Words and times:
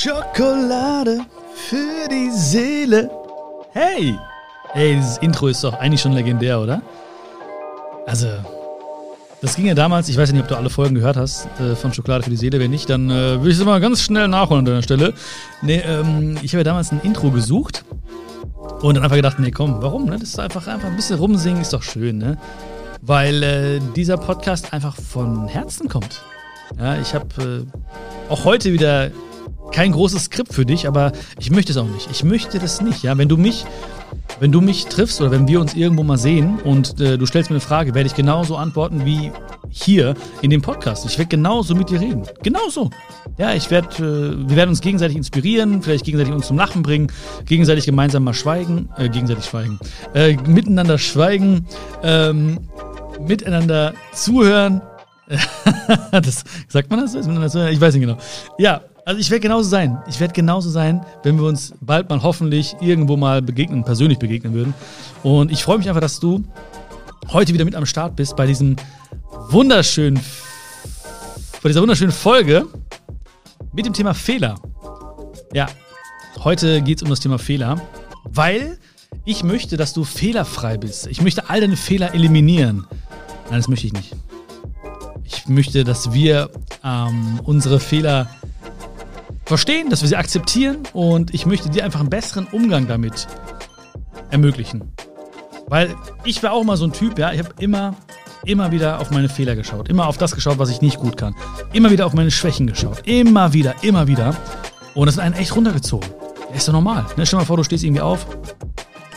Schokolade 0.00 1.22
für 1.56 2.08
die 2.08 2.30
Seele. 2.30 3.10
Hey! 3.72 4.16
Ey, 4.74 4.94
dieses 4.94 5.18
Intro 5.18 5.48
ist 5.48 5.64
doch 5.64 5.74
eigentlich 5.74 6.00
schon 6.00 6.12
legendär, 6.12 6.60
oder? 6.60 6.82
Also, 8.06 8.28
das 9.40 9.56
ging 9.56 9.66
ja 9.66 9.74
damals, 9.74 10.08
ich 10.08 10.16
weiß 10.16 10.28
ja 10.28 10.34
nicht, 10.34 10.44
ob 10.44 10.48
du 10.48 10.56
alle 10.56 10.70
Folgen 10.70 10.94
gehört 10.94 11.16
hast 11.16 11.48
äh, 11.58 11.74
von 11.74 11.92
Schokolade 11.92 12.22
für 12.22 12.30
die 12.30 12.36
Seele. 12.36 12.60
Wenn 12.60 12.70
nicht, 12.70 12.88
dann 12.88 13.10
äh, 13.10 13.40
würde 13.40 13.50
ich 13.50 13.58
es 13.58 13.64
mal 13.64 13.80
ganz 13.80 14.00
schnell 14.00 14.28
nachholen 14.28 14.60
an 14.60 14.64
deiner 14.66 14.82
Stelle. 14.84 15.14
Nee, 15.62 15.82
ähm, 15.84 16.38
ich 16.42 16.52
habe 16.52 16.58
ja 16.58 16.64
damals 16.64 16.92
ein 16.92 17.00
Intro 17.02 17.32
gesucht 17.32 17.84
und 18.80 18.94
dann 18.94 19.02
einfach 19.02 19.16
gedacht, 19.16 19.40
nee, 19.40 19.50
komm, 19.50 19.82
warum? 19.82 20.04
Ne? 20.04 20.12
Das 20.12 20.28
ist 20.28 20.38
einfach, 20.38 20.68
einfach 20.68 20.86
ein 20.86 20.96
bisschen 20.96 21.18
rumsingen, 21.18 21.60
ist 21.60 21.72
doch 21.72 21.82
schön, 21.82 22.18
ne? 22.18 22.38
Weil 23.02 23.42
äh, 23.42 23.80
dieser 23.96 24.16
Podcast 24.16 24.72
einfach 24.72 24.94
von 24.94 25.48
Herzen 25.48 25.88
kommt. 25.88 26.22
Ja, 26.78 26.96
ich 27.00 27.14
habe 27.14 27.66
äh, 27.66 28.30
auch 28.32 28.44
heute 28.44 28.72
wieder 28.72 29.10
kein 29.72 29.92
großes 29.92 30.24
Skript 30.24 30.52
für 30.52 30.66
dich, 30.66 30.86
aber 30.86 31.12
ich 31.38 31.50
möchte 31.50 31.72
es 31.72 31.78
auch 31.78 31.86
nicht. 31.86 32.08
Ich 32.10 32.24
möchte 32.24 32.58
das 32.58 32.80
nicht. 32.80 33.02
Ja, 33.02 33.16
wenn 33.18 33.28
du 33.28 33.36
mich, 33.36 33.64
wenn 34.40 34.52
du 34.52 34.60
mich 34.60 34.86
triffst 34.86 35.20
oder 35.20 35.30
wenn 35.30 35.48
wir 35.48 35.60
uns 35.60 35.74
irgendwo 35.74 36.02
mal 36.02 36.18
sehen 36.18 36.58
und 36.64 37.00
äh, 37.00 37.18
du 37.18 37.26
stellst 37.26 37.50
mir 37.50 37.56
eine 37.56 37.60
Frage, 37.60 37.94
werde 37.94 38.06
ich 38.06 38.14
genauso 38.14 38.56
antworten 38.56 39.04
wie 39.04 39.32
hier 39.70 40.14
in 40.42 40.50
dem 40.50 40.62
Podcast. 40.62 41.04
Ich 41.06 41.18
werde 41.18 41.28
genauso 41.28 41.74
mit 41.74 41.90
dir 41.90 42.00
reden. 42.00 42.22
Genauso. 42.42 42.90
Ja, 43.36 43.54
ich 43.54 43.70
werde, 43.70 43.88
äh, 43.96 44.48
wir 44.48 44.56
werden 44.56 44.70
uns 44.70 44.80
gegenseitig 44.80 45.16
inspirieren, 45.16 45.82
vielleicht 45.82 46.04
gegenseitig 46.04 46.34
uns 46.34 46.46
zum 46.46 46.56
Lachen 46.56 46.82
bringen, 46.82 47.12
gegenseitig 47.46 47.86
gemeinsam 47.86 48.24
mal 48.24 48.34
schweigen, 48.34 48.88
äh, 48.96 49.08
gegenseitig 49.08 49.44
schweigen, 49.44 49.78
äh, 50.14 50.36
miteinander 50.46 50.98
schweigen, 50.98 51.66
ähm, 52.02 52.58
miteinander 53.20 53.94
zuhören. 54.12 54.82
das, 56.10 56.44
sagt 56.68 56.90
man 56.90 57.00
das? 57.00 57.14
Ich 57.14 57.80
weiß 57.80 57.94
nicht 57.94 58.02
genau. 58.02 58.18
Ja, 58.58 58.80
also 59.08 59.20
ich 59.22 59.30
werde 59.30 59.40
genauso 59.40 59.70
sein. 59.70 59.98
Ich 60.06 60.20
werde 60.20 60.34
genauso 60.34 60.68
sein, 60.68 61.00
wenn 61.22 61.38
wir 61.38 61.46
uns 61.46 61.72
bald 61.80 62.10
mal 62.10 62.22
hoffentlich 62.22 62.76
irgendwo 62.82 63.16
mal 63.16 63.40
begegnen, 63.40 63.82
persönlich 63.82 64.18
begegnen 64.18 64.52
würden. 64.52 64.74
Und 65.22 65.50
ich 65.50 65.62
freue 65.62 65.78
mich 65.78 65.88
einfach, 65.88 66.02
dass 66.02 66.20
du 66.20 66.44
heute 67.32 67.54
wieder 67.54 67.64
mit 67.64 67.74
am 67.74 67.86
Start 67.86 68.16
bist 68.16 68.36
bei 68.36 68.44
diesem 68.44 68.76
wunderschönen, 69.48 70.20
bei 71.62 71.70
dieser 71.70 71.80
wunderschönen 71.80 72.12
Folge 72.12 72.66
mit 73.72 73.86
dem 73.86 73.94
Thema 73.94 74.12
Fehler. 74.12 74.56
Ja, 75.54 75.68
heute 76.44 76.82
geht 76.82 76.98
es 76.98 77.02
um 77.02 77.08
das 77.08 77.20
Thema 77.20 77.38
Fehler, 77.38 77.80
weil 78.24 78.78
ich 79.24 79.42
möchte, 79.42 79.78
dass 79.78 79.94
du 79.94 80.04
fehlerfrei 80.04 80.76
bist. 80.76 81.06
Ich 81.06 81.22
möchte 81.22 81.48
all 81.48 81.62
deine 81.62 81.78
Fehler 81.78 82.12
eliminieren. 82.14 82.86
Nein, 83.48 83.58
das 83.58 83.68
möchte 83.68 83.86
ich 83.86 83.94
nicht. 83.94 84.14
Ich 85.24 85.48
möchte, 85.48 85.84
dass 85.84 86.12
wir 86.12 86.50
ähm, 86.84 87.40
unsere 87.44 87.80
Fehler 87.80 88.28
verstehen, 89.48 89.90
dass 89.90 90.02
wir 90.02 90.08
sie 90.08 90.16
akzeptieren 90.16 90.78
und 90.92 91.34
ich 91.34 91.46
möchte 91.46 91.68
dir 91.70 91.84
einfach 91.84 92.00
einen 92.00 92.10
besseren 92.10 92.46
Umgang 92.46 92.86
damit 92.86 93.26
ermöglichen. 94.30 94.92
Weil 95.66 95.94
ich 96.24 96.42
war 96.42 96.52
auch 96.52 96.64
mal 96.64 96.76
so 96.76 96.84
ein 96.84 96.92
Typ, 96.92 97.18
ja, 97.18 97.32
ich 97.32 97.40
habe 97.40 97.50
immer, 97.58 97.96
immer 98.44 98.70
wieder 98.70 99.00
auf 99.00 99.10
meine 99.10 99.28
Fehler 99.28 99.56
geschaut, 99.56 99.88
immer 99.88 100.06
auf 100.06 100.16
das 100.16 100.34
geschaut, 100.34 100.58
was 100.58 100.70
ich 100.70 100.80
nicht 100.80 100.98
gut 100.98 101.16
kann, 101.16 101.34
immer 101.72 101.90
wieder 101.90 102.06
auf 102.06 102.14
meine 102.14 102.30
Schwächen 102.30 102.66
geschaut, 102.66 103.06
immer 103.06 103.52
wieder, 103.52 103.74
immer 103.82 104.06
wieder. 104.06 104.36
Und 104.94 105.06
das 105.06 105.16
hat 105.16 105.24
einen 105.24 105.34
echt 105.34 105.54
runtergezogen. 105.56 106.08
Ja, 106.50 106.56
ist 106.56 106.68
doch 106.68 106.72
normal. 106.72 107.06
Ne? 107.16 107.26
Stell 107.26 107.38
dir 107.38 107.42
mal 107.42 107.44
vor, 107.44 107.56
du 107.56 107.64
stehst 107.64 107.84
irgendwie 107.84 108.02
auf 108.02 108.26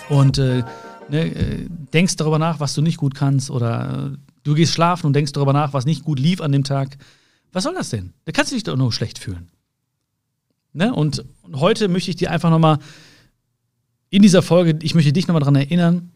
und 0.10 0.38
äh, 0.38 0.64
ne, 1.10 1.26
äh, 1.26 1.68
denkst 1.94 2.16
darüber 2.16 2.40
nach, 2.40 2.60
was 2.60 2.74
du 2.74 2.82
nicht 2.82 2.98
gut 2.98 3.16
kannst 3.16 3.50
oder 3.50 4.12
äh, 4.14 4.32
Du 4.44 4.56
gehst 4.56 4.74
schlafen 4.74 5.08
und 5.08 5.14
denkst 5.14 5.34
darüber 5.34 5.54
nach, 5.54 5.74
was 5.74 5.86
nicht 5.86 6.04
gut 6.04 6.20
lief 6.20 6.42
an 6.42 6.52
dem 6.52 6.64
Tag. 6.64 6.98
Was 7.52 7.64
soll 7.64 7.76
das 7.76 7.90
denn? 7.90 8.14
Da 8.26 8.32
kannst 8.32 8.52
du 8.52 8.56
dich 8.56 8.64
doch 8.64 8.76
nur 8.76 8.92
schlecht 8.92 9.20
fühlen. 9.20 9.52
Ne? 10.74 10.94
Und 10.94 11.26
heute 11.54 11.88
möchte 11.88 12.12
ich 12.12 12.18
dir 12.18 12.32
einfach 12.32 12.50
nochmal 12.50 12.80
in 14.10 14.22
dieser 14.22 14.42
Folge, 14.42 14.78
ich 14.82 14.96
möchte 14.96 15.14
dich 15.14 15.28
nochmal 15.28 15.42
daran 15.42 15.56
erinnern, 15.56 16.12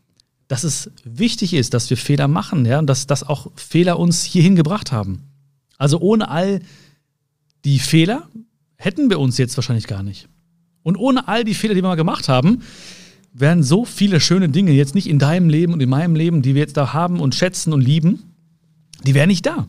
dass 0.48 0.64
es 0.64 0.92
wichtig 1.04 1.54
ist, 1.54 1.74
dass 1.74 1.90
wir 1.90 1.98
Fehler 1.98 2.28
machen, 2.28 2.66
ja, 2.66 2.80
und 2.80 2.88
dass, 2.88 3.08
dass 3.08 3.24
auch 3.24 3.52
Fehler 3.56 3.98
uns 3.98 4.24
hierhin 4.24 4.56
gebracht 4.56 4.92
haben. 4.92 5.24
Also 5.78 6.00
ohne 6.00 6.30
all 6.30 6.62
die 7.64 7.80
Fehler 7.80 8.30
hätten 8.76 9.10
wir 9.10 9.20
uns 9.20 9.38
jetzt 9.38 9.58
wahrscheinlich 9.58 9.88
gar 9.88 10.04
nicht. 10.04 10.28
Und 10.84 10.98
ohne 10.98 11.28
all 11.28 11.44
die 11.44 11.56
Fehler, 11.56 11.74
die 11.74 11.82
wir 11.82 11.90
mal 11.90 11.96
gemacht 11.96 12.30
haben, 12.30 12.62
wären 13.34 13.64
so 13.64 13.86
viele 13.86 14.20
schöne 14.20 14.50
Dinge 14.50 14.72
jetzt 14.72 14.94
nicht 14.94 15.08
in 15.08 15.20
deinem 15.20 15.50
Leben 15.50 15.74
und 15.74 15.82
in 15.82 15.90
meinem 15.90 16.16
Leben, 16.16 16.42
die 16.42 16.54
wir 16.54 16.62
jetzt 16.62 16.78
da 16.78 16.94
haben 16.94 17.20
und 17.20 17.34
schätzen 17.34 17.74
und 17.74 17.82
lieben, 17.82 18.24
die 19.04 19.14
wären 19.14 19.30
nicht 19.30 19.46
da. 19.46 19.68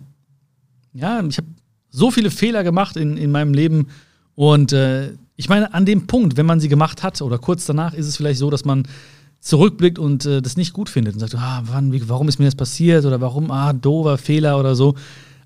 Ja, 0.93 1.25
ich 1.25 1.39
habe 1.39 1.49
so 1.91 2.11
viele 2.11 2.31
Fehler 2.31 2.63
gemacht 2.65 2.97
in, 2.97 3.17
in 3.17 3.31
meinem 3.31 3.55
Leben 3.55 3.89
und 4.37 4.73
äh, 4.73 5.15
ich 5.35 5.49
meine, 5.49 5.75
an 5.75 5.85
dem 5.85 6.07
Punkt, 6.07 6.37
wenn 6.37 6.47
man 6.47 6.61
sie 6.61 6.69
gemacht 6.69 7.03
hat 7.03 7.21
oder 7.21 7.39
kurz 7.39 7.67
danach, 7.67 7.93
ist 7.93 8.07
es 8.07 8.17
vielleicht 8.17 8.39
so, 8.39 8.49
dass 8.49 8.65
man 8.65 8.85
zurückblickt 9.41 9.99
und 9.99 10.25
äh, 10.25 10.41
das 10.41 10.57
nicht 10.57 10.73
gut 10.73 10.89
findet 10.89 11.15
und 11.15 11.21
sagt, 11.21 11.35
ah, 11.35 11.63
wann, 11.67 11.93
wie, 11.93 12.09
warum 12.09 12.29
ist 12.29 12.39
mir 12.39 12.45
das 12.45 12.55
passiert 12.55 13.05
oder 13.05 13.21
warum, 13.21 13.51
ah, 13.51 13.73
doofer 13.73 14.19
Fehler 14.19 14.59
oder 14.59 14.75
so. 14.75 14.95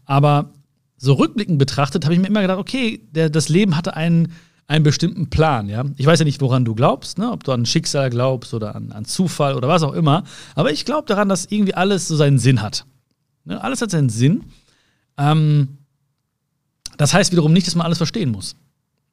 Aber 0.04 0.50
so 0.96 1.14
rückblickend 1.14 1.58
betrachtet 1.58 2.04
habe 2.04 2.14
ich 2.14 2.20
mir 2.20 2.26
immer 2.26 2.42
gedacht, 2.42 2.58
okay, 2.58 3.00
der, 3.12 3.30
das 3.30 3.48
Leben 3.48 3.76
hatte 3.76 3.96
einen 3.96 4.32
einen 4.66 4.84
bestimmten 4.84 5.28
Plan, 5.30 5.68
ja. 5.68 5.84
Ich 5.96 6.06
weiß 6.06 6.20
ja 6.20 6.24
nicht, 6.24 6.40
woran 6.40 6.64
du 6.64 6.76
glaubst, 6.76 7.18
ne? 7.18 7.32
ob 7.32 7.42
du 7.42 7.50
an 7.50 7.66
Schicksal 7.66 8.08
glaubst 8.08 8.54
oder 8.54 8.76
an, 8.76 8.92
an 8.92 9.04
Zufall 9.04 9.56
oder 9.56 9.66
was 9.66 9.82
auch 9.82 9.94
immer, 9.94 10.22
aber 10.54 10.70
ich 10.70 10.84
glaube 10.84 11.08
daran, 11.08 11.28
dass 11.28 11.46
irgendwie 11.46 11.74
alles 11.74 12.06
so 12.06 12.14
seinen 12.14 12.38
Sinn 12.38 12.62
hat. 12.62 12.86
Ne? 13.44 13.60
Alles 13.60 13.82
hat 13.82 13.90
seinen 13.90 14.10
Sinn. 14.10 14.44
Ähm, 15.18 15.78
das 16.96 17.12
heißt 17.12 17.32
wiederum 17.32 17.52
nicht, 17.52 17.66
dass 17.66 17.74
man 17.74 17.84
alles 17.84 17.98
verstehen 17.98 18.30
muss. 18.30 18.54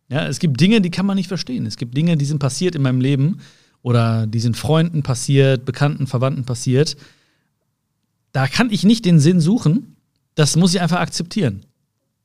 Ja, 0.09 0.25
es 0.27 0.39
gibt 0.39 0.59
Dinge, 0.59 0.81
die 0.81 0.91
kann 0.91 1.05
man 1.05 1.17
nicht 1.17 1.27
verstehen. 1.27 1.65
Es 1.65 1.77
gibt 1.77 1.95
Dinge, 1.95 2.17
die 2.17 2.25
sind 2.25 2.39
passiert 2.39 2.75
in 2.75 2.81
meinem 2.81 3.01
Leben 3.01 3.39
oder 3.81 4.25
die 4.25 4.39
sind 4.39 4.55
Freunden 4.55 5.03
passiert, 5.03 5.65
Bekannten, 5.65 6.07
Verwandten 6.07 6.45
passiert. 6.45 6.95
Da 8.31 8.47
kann 8.47 8.71
ich 8.71 8.83
nicht 8.83 9.05
den 9.05 9.19
Sinn 9.19 9.39
suchen. 9.41 9.95
Das 10.35 10.55
muss 10.55 10.73
ich 10.73 10.81
einfach 10.81 10.99
akzeptieren. 10.99 11.65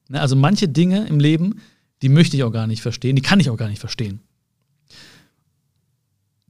Ne? 0.08 0.20
Also 0.20 0.36
manche 0.36 0.68
Dinge 0.68 1.06
im 1.06 1.18
Leben, 1.18 1.60
die 2.02 2.08
möchte 2.08 2.36
ich 2.36 2.44
auch 2.44 2.50
gar 2.50 2.66
nicht 2.66 2.82
verstehen, 2.82 3.16
die 3.16 3.22
kann 3.22 3.40
ich 3.40 3.50
auch 3.50 3.56
gar 3.56 3.68
nicht 3.68 3.80
verstehen. 3.80 4.20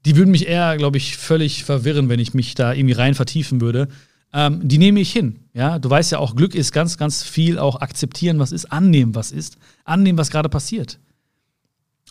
Die 0.04 0.16
würden 0.16 0.32
mich 0.32 0.48
eher, 0.48 0.76
glaube 0.76 0.96
ich, 0.96 1.16
völlig 1.16 1.62
verwirren, 1.64 2.08
wenn 2.08 2.18
ich 2.18 2.34
mich 2.34 2.54
da 2.54 2.72
irgendwie 2.72 2.94
rein 2.94 3.14
vertiefen 3.14 3.60
würde. 3.60 3.88
Ähm, 4.32 4.66
die 4.66 4.78
nehme 4.78 4.98
ich 4.98 5.12
hin. 5.12 5.40
Ja, 5.54 5.78
du 5.78 5.88
weißt 5.88 6.10
ja 6.12 6.18
auch, 6.18 6.34
Glück 6.34 6.54
ist 6.54 6.72
ganz, 6.72 6.98
ganz 6.98 7.22
viel 7.22 7.58
auch 7.58 7.80
akzeptieren, 7.80 8.38
was 8.38 8.50
ist, 8.50 8.72
annehmen, 8.72 9.14
was 9.14 9.30
ist, 9.30 9.58
annehmen, 9.84 10.18
was 10.18 10.30
gerade 10.30 10.48
passiert. 10.48 10.98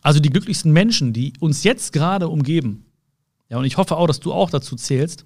Also 0.01 0.19
die 0.19 0.29
glücklichsten 0.29 0.72
Menschen, 0.72 1.13
die 1.13 1.34
uns 1.39 1.63
jetzt 1.63 1.94
gerade 1.94 2.28
umgeben, 2.28 2.85
ja, 3.50 3.57
und 3.57 3.66
ich 3.66 3.78
hoffe 3.78 3.97
auch, 3.97 4.07
dass 4.07 4.22
du 4.22 4.31
auch 4.31 4.50
dazu 4.50 4.75
zählst, 4.75 5.25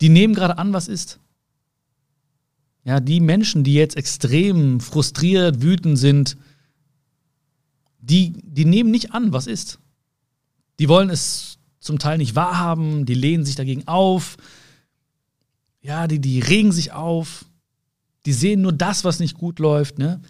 die 0.00 0.08
nehmen 0.08 0.34
gerade 0.34 0.58
an, 0.58 0.72
was 0.72 0.88
ist. 0.88 1.20
Ja, 2.84 2.98
die 2.98 3.20
Menschen, 3.20 3.62
die 3.62 3.74
jetzt 3.74 3.96
extrem 3.96 4.80
frustriert, 4.80 5.62
wütend 5.62 5.98
sind, 5.98 6.36
die, 8.00 8.32
die 8.32 8.64
nehmen 8.64 8.90
nicht 8.90 9.12
an, 9.12 9.32
was 9.32 9.46
ist. 9.46 9.78
Die 10.78 10.88
wollen 10.88 11.10
es 11.10 11.58
zum 11.78 11.98
Teil 11.98 12.18
nicht 12.18 12.34
wahrhaben, 12.34 13.06
die 13.06 13.14
lehnen 13.14 13.44
sich 13.44 13.54
dagegen 13.54 13.86
auf. 13.86 14.36
Ja, 15.82 16.06
die, 16.06 16.18
die 16.18 16.40
regen 16.40 16.72
sich 16.72 16.92
auf. 16.92 17.44
Die 18.26 18.32
sehen 18.32 18.62
nur 18.62 18.72
das, 18.72 19.04
was 19.04 19.20
nicht 19.20 19.36
gut 19.36 19.58
läuft. 19.58 19.98
Ne? 19.98 20.20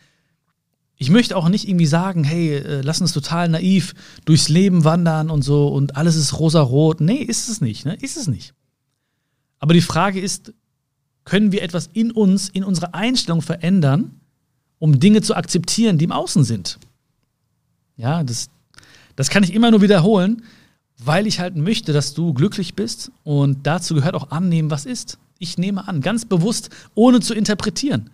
Ich 1.02 1.08
möchte 1.08 1.34
auch 1.34 1.48
nicht 1.48 1.66
irgendwie 1.66 1.86
sagen, 1.86 2.24
hey, 2.24 2.56
äh, 2.56 2.82
lass 2.82 3.00
uns 3.00 3.14
total 3.14 3.48
naiv 3.48 3.94
durchs 4.26 4.50
Leben 4.50 4.84
wandern 4.84 5.30
und 5.30 5.40
so 5.40 5.68
und 5.68 5.96
alles 5.96 6.14
ist 6.14 6.38
rosa-rot. 6.38 7.00
Nee, 7.00 7.22
ist 7.22 7.48
es 7.48 7.62
nicht. 7.62 7.86
Ne? 7.86 7.94
Ist 7.94 8.18
es 8.18 8.26
nicht. 8.26 8.52
Aber 9.60 9.72
die 9.72 9.80
Frage 9.80 10.20
ist, 10.20 10.52
können 11.24 11.52
wir 11.52 11.62
etwas 11.62 11.88
in 11.94 12.10
uns, 12.10 12.50
in 12.50 12.64
unserer 12.64 12.94
Einstellung 12.94 13.40
verändern, 13.40 14.20
um 14.78 15.00
Dinge 15.00 15.22
zu 15.22 15.34
akzeptieren, 15.34 15.96
die 15.96 16.04
im 16.04 16.12
Außen 16.12 16.44
sind. 16.44 16.78
Ja, 17.96 18.22
das, 18.22 18.50
das 19.16 19.30
kann 19.30 19.42
ich 19.42 19.54
immer 19.54 19.70
nur 19.70 19.80
wiederholen, 19.80 20.42
weil 20.98 21.26
ich 21.26 21.40
halt 21.40 21.56
möchte, 21.56 21.94
dass 21.94 22.12
du 22.12 22.34
glücklich 22.34 22.74
bist 22.74 23.10
und 23.24 23.66
dazu 23.66 23.94
gehört 23.94 24.14
auch 24.14 24.32
annehmen, 24.32 24.70
was 24.70 24.84
ist. 24.84 25.16
Ich 25.38 25.56
nehme 25.56 25.88
an, 25.88 26.02
ganz 26.02 26.26
bewusst, 26.26 26.68
ohne 26.94 27.20
zu 27.20 27.32
interpretieren. 27.32 28.10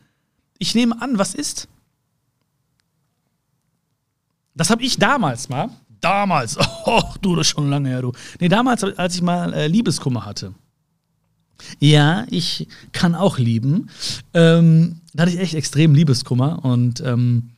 Ich 0.58 0.76
nehme 0.76 1.02
an, 1.02 1.18
was 1.18 1.34
ist. 1.34 1.66
Das 4.56 4.70
habe 4.70 4.82
ich 4.82 4.98
damals 4.98 5.48
mal, 5.48 5.70
damals, 6.00 6.58
oh, 6.86 7.02
du, 7.20 7.36
das 7.36 7.46
ist 7.46 7.52
schon 7.52 7.70
lange 7.70 7.88
her, 7.88 8.02
du. 8.02 8.12
Nee, 8.40 8.48
damals, 8.48 8.82
als 8.82 9.14
ich 9.14 9.22
mal 9.22 9.52
äh, 9.52 9.66
Liebeskummer 9.68 10.24
hatte. 10.24 10.54
Ja, 11.78 12.26
ich 12.30 12.68
kann 12.92 13.14
auch 13.14 13.38
lieben. 13.38 13.88
Ähm, 14.34 15.00
da 15.14 15.22
hatte 15.22 15.32
ich 15.32 15.40
echt 15.40 15.54
extrem 15.54 15.94
Liebeskummer 15.94 16.64
und 16.64 17.00
ähm, 17.00 17.50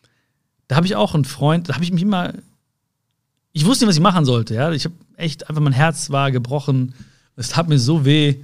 da 0.68 0.76
habe 0.76 0.86
ich 0.86 0.94
auch 0.94 1.14
einen 1.14 1.24
Freund, 1.24 1.68
da 1.68 1.74
habe 1.74 1.84
ich 1.84 1.92
mich 1.92 2.02
immer. 2.02 2.34
Ich 3.52 3.64
wusste 3.64 3.84
nicht, 3.84 3.90
was 3.90 3.96
ich 3.96 4.02
machen 4.02 4.24
sollte. 4.24 4.54
Ja? 4.54 4.70
Ich 4.70 4.84
habe 4.84 4.94
echt 5.16 5.48
einfach, 5.48 5.62
mein 5.62 5.72
Herz 5.72 6.10
war 6.10 6.30
gebrochen. 6.30 6.94
Es 7.34 7.48
tat 7.48 7.68
mir 7.68 7.78
so 7.78 8.04
weh 8.04 8.36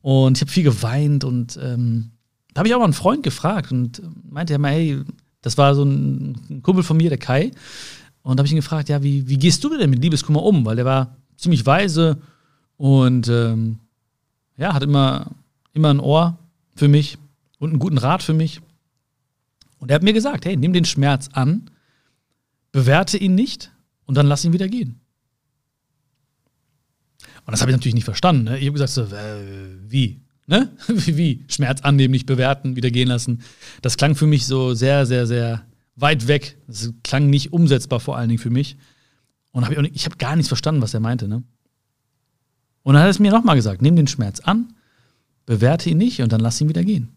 und 0.00 0.38
ich 0.38 0.42
habe 0.42 0.50
viel 0.50 0.62
geweint 0.62 1.24
und 1.24 1.58
ähm, 1.60 2.12
da 2.54 2.60
habe 2.60 2.68
ich 2.68 2.74
auch 2.74 2.78
mal 2.78 2.84
einen 2.84 2.92
Freund 2.92 3.22
gefragt 3.22 3.72
und 3.72 4.02
meinte 4.30 4.52
ja 4.52 4.58
mal, 4.58 4.72
hey, 4.72 5.02
Das 5.42 5.58
war 5.58 5.74
so 5.74 5.82
ein, 5.84 6.60
Kumpel 6.62 6.84
von 6.84 6.96
mir, 6.96 7.08
der 7.08 7.18
Kai. 7.18 7.50
Und 8.22 8.36
da 8.36 8.40
habe 8.40 8.46
ich 8.46 8.52
ihn 8.52 8.56
gefragt, 8.56 8.88
ja, 8.88 9.02
wie, 9.02 9.28
wie 9.28 9.38
gehst 9.38 9.62
du 9.64 9.76
denn 9.76 9.90
mit 9.90 10.00
Liebeskummer 10.00 10.42
um? 10.42 10.64
Weil 10.64 10.76
der 10.76 10.84
war 10.84 11.16
ziemlich 11.36 11.66
weise 11.66 12.18
und 12.76 13.28
ähm, 13.28 13.78
ja, 14.56 14.74
hat 14.74 14.82
immer, 14.82 15.32
immer 15.72 15.92
ein 15.92 16.00
Ohr 16.00 16.38
für 16.76 16.88
mich 16.88 17.18
und 17.58 17.70
einen 17.70 17.78
guten 17.78 17.98
Rat 17.98 18.22
für 18.22 18.34
mich. 18.34 18.60
Und 19.78 19.90
er 19.90 19.96
hat 19.96 20.02
mir 20.02 20.12
gesagt, 20.12 20.44
hey, 20.44 20.56
nimm 20.56 20.72
den 20.72 20.84
Schmerz 20.84 21.28
an, 21.32 21.70
bewerte 22.70 23.18
ihn 23.18 23.34
nicht 23.34 23.72
und 24.06 24.16
dann 24.16 24.26
lass 24.26 24.44
ihn 24.44 24.52
wieder 24.52 24.68
gehen. 24.68 25.00
Und 27.44 27.50
das 27.50 27.60
habe 27.60 27.72
ich 27.72 27.76
natürlich 27.76 27.94
nicht 27.94 28.04
verstanden. 28.04 28.44
Ne? 28.44 28.58
Ich 28.58 28.66
habe 28.66 28.78
gesagt, 28.78 28.92
so, 28.92 29.02
äh, 29.02 29.80
wie? 29.88 30.20
Ne? 30.46 30.70
wie? 30.86 31.16
Wie? 31.16 31.44
Schmerz 31.48 31.80
annehmen, 31.80 32.12
nicht 32.12 32.26
bewerten, 32.26 32.76
wieder 32.76 32.90
gehen 32.90 33.08
lassen. 33.08 33.42
Das 33.80 33.96
klang 33.96 34.14
für 34.14 34.28
mich 34.28 34.46
so 34.46 34.74
sehr, 34.74 35.06
sehr, 35.06 35.26
sehr 35.26 35.66
weit 35.96 36.28
weg. 36.28 36.58
Das 36.66 36.92
klang 37.02 37.28
nicht 37.30 37.52
umsetzbar 37.52 38.00
vor 38.00 38.16
allen 38.16 38.28
Dingen 38.28 38.40
für 38.40 38.50
mich. 38.50 38.76
Und 39.52 39.64
hab 39.64 39.72
ich, 39.72 39.94
ich 39.94 40.04
habe 40.04 40.16
gar 40.16 40.36
nichts 40.36 40.48
verstanden, 40.48 40.82
was 40.82 40.94
er 40.94 41.00
meinte. 41.00 41.28
Ne? 41.28 41.42
Und 42.82 42.94
dann 42.94 43.02
hat 43.02 43.08
er 43.08 43.10
es 43.10 43.18
mir 43.18 43.30
nochmal 43.30 43.56
gesagt, 43.56 43.82
nimm 43.82 43.96
den 43.96 44.06
Schmerz 44.06 44.40
an, 44.40 44.74
bewerte 45.46 45.90
ihn 45.90 45.98
nicht 45.98 46.20
und 46.22 46.32
dann 46.32 46.40
lass 46.40 46.60
ihn 46.60 46.68
wieder 46.68 46.84
gehen. 46.84 47.12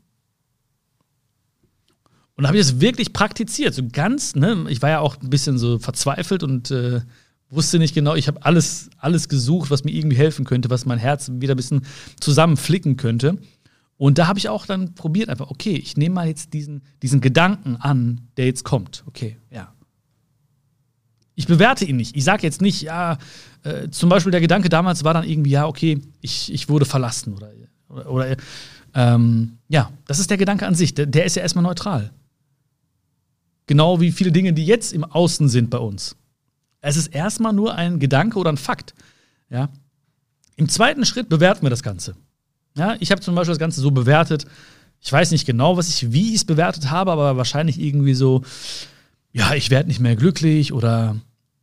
Und 2.35 2.43
da 2.43 2.49
habe 2.49 2.57
ich 2.57 2.65
das 2.65 2.81
wirklich 2.81 3.13
praktiziert, 3.13 3.73
so 3.73 3.83
ganz, 3.89 4.35
ne? 4.35 4.65
Ich 4.67 4.81
war 4.81 4.89
ja 4.89 4.99
auch 4.99 5.15
ein 5.21 5.29
bisschen 5.29 5.57
so 5.57 5.79
verzweifelt 5.79 6.43
und 6.43 6.69
äh, 6.69 6.99
wusste 7.49 7.79
nicht 7.79 7.95
genau, 7.95 8.15
ich 8.15 8.27
habe 8.27 8.43
alles, 8.45 8.89
alles 8.97 9.29
gesucht, 9.29 9.71
was 9.71 9.85
mir 9.85 9.91
irgendwie 9.91 10.17
helfen 10.17 10.43
könnte, 10.43 10.69
was 10.69 10.85
mein 10.85 10.99
Herz 10.99 11.31
wieder 11.35 11.53
ein 11.53 11.57
bisschen 11.57 11.85
zusammenflicken 12.19 12.97
könnte. 12.97 13.37
Und 13.97 14.17
da 14.17 14.27
habe 14.27 14.39
ich 14.39 14.49
auch 14.49 14.65
dann 14.65 14.93
probiert, 14.93 15.29
einfach, 15.29 15.49
okay, 15.49 15.75
ich 15.75 15.95
nehme 15.95 16.15
mal 16.15 16.27
jetzt 16.27 16.53
diesen, 16.53 16.81
diesen 17.01 17.21
Gedanken 17.21 17.77
an, 17.77 18.27
der 18.37 18.45
jetzt 18.45 18.63
kommt. 18.63 19.03
Okay, 19.07 19.37
ja. 19.49 19.73
Ich 21.35 21.47
bewerte 21.47 21.85
ihn 21.85 21.97
nicht. 21.97 22.15
Ich 22.15 22.23
sage 22.23 22.43
jetzt 22.43 22.61
nicht, 22.61 22.81
ja, 22.81 23.17
äh, 23.63 23.89
zum 23.89 24.09
Beispiel 24.09 24.31
der 24.31 24.41
Gedanke 24.41 24.69
damals 24.69 25.03
war 25.03 25.13
dann 25.13 25.23
irgendwie, 25.23 25.51
ja, 25.51 25.65
okay, 25.67 26.01
ich, 26.21 26.51
ich 26.51 26.69
wurde 26.69 26.85
verlassen 26.85 27.33
oder, 27.33 27.51
oder, 27.89 28.09
oder 28.09 28.37
ähm, 28.93 29.57
ja, 29.67 29.91
das 30.07 30.19
ist 30.19 30.29
der 30.29 30.37
Gedanke 30.37 30.65
an 30.65 30.75
sich. 30.75 30.93
Der, 30.93 31.05
der 31.05 31.25
ist 31.25 31.35
ja 31.35 31.41
erstmal 31.41 31.63
neutral. 31.63 32.11
Genau 33.67 33.99
wie 33.99 34.11
viele 34.11 34.31
Dinge, 34.31 34.53
die 34.53 34.65
jetzt 34.65 34.93
im 34.93 35.03
Außen 35.03 35.49
sind 35.49 35.69
bei 35.69 35.77
uns. 35.77 36.15
Es 36.81 36.97
ist 36.97 37.07
erstmal 37.07 37.51
nur 37.51 37.75
ein 37.75 37.99
Gedanke 37.99 38.37
oder 38.39 38.51
ein 38.51 38.57
Fakt. 38.57 38.93
Ja? 39.49 39.69
Im 40.55 40.69
zweiten 40.69 41.05
Schritt 41.05 41.29
bewerten 41.29 41.63
wir 41.63 41.69
das 41.69 41.83
Ganze. 41.83 42.15
Ja, 42.77 42.95
ich 42.99 43.11
habe 43.11 43.21
zum 43.21 43.35
Beispiel 43.35 43.53
das 43.53 43.59
Ganze 43.59 43.81
so 43.81 43.91
bewertet. 43.91 44.45
Ich 45.01 45.11
weiß 45.11 45.31
nicht 45.31 45.45
genau, 45.45 45.77
was 45.77 45.89
ich, 45.89 46.11
wie 46.11 46.29
ich 46.29 46.35
es 46.35 46.45
bewertet 46.45 46.89
habe, 46.89 47.11
aber 47.11 47.37
wahrscheinlich 47.37 47.79
irgendwie 47.79 48.13
so, 48.13 48.43
ja, 49.31 49.53
ich 49.53 49.69
werde 49.69 49.87
nicht 49.87 49.99
mehr 49.99 50.15
glücklich 50.15 50.73
oder 50.73 51.15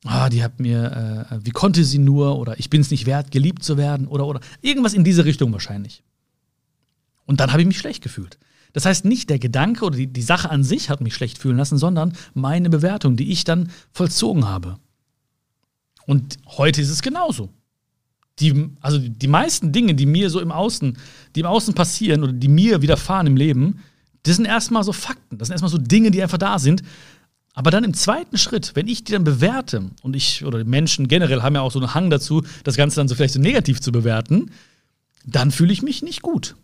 ah, 0.05 0.29
die 0.29 0.43
hat 0.43 0.61
mir, 0.61 1.29
äh, 1.31 1.39
wie 1.45 1.51
konnte 1.51 1.85
sie 1.85 1.99
nur 1.99 2.39
oder 2.39 2.59
ich 2.59 2.71
bin 2.71 2.81
es 2.81 2.91
nicht 2.91 3.07
wert, 3.07 3.31
geliebt 3.31 3.63
zu 3.63 3.77
werden 3.77 4.07
oder 4.07 4.27
oder 4.27 4.41
irgendwas 4.61 4.95
in 4.95 5.05
diese 5.05 5.25
Richtung 5.25 5.53
wahrscheinlich. 5.53 6.03
Und 7.27 7.41
dann 7.41 7.53
habe 7.53 7.63
ich 7.63 7.69
mich 7.69 7.79
schlecht 7.79 8.03
gefühlt. 8.03 8.39
Das 8.73 8.87
heißt, 8.87 9.05
nicht 9.05 9.29
der 9.29 9.39
Gedanke 9.39 9.85
oder 9.85 9.97
die, 9.97 10.07
die 10.07 10.23
Sache 10.23 10.51
an 10.51 10.65
sich 10.65 10.89
hat 10.89 11.01
mich 11.01 11.15
schlecht 11.15 11.39
fühlen 11.39 11.59
lassen, 11.59 11.79
sondern 11.79 12.15
meine 12.35 12.71
Bewertung, 12.71 13.17
die 13.17 13.31
ich 13.31 13.45
dann 13.45 13.71
vollzogen 13.93 14.49
habe. 14.49 14.79
Und 16.07 16.39
heute 16.47 16.81
ist 16.81 16.91
es 16.91 17.03
genauso. 17.03 17.51
Die, 18.39 18.71
also 18.81 18.99
die 18.99 19.29
meisten 19.29 19.73
Dinge, 19.73 19.95
die 19.95 20.07
mir 20.07 20.31
so 20.31 20.41
im 20.41 20.53
Außen, 20.53 20.97
die 21.35 21.41
im 21.41 21.47
Außen 21.47 21.75
passieren 21.75 22.23
oder 22.23 22.33
die 22.33 22.49
mir 22.49 22.83
widerfahren 22.83 23.27
im 23.27 23.37
Leben, 23.37 23.81
das 24.23 24.37
sind 24.37 24.47
erstmal 24.47 24.85
so 24.85 24.93
Fakten. 24.93 25.39
Das 25.39 25.49
sind 25.49 25.55
erstmal 25.55 25.71
so 25.71 25.79
Dinge, 25.79 26.11
die 26.11 26.23
einfach 26.23 26.39
da 26.39 26.59
sind. 26.59 26.83
Aber 27.55 27.71
dann 27.71 27.85
im 27.85 27.93
zweiten 27.93 28.39
Schritt, 28.39 28.73
wenn 28.75 28.89
ich 28.89 29.05
die 29.05 29.13
dann 29.13 29.25
bewerte, 29.25 29.91
und 30.03 30.17
ich 30.17 30.45
oder 30.45 30.65
Menschen 30.65 31.09
generell 31.09 31.43
haben 31.43 31.55
ja 31.55 31.61
auch 31.61 31.73
so 31.73 31.81
einen 31.81 31.95
Hang 31.95 32.09
dazu, 32.09 32.43
das 32.65 32.77
Ganze 32.77 32.97
dann 32.97 33.09
so 33.09 33.15
vielleicht 33.15 33.35
so 33.35 33.41
negativ 33.41 33.81
zu 33.81 33.93
bewerten, 33.93 34.51
dann 35.27 35.51
fühle 35.51 35.73
ich 35.73 35.83
mich 35.83 36.03
nicht 36.03 36.23
gut. 36.23 36.57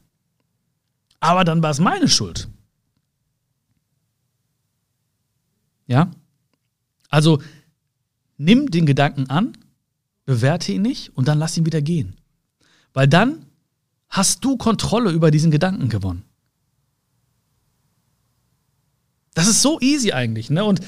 Aber 1.20 1.44
dann 1.44 1.62
war 1.62 1.70
es 1.70 1.80
meine 1.80 2.08
Schuld. 2.08 2.48
Ja? 5.86 6.10
Also 7.10 7.42
nimm 8.36 8.70
den 8.70 8.86
Gedanken 8.86 9.28
an, 9.28 9.52
bewerte 10.28 10.72
ihn 10.72 10.82
nicht 10.82 11.16
und 11.16 11.26
dann 11.26 11.38
lass 11.38 11.56
ihn 11.56 11.64
wieder 11.64 11.80
gehen. 11.80 12.14
Weil 12.92 13.08
dann 13.08 13.46
hast 14.10 14.44
du 14.44 14.58
Kontrolle 14.58 15.10
über 15.10 15.30
diesen 15.30 15.50
Gedanken 15.50 15.88
gewonnen. 15.88 16.22
Das 19.32 19.48
ist 19.48 19.62
so 19.62 19.80
easy 19.80 20.12
eigentlich, 20.12 20.50
ne? 20.50 20.66
Und 20.66 20.82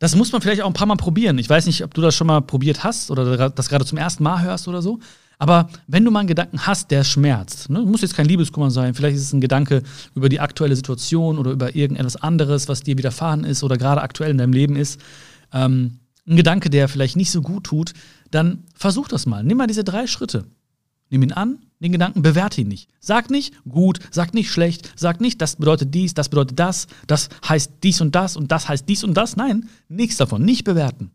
das 0.00 0.14
muss 0.16 0.32
man 0.32 0.42
vielleicht 0.42 0.60
auch 0.60 0.66
ein 0.66 0.74
paar 0.74 0.86
Mal 0.86 0.96
probieren. 0.96 1.38
Ich 1.38 1.48
weiß 1.48 1.64
nicht, 1.64 1.82
ob 1.82 1.94
du 1.94 2.02
das 2.02 2.14
schon 2.14 2.26
mal 2.26 2.42
probiert 2.42 2.84
hast 2.84 3.10
oder 3.10 3.48
das 3.48 3.70
gerade 3.70 3.86
zum 3.86 3.96
ersten 3.96 4.22
Mal 4.22 4.42
hörst 4.42 4.68
oder 4.68 4.82
so. 4.82 4.98
Aber 5.38 5.70
wenn 5.86 6.04
du 6.04 6.10
mal 6.10 6.20
einen 6.20 6.28
Gedanken 6.28 6.66
hast, 6.66 6.90
der 6.90 7.04
schmerzt, 7.04 7.70
ne, 7.70 7.80
muss 7.80 8.02
jetzt 8.02 8.14
kein 8.14 8.26
Liebeskummer 8.26 8.70
sein, 8.70 8.92
vielleicht 8.92 9.16
ist 9.16 9.22
es 9.22 9.32
ein 9.32 9.40
Gedanke 9.40 9.82
über 10.14 10.28
die 10.28 10.40
aktuelle 10.40 10.76
Situation 10.76 11.38
oder 11.38 11.52
über 11.52 11.74
irgendetwas 11.74 12.16
anderes, 12.16 12.68
was 12.68 12.82
dir 12.82 12.98
widerfahren 12.98 13.44
ist 13.44 13.62
oder 13.64 13.78
gerade 13.78 14.02
aktuell 14.02 14.30
in 14.30 14.36
deinem 14.36 14.52
Leben 14.52 14.76
ist, 14.76 15.00
ähm, 15.54 16.00
ein 16.26 16.36
Gedanke, 16.36 16.70
der 16.70 16.88
vielleicht 16.88 17.16
nicht 17.16 17.30
so 17.30 17.42
gut 17.42 17.64
tut, 17.64 17.92
dann 18.30 18.64
versuch 18.74 19.08
das 19.08 19.26
mal. 19.26 19.42
Nimm 19.44 19.58
mal 19.58 19.66
diese 19.66 19.84
drei 19.84 20.06
Schritte. 20.06 20.46
Nimm 21.10 21.22
ihn 21.22 21.32
an, 21.32 21.58
den 21.80 21.92
Gedanken, 21.92 22.22
bewerte 22.22 22.62
ihn 22.62 22.68
nicht. 22.68 22.88
Sag 22.98 23.30
nicht 23.30 23.54
gut, 23.68 24.00
sag 24.10 24.34
nicht 24.34 24.50
schlecht, 24.50 24.90
sag 24.96 25.20
nicht, 25.20 25.40
das 25.40 25.56
bedeutet 25.56 25.94
dies, 25.94 26.14
das 26.14 26.28
bedeutet 26.28 26.58
das, 26.58 26.86
das 27.06 27.28
heißt 27.48 27.72
dies 27.82 28.00
und 28.00 28.14
das 28.14 28.36
und 28.36 28.50
das 28.50 28.68
heißt 28.68 28.88
dies 28.88 29.04
und 29.04 29.14
das. 29.14 29.36
Nein, 29.36 29.68
nichts 29.88 30.16
davon, 30.16 30.44
nicht 30.44 30.64
bewerten. 30.64 31.10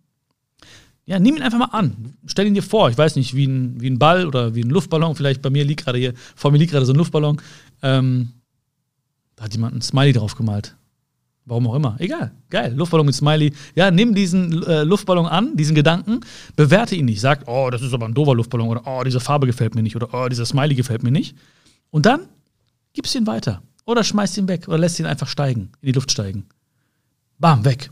Ja, 1.06 1.18
nimm 1.18 1.36
ihn 1.36 1.42
einfach 1.42 1.58
mal 1.58 1.66
an. 1.66 2.14
Stell 2.28 2.46
ihn 2.46 2.54
dir 2.54 2.62
vor, 2.62 2.90
ich 2.92 2.98
weiß 2.98 3.16
nicht, 3.16 3.36
wie 3.36 3.48
ein, 3.48 3.82
wie 3.82 3.90
ein 3.90 3.98
Ball 3.98 4.28
oder 4.28 4.54
wie 4.54 4.62
ein 4.62 4.70
Luftballon. 4.70 5.16
Vielleicht 5.16 5.42
bei 5.42 5.50
mir 5.50 5.66
liegt 5.66 5.84
gerade 5.84 5.98
hier, 5.98 6.14
vor 6.36 6.52
mir 6.52 6.60
liegt 6.60 6.72
gerade 6.72 6.86
so 6.86 6.94
ein 6.94 6.98
Luftballon. 6.98 7.42
Ähm, 7.82 8.34
da 9.36 9.46
hat 9.46 9.54
jemand 9.54 9.76
ein 9.76 9.82
Smiley 9.82 10.14
drauf 10.14 10.36
gemalt. 10.36 10.76
Warum 11.50 11.68
auch 11.68 11.74
immer. 11.74 11.96
Egal. 11.98 12.32
Geil. 12.52 12.74
Luftballon 12.76 13.08
mit 13.08 13.16
Smiley. 13.16 13.52
Ja, 13.74 13.90
nimm 13.90 14.14
diesen 14.14 14.62
äh, 14.64 14.84
Luftballon 14.84 15.26
an, 15.26 15.58
diesen 15.58 15.74
Gedanken, 15.74 16.20
bewerte 16.56 16.96
ihn 16.96 17.06
nicht. 17.06 17.20
Sag, 17.20 17.48
oh, 17.48 17.70
das 17.72 17.82
ist 17.82 17.92
aber 17.92 18.06
ein 18.06 18.14
doofer 18.14 18.36
Luftballon 18.36 18.70
oder 18.70 18.84
oh, 18.86 19.04
diese 19.04 19.20
Farbe 19.20 19.48
gefällt 19.48 19.74
mir 19.74 19.82
nicht 19.82 19.96
oder 19.96 20.14
oh, 20.14 20.30
dieser 20.30 20.46
Smiley 20.46 20.76
gefällt 20.76 21.02
mir 21.02 21.12
nicht. 21.12 21.36
Und 21.90 22.06
dann 22.06 22.22
gibst 22.94 23.16
ihn 23.16 23.26
weiter. 23.26 23.64
Oder 23.86 24.04
schmeißt 24.04 24.38
ihn 24.38 24.48
weg 24.48 24.68
oder 24.68 24.78
lässt 24.78 25.00
ihn 25.00 25.08
einfach 25.08 25.28
steigen, 25.28 25.72
in 25.82 25.88
die 25.88 25.92
Luft 25.94 26.12
steigen. 26.12 26.46
Bam, 27.40 27.66
weg. 27.66 27.90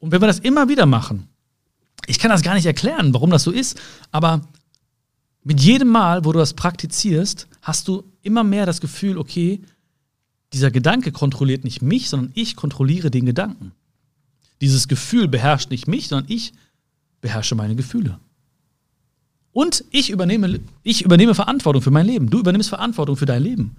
Und 0.00 0.10
wenn 0.10 0.20
wir 0.20 0.26
das 0.26 0.40
immer 0.40 0.68
wieder 0.68 0.86
machen, 0.86 1.28
ich 2.08 2.18
kann 2.18 2.32
das 2.32 2.42
gar 2.42 2.54
nicht 2.54 2.66
erklären, 2.66 3.14
warum 3.14 3.30
das 3.30 3.44
so 3.44 3.52
ist, 3.52 3.80
aber 4.10 4.40
mit 5.44 5.60
jedem 5.60 5.88
Mal, 5.88 6.24
wo 6.24 6.32
du 6.32 6.40
das 6.40 6.54
praktizierst, 6.54 7.46
hast 7.62 7.86
du 7.86 8.02
immer 8.22 8.42
mehr 8.42 8.66
das 8.66 8.80
Gefühl, 8.80 9.16
okay, 9.16 9.62
dieser 10.56 10.70
Gedanke 10.70 11.12
kontrolliert 11.12 11.64
nicht 11.64 11.82
mich, 11.82 12.08
sondern 12.08 12.32
ich 12.34 12.56
kontrolliere 12.56 13.10
den 13.10 13.26
Gedanken. 13.26 13.72
Dieses 14.60 14.88
Gefühl 14.88 15.28
beherrscht 15.28 15.70
nicht 15.70 15.86
mich, 15.86 16.08
sondern 16.08 16.30
ich 16.32 16.52
beherrsche 17.20 17.54
meine 17.54 17.76
Gefühle. 17.76 18.18
Und 19.52 19.84
ich 19.90 20.10
übernehme, 20.10 20.60
ich 20.82 21.02
übernehme 21.02 21.34
Verantwortung 21.34 21.82
für 21.82 21.90
mein 21.90 22.06
Leben. 22.06 22.30
Du 22.30 22.40
übernimmst 22.40 22.68
Verantwortung 22.68 23.16
für 23.16 23.26
dein 23.26 23.42
Leben. 23.42 23.76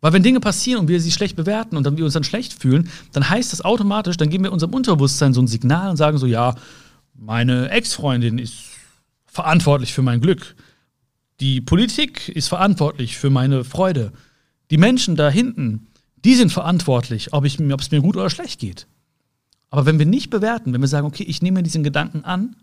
Weil 0.00 0.12
wenn 0.12 0.22
Dinge 0.22 0.40
passieren 0.40 0.80
und 0.80 0.88
wir 0.88 1.00
sie 1.00 1.10
schlecht 1.10 1.36
bewerten 1.36 1.78
und 1.78 1.84
dann 1.84 1.96
wir 1.96 2.04
uns 2.04 2.12
dann 2.12 2.24
schlecht 2.24 2.52
fühlen, 2.52 2.90
dann 3.12 3.28
heißt 3.28 3.52
das 3.52 3.62
automatisch, 3.62 4.18
dann 4.18 4.28
geben 4.28 4.44
wir 4.44 4.52
unserem 4.52 4.74
Unterbewusstsein 4.74 5.32
so 5.32 5.40
ein 5.40 5.46
Signal 5.46 5.90
und 5.90 5.96
sagen 5.96 6.18
so, 6.18 6.26
ja, 6.26 6.54
meine 7.14 7.70
Ex-Freundin 7.70 8.38
ist 8.38 8.54
verantwortlich 9.26 9.94
für 9.94 10.02
mein 10.02 10.20
Glück. 10.20 10.54
Die 11.40 11.62
Politik 11.62 12.28
ist 12.28 12.48
verantwortlich 12.48 13.16
für 13.16 13.30
meine 13.30 13.64
Freude. 13.64 14.12
Die 14.70 14.78
Menschen 14.78 15.16
da 15.16 15.30
hinten, 15.30 15.88
die 16.24 16.34
sind 16.34 16.52
verantwortlich, 16.52 17.32
ob, 17.32 17.44
es 17.44 17.58
mir 17.58 18.00
gut 18.00 18.16
oder 18.16 18.30
schlecht 18.30 18.60
geht. 18.60 18.86
Aber 19.70 19.86
wenn 19.86 19.98
wir 19.98 20.06
nicht 20.06 20.30
bewerten, 20.30 20.72
wenn 20.72 20.80
wir 20.80 20.88
sagen, 20.88 21.06
okay, 21.06 21.24
ich 21.24 21.42
nehme 21.42 21.62
diesen 21.62 21.82
Gedanken 21.82 22.24
an, 22.24 22.56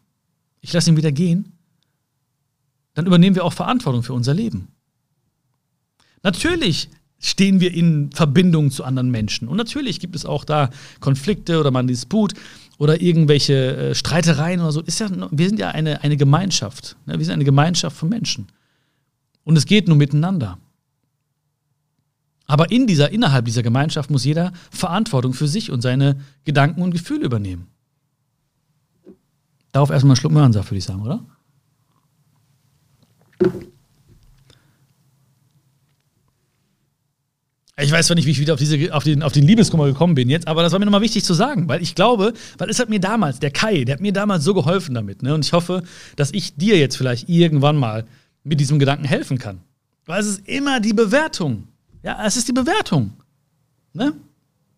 ich 0.62 0.74
lasse 0.74 0.89
ihn 0.89 0.98
wieder 0.98 1.12
gehen, 1.12 1.53
dann 2.93 3.05
übernehmen 3.05 3.36
wir 3.36 3.46
auch 3.46 3.53
Verantwortung 3.53 4.03
für 4.03 4.13
unser 4.13 4.34
Leben. 4.34 4.70
Natürlich 6.24 6.89
stehen 7.20 7.60
wir 7.60 7.74
in 7.74 8.12
Verbindung 8.12 8.72
zu 8.72 8.84
anderen 8.84 9.12
Menschen. 9.12 9.48
Und 9.48 9.58
natürlich 9.58 10.00
gibt 10.00 10.15
es 10.15 10.25
auch 10.25 10.43
da 10.43 10.70
Konflikte 11.00 11.60
oder 11.60 11.72
mal 11.72 11.79
einen 11.79 11.88
Disput 11.88 12.34
oder 12.77 13.01
irgendwelche 13.01 13.77
äh, 13.77 13.96
Streitereien 13.96 14.60
oder 14.60 14.72
so. 14.72 14.81
Ist 14.81 15.00
ja, 15.00 15.10
wir 15.31 15.48
sind 15.48 15.60
ja 15.60 15.70
eine, 15.70 16.03
eine 16.03 16.17
Gemeinschaft. 16.17 16.98
Ne? 17.05 17.17
Wir 17.20 17.25
sind 17.25 17.36
eine 17.36 17.46
Gemeinschaft 17.46 17.96
von 17.96 18.10
Menschen. 18.10 18.48
Und 19.43 19.55
es 19.55 19.65
geht 19.65 19.88
nur 19.88 19.98
miteinander. 19.98 20.58
Aber 22.51 22.70
in 22.70 22.86
dieser, 22.86 23.13
innerhalb 23.13 23.46
dieser 23.46 23.63
Gemeinschaft 23.63 24.12
muss 24.12 24.25
jeder 24.25 24.51
Verantwortung 24.72 25.31
für 25.31 25.48
sich 25.48 25.72
und 25.72 25.79
seine 25.79 26.20
Gedanken 26.43 26.81
und 26.81 26.91
Gefühle 26.91 27.24
übernehmen. 27.24 27.67
Darauf 29.72 29.89
erstmal 29.89 30.12
einen 30.12 30.15
Schluck 30.17 30.34
Möhrensaft, 30.34 30.70
würde 30.70 30.79
ich 30.79 30.84
sagen, 30.84 31.01
oder? 31.01 31.25
Ich 37.77 37.89
weiß 37.89 38.08
zwar 38.08 38.15
nicht, 38.15 38.25
wie 38.25 38.31
ich 38.31 38.39
wieder 38.39 38.51
auf, 38.51 38.60
diese, 38.60 38.93
auf, 38.93 39.05
den, 39.05 39.24
auf 39.24 39.31
den 39.31 39.48
Liebeskummer 39.48 39.86
gekommen 39.86 40.15
bin 40.15 40.29
jetzt, 40.29 40.50
aber 40.50 40.62
das 40.62 40.74
war 40.74 40.79
mir 40.79 40.86
nochmal 40.86 41.00
wichtig 41.00 41.24
zu 41.24 41.34
sagen, 41.34 41.70
weil 41.70 41.81
ich 41.81 41.96
glaube, 41.96 42.34
weil 42.58 42.70
es 42.70 42.79
hat 42.79 42.89
mir 42.89 43.00
damals, 43.00 43.39
der 43.39 43.51
Kai, 43.51 43.86
der 43.86 43.93
hat 43.93 44.01
mir 44.01 44.12
damals 44.12 44.43
so 44.43 44.53
geholfen 44.53 44.93
damit. 44.93 45.24
Ne? 45.24 45.34
Und 45.34 45.46
ich 45.46 45.53
hoffe, 45.53 45.84
dass 46.17 46.34
ich 46.34 46.58
dir 46.58 46.77
jetzt 46.77 46.98
vielleicht 46.98 47.29
irgendwann 47.29 47.77
mal 47.77 48.05
mit 48.43 48.60
diesem 48.60 48.77
Gedanken 48.77 49.05
helfen 49.05 49.38
kann. 49.38 49.62
Weil 50.05 50.20
es 50.20 50.27
ist 50.27 50.50
immer 50.50 50.81
die 50.81 50.93
Bewertung. 50.93 51.70
Ja, 52.03 52.24
es 52.25 52.38
ist 52.38 52.48
die 52.48 52.53
Bewertung. 52.53 53.13
Ne? 53.93 54.13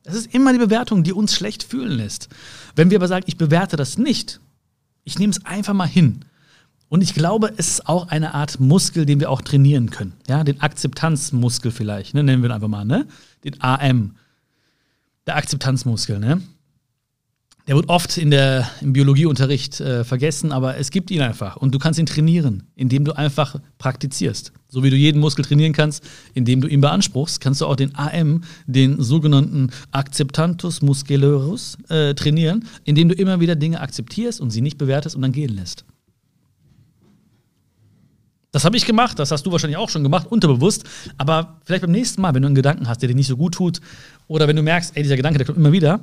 Es 0.04 0.16
ist 0.16 0.34
immer 0.34 0.52
die 0.52 0.60
Bewertung, 0.60 1.04
die 1.04 1.14
uns 1.14 1.34
schlecht 1.34 1.64
fühlen 1.64 1.92
lässt. 1.92 2.30
Wenn 2.76 2.90
wir 2.90 2.98
aber 2.98 3.08
sagen, 3.08 3.26
ich 3.28 3.38
bewerte 3.38 3.78
das 3.78 3.98
nicht, 3.98 4.42
ich 5.04 5.20
nehme 5.20 5.32
es 5.32 5.46
einfach 5.46 5.74
mal 5.74 5.88
hin. 5.88 6.26
Und 6.90 7.02
ich 7.02 7.14
glaube, 7.14 7.54
es 7.58 7.70
ist 7.70 7.88
auch 7.88 8.10
eine 8.10 8.34
Art 8.34 8.60
Muskel, 8.60 9.06
den 9.06 9.20
wir 9.20 9.32
auch 9.32 9.42
trainieren 9.42 9.90
können. 9.90 10.14
Ja, 10.28 10.44
den 10.44 10.62
Akzeptanzmuskel 10.62 11.72
vielleicht, 11.72 12.14
ne? 12.14 12.24
nennen 12.24 12.44
wir 12.44 12.50
ihn 12.50 12.54
einfach 12.54 12.68
mal, 12.68 12.86
ne? 12.86 13.08
Den 13.44 13.60
AM. 13.62 14.16
Der 15.26 15.38
Akzeptanzmuskel, 15.38 16.20
ne? 16.20 16.42
Der 17.66 17.76
wird 17.76 17.88
oft 17.88 18.18
in 18.18 18.30
der, 18.30 18.70
im 18.82 18.92
Biologieunterricht 18.92 19.80
äh, 19.80 20.04
vergessen, 20.04 20.52
aber 20.52 20.78
es 20.78 20.92
gibt 20.92 21.10
ihn 21.12 21.22
einfach. 21.22 21.56
Und 21.56 21.74
du 21.74 21.80
kannst 21.80 21.98
ihn 21.98 22.06
trainieren, 22.06 22.64
indem 22.76 23.06
du 23.06 23.14
einfach 23.14 23.56
praktizierst. 23.78 24.52
So 24.68 24.84
wie 24.84 24.90
du 24.90 24.98
jeden 24.98 25.22
Muskel 25.22 25.46
trainieren 25.46 25.72
kannst, 25.72 26.04
indem 26.34 26.60
du 26.60 26.68
ihn 26.68 26.82
beanspruchst, 26.82 27.40
kannst 27.40 27.62
du 27.62 27.66
auch 27.66 27.78
den 27.78 27.96
AM, 27.96 28.44
den 28.66 29.02
sogenannten 29.02 29.70
Acceptantus 29.92 30.82
muscularus, 30.82 31.78
äh, 31.88 32.14
trainieren, 32.16 32.68
indem 32.84 33.08
du 33.08 33.16
immer 33.16 33.40
wieder 33.40 33.56
Dinge 33.56 33.80
akzeptierst 33.80 34.42
und 34.42 34.50
sie 34.50 34.62
nicht 34.62 34.78
bewertest 34.78 35.16
und 35.16 35.22
dann 35.22 35.32
gehen 35.32 35.56
lässt. 35.56 35.86
Das 38.52 38.66
habe 38.66 38.76
ich 38.76 38.86
gemacht, 38.86 39.18
das 39.18 39.32
hast 39.32 39.46
du 39.46 39.52
wahrscheinlich 39.52 39.78
auch 39.78 39.90
schon 39.90 40.04
gemacht, 40.04 40.28
unterbewusst. 40.28 40.84
Aber 41.18 41.60
vielleicht 41.64 41.82
beim 41.82 41.92
nächsten 41.92 42.22
Mal, 42.22 42.36
wenn 42.36 42.42
du 42.42 42.48
einen 42.48 42.56
Gedanken 42.56 42.90
hast, 42.90 43.02
der 43.02 43.08
dir 43.08 43.16
nicht 43.16 43.28
so 43.28 43.38
gut 43.38 43.56
tut, 43.56 43.80
oder 44.28 44.48
wenn 44.48 44.56
du 44.56 44.62
merkst, 44.62 44.96
ey, 44.96 45.02
dieser 45.02 45.16
Gedanke, 45.16 45.40
der 45.40 45.48
kommt 45.48 45.58
immer 45.58 45.72
wieder, 45.72 46.02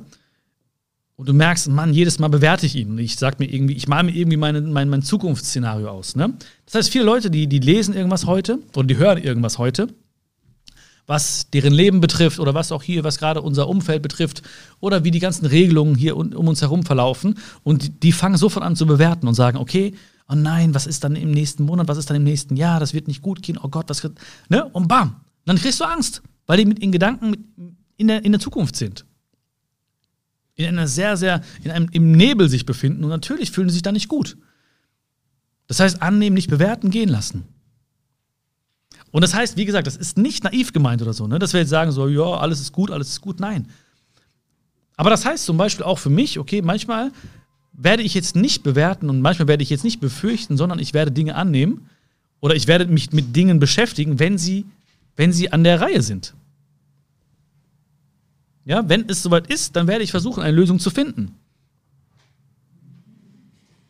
und 1.15 1.29
du 1.29 1.33
merkst, 1.33 1.69
Mann, 1.69 1.93
jedes 1.93 2.19
Mal 2.19 2.29
bewerte 2.29 2.65
ich 2.65 2.75
ihn. 2.75 2.97
Ich 2.97 3.15
sag 3.15 3.39
mir 3.39 3.45
irgendwie, 3.45 3.75
ich 3.75 3.87
male 3.87 4.05
mir 4.05 4.15
irgendwie 4.15 4.37
meine, 4.37 4.61
mein, 4.61 4.89
mein 4.89 5.03
Zukunftsszenario 5.03 5.87
aus. 5.87 6.15
Ne? 6.15 6.33
Das 6.65 6.75
heißt, 6.75 6.89
viele 6.89 7.03
Leute, 7.03 7.29
die, 7.29 7.47
die 7.47 7.59
lesen 7.59 7.93
irgendwas 7.93 8.25
heute 8.25 8.59
oder 8.75 8.87
die 8.87 8.97
hören 8.97 9.19
irgendwas 9.19 9.57
heute, 9.57 9.87
was 11.05 11.49
deren 11.51 11.73
Leben 11.73 12.01
betrifft 12.01 12.39
oder 12.39 12.53
was 12.53 12.71
auch 12.71 12.81
hier, 12.81 13.03
was 13.03 13.19
gerade 13.19 13.41
unser 13.41 13.67
Umfeld 13.67 14.01
betrifft 14.01 14.41
oder 14.79 15.03
wie 15.03 15.11
die 15.11 15.19
ganzen 15.19 15.45
Regelungen 15.45 15.95
hier 15.95 16.17
um, 16.17 16.33
um 16.33 16.47
uns 16.47 16.61
herum 16.61 16.83
verlaufen. 16.83 17.37
Und 17.63 17.83
die, 17.83 17.99
die 17.99 18.11
fangen 18.13 18.37
sofort 18.37 18.65
an 18.65 18.75
zu 18.75 18.87
bewerten 18.87 19.27
und 19.27 19.35
sagen, 19.35 19.57
okay, 19.57 19.93
oh 20.27 20.35
nein, 20.35 20.73
was 20.73 20.87
ist 20.87 21.03
dann 21.03 21.15
im 21.15 21.31
nächsten 21.31 21.65
Monat, 21.65 21.87
was 21.87 21.97
ist 21.97 22.09
dann 22.09 22.17
im 22.17 22.23
nächsten 22.23 22.55
Jahr, 22.55 22.79
das 22.79 22.93
wird 22.93 23.07
nicht 23.07 23.21
gut 23.21 23.43
gehen, 23.43 23.59
oh 23.61 23.67
Gott, 23.67 23.89
was 23.89 24.01
wird, 24.01 24.17
ne? 24.49 24.65
Und 24.65 24.87
bam, 24.87 25.17
dann 25.45 25.57
kriegst 25.57 25.79
du 25.81 25.83
Angst, 25.83 26.23
weil 26.47 26.57
die 26.57 26.65
mit 26.65 26.79
in 26.79 26.91
Gedanken 26.91 27.77
in 27.97 28.07
der, 28.07 28.23
in 28.23 28.31
der 28.31 28.41
Zukunft 28.41 28.75
sind 28.75 29.05
in 30.67 30.77
einer 30.77 30.87
sehr, 30.87 31.17
sehr, 31.17 31.41
in 31.63 31.71
einem, 31.71 31.87
im 31.91 32.11
Nebel 32.11 32.49
sich 32.49 32.65
befinden 32.65 33.03
und 33.03 33.09
natürlich 33.09 33.51
fühlen 33.51 33.69
sie 33.69 33.73
sich 33.73 33.83
da 33.83 33.91
nicht 33.91 34.07
gut. 34.07 34.37
Das 35.67 35.79
heißt, 35.79 36.01
annehmen, 36.01 36.33
nicht 36.33 36.49
bewerten, 36.49 36.89
gehen 36.89 37.09
lassen. 37.09 37.43
Und 39.11 39.21
das 39.21 39.33
heißt, 39.33 39.57
wie 39.57 39.65
gesagt, 39.65 39.87
das 39.87 39.97
ist 39.97 40.17
nicht 40.17 40.43
naiv 40.43 40.73
gemeint 40.73 41.01
oder 41.01 41.13
so, 41.13 41.27
ne? 41.27 41.39
dass 41.39 41.53
wir 41.53 41.59
jetzt 41.59 41.69
sagen, 41.69 41.91
so, 41.91 42.07
ja, 42.07 42.23
alles 42.23 42.59
ist 42.61 42.71
gut, 42.71 42.91
alles 42.91 43.09
ist 43.09 43.21
gut. 43.21 43.39
Nein. 43.39 43.67
Aber 44.95 45.09
das 45.09 45.25
heißt 45.25 45.45
zum 45.45 45.57
Beispiel 45.57 45.85
auch 45.85 45.99
für 45.99 46.09
mich, 46.09 46.39
okay, 46.39 46.61
manchmal 46.61 47.11
werde 47.73 48.03
ich 48.03 48.13
jetzt 48.13 48.35
nicht 48.35 48.63
bewerten 48.63 49.09
und 49.09 49.21
manchmal 49.21 49.47
werde 49.47 49.63
ich 49.63 49.69
jetzt 49.69 49.83
nicht 49.83 49.99
befürchten, 49.99 50.57
sondern 50.57 50.79
ich 50.79 50.93
werde 50.93 51.11
Dinge 51.11 51.35
annehmen 51.35 51.89
oder 52.39 52.55
ich 52.55 52.67
werde 52.67 52.85
mich 52.87 53.11
mit 53.11 53.35
Dingen 53.35 53.59
beschäftigen, 53.59 54.19
wenn 54.19 54.37
sie, 54.37 54.65
wenn 55.15 55.33
sie 55.33 55.51
an 55.51 55.63
der 55.63 55.81
Reihe 55.81 56.01
sind. 56.01 56.33
Ja, 58.71 58.87
wenn 58.87 59.03
es 59.09 59.21
soweit 59.21 59.47
ist, 59.47 59.75
dann 59.75 59.85
werde 59.85 60.01
ich 60.01 60.11
versuchen, 60.11 60.41
eine 60.41 60.55
Lösung 60.55 60.79
zu 60.79 60.89
finden. 60.91 61.35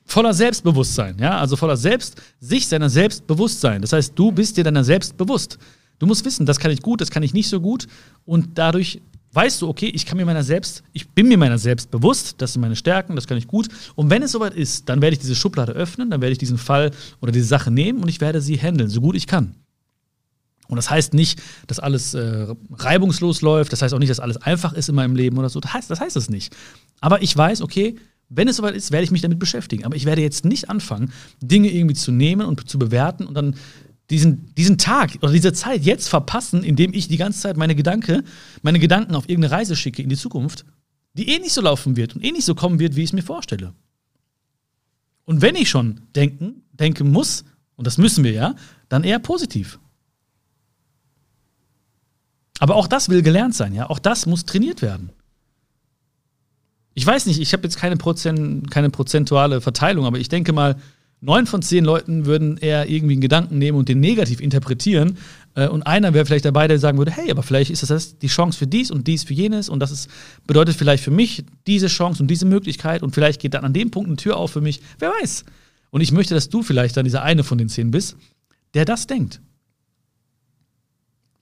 Voller 0.06 0.34
Selbstbewusstsein, 0.34 1.20
ja, 1.20 1.38
also 1.38 1.56
voller 1.56 1.78
Selbst, 1.78 2.20
sich 2.40 2.68
seiner 2.68 2.90
Selbstbewusstsein. 2.90 3.84
Das 3.84 3.94
heißt, 3.94 4.18
du 4.18 4.32
bist 4.32 4.58
dir 4.58 4.64
deiner 4.64 4.84
selbst 4.84 5.16
bewusst. 5.18 5.60
Du 6.00 6.08
musst 6.08 6.26
wissen, 6.26 6.48
das 6.48 6.58
kann 6.58 6.72
ich 6.72 6.82
gut, 6.82 7.00
das 7.00 7.12
kann 7.12 7.22
ich 7.22 7.32
nicht 7.32 7.48
so 7.48 7.62
gut. 7.62 7.88
Und 8.26 8.58
dadurch 8.58 9.04
weißt 9.34 9.62
du, 9.62 9.70
okay, 9.70 9.92
ich 9.94 10.08
kann 10.08 10.18
mir 10.18 10.26
meiner 10.26 10.42
selbst, 10.42 10.82
ich 10.94 11.08
bin 11.08 11.28
mir 11.28 11.38
meiner 11.38 11.60
selbst 11.60 11.92
bewusst, 11.92 12.42
das 12.42 12.54
sind 12.54 12.62
meine 12.64 12.76
Stärken, 12.76 13.16
das 13.16 13.28
kann 13.28 13.38
ich 13.38 13.46
gut. 13.46 13.68
Und 13.94 14.10
wenn 14.10 14.24
es 14.24 14.32
soweit 14.32 14.56
ist, 14.56 14.90
dann 14.90 15.00
werde 15.04 15.14
ich 15.14 15.20
diese 15.20 15.36
Schublade 15.36 15.74
öffnen, 15.74 16.10
dann 16.10 16.22
werde 16.22 16.32
ich 16.32 16.40
diesen 16.40 16.58
Fall 16.58 16.90
oder 17.22 17.32
diese 17.32 17.46
Sache 17.46 17.70
nehmen 17.70 18.02
und 18.02 18.10
ich 18.10 18.20
werde 18.20 18.42
sie 18.42 18.60
handeln, 18.60 18.90
so 18.90 19.00
gut 19.00 19.16
ich 19.16 19.28
kann. 19.28 19.54
Und 20.72 20.78
das 20.78 20.90
heißt 20.90 21.14
nicht, 21.14 21.42
dass 21.68 21.80
alles 21.80 22.14
äh, 22.14 22.48
reibungslos 22.72 23.42
läuft, 23.42 23.74
das 23.74 23.82
heißt 23.82 23.94
auch 23.94 24.00
nicht, 24.00 24.10
dass 24.10 24.22
alles 24.22 24.38
einfach 24.38 24.72
ist 24.72 24.88
in 24.88 24.96
meinem 24.96 25.18
Leben 25.18 25.38
oder 25.38 25.50
so. 25.50 25.60
Das 25.60 25.74
heißt, 25.74 25.90
das 25.90 26.00
heißt 26.00 26.16
es 26.16 26.30
nicht. 26.30 26.56
Aber 27.02 27.22
ich 27.22 27.36
weiß, 27.36 27.62
okay, 27.62 27.98
wenn 28.30 28.48
es 28.48 28.56
soweit 28.56 28.74
ist, 28.74 28.94
werde 28.94 29.04
ich 29.04 29.12
mich 29.12 29.22
damit 29.22 29.38
beschäftigen. 29.38 29.84
Aber 29.84 29.98
ich 29.98 30.06
werde 30.06 30.22
jetzt 30.22 30.46
nicht 30.46 30.70
anfangen, 30.70 31.12
Dinge 31.42 31.70
irgendwie 31.70 31.96
zu 31.96 32.14
nehmen 32.14 32.48
und 32.48 32.70
zu 32.70 32.80
bewerten 32.80 33.26
und 33.26 33.34
dann 33.34 33.56
diesen, 34.10 34.56
diesen 34.56 34.78
Tag 34.78 35.18
oder 35.22 35.34
diese 35.34 35.52
Zeit 35.52 35.84
jetzt 35.84 36.08
verpassen, 36.08 36.64
indem 36.64 36.94
ich 36.94 37.10
die 37.10 37.18
ganze 37.18 37.42
Zeit 37.42 37.58
meine 37.58 37.76
Gedanken, 37.76 38.24
meine 38.62 38.80
Gedanken 38.80 39.14
auf 39.16 39.28
irgendeine 39.28 39.54
Reise 39.54 39.76
schicke 39.76 40.02
in 40.02 40.08
die 40.08 40.16
Zukunft, 40.16 40.64
die 41.16 41.28
eh 41.28 41.40
nicht 41.40 41.52
so 41.52 41.60
laufen 41.60 41.98
wird 41.98 42.16
und 42.16 42.24
eh 42.24 42.32
nicht 42.32 42.46
so 42.46 42.56
kommen 42.56 42.80
wird, 42.80 42.96
wie 42.96 43.02
ich 43.02 43.10
es 43.10 43.14
mir 43.14 43.24
vorstelle. 43.24 43.74
Und 45.26 45.42
wenn 45.42 45.56
ich 45.56 45.70
schon 45.70 46.00
denken, 46.16 46.64
denken 46.72 47.12
muss, 47.12 47.44
und 47.76 47.88
das 47.88 47.98
müssen 47.98 48.24
wir 48.24 48.32
ja, 48.32 48.56
dann 48.88 49.04
eher 49.04 49.20
positiv. 49.20 49.78
Aber 52.62 52.76
auch 52.76 52.86
das 52.86 53.10
will 53.10 53.24
gelernt 53.24 53.56
sein, 53.56 53.74
ja. 53.74 53.90
Auch 53.90 53.98
das 53.98 54.28
muss 54.28 54.46
trainiert 54.46 54.84
werden. 54.84 55.10
Ich 56.94 57.08
weiß 57.08 57.26
nicht, 57.26 57.42
ich 57.42 57.54
habe 57.54 57.64
jetzt 57.64 57.78
keine, 57.78 57.98
Prozent, 57.98 58.70
keine 58.70 58.92
prozentuale 58.92 59.62
Verteilung, 59.62 60.06
aber 60.06 60.20
ich 60.20 60.30
denke 60.30 60.54
mal, 60.54 60.76
neun 61.22 61.48
von 61.48 61.64
zehn 61.64 61.84
Leuten 61.84 62.28
würden 62.28 62.58
eher 62.58 62.88
irgendwie 62.88 63.16
einen 63.16 63.22
Gedanken 63.22 63.58
nehmen 63.58 63.80
und 63.80 63.90
den 63.90 64.00
negativ 64.00 64.40
interpretieren. 64.42 65.18
Äh, 65.56 65.70
und 65.70 65.82
einer 65.88 66.14
wäre 66.14 66.24
vielleicht 66.24 66.46
dabei, 66.46 66.68
der 66.68 66.78
sagen 66.78 67.00
würde, 67.00 67.10
hey, 67.10 67.32
aber 67.32 67.42
vielleicht 67.42 67.72
ist 67.72 67.90
das 67.90 68.20
die 68.20 68.28
Chance 68.28 68.60
für 68.60 68.68
dies 68.68 68.92
und 68.92 69.08
dies 69.08 69.24
für 69.24 69.34
jenes 69.34 69.68
und 69.68 69.80
das 69.80 69.90
ist, 69.90 70.08
bedeutet 70.46 70.76
vielleicht 70.76 71.04
für 71.04 71.10
mich 71.10 71.44
diese 71.66 71.88
Chance 71.88 72.22
und 72.22 72.28
diese 72.28 72.46
Möglichkeit 72.46 73.02
und 73.02 73.16
vielleicht 73.16 73.42
geht 73.42 73.56
dann 73.56 73.66
an 73.66 73.74
dem 73.74 73.90
Punkt 73.90 74.08
eine 74.08 74.18
Tür 74.18 74.38
auf 74.38 74.52
für 74.52 74.62
mich. 74.62 74.82
Wer 75.00 75.12
weiß. 75.20 75.46
Und 75.90 76.02
ich 76.02 76.12
möchte, 76.12 76.36
dass 76.36 76.50
du 76.50 76.62
vielleicht 76.62 76.96
dann 76.96 77.06
dieser 77.06 77.24
eine 77.24 77.44
von 77.44 77.58
den 77.58 77.70
zehn 77.70 77.90
bist, 77.90 78.18
der 78.76 78.86
das 78.86 79.08
denkt. 79.08 79.42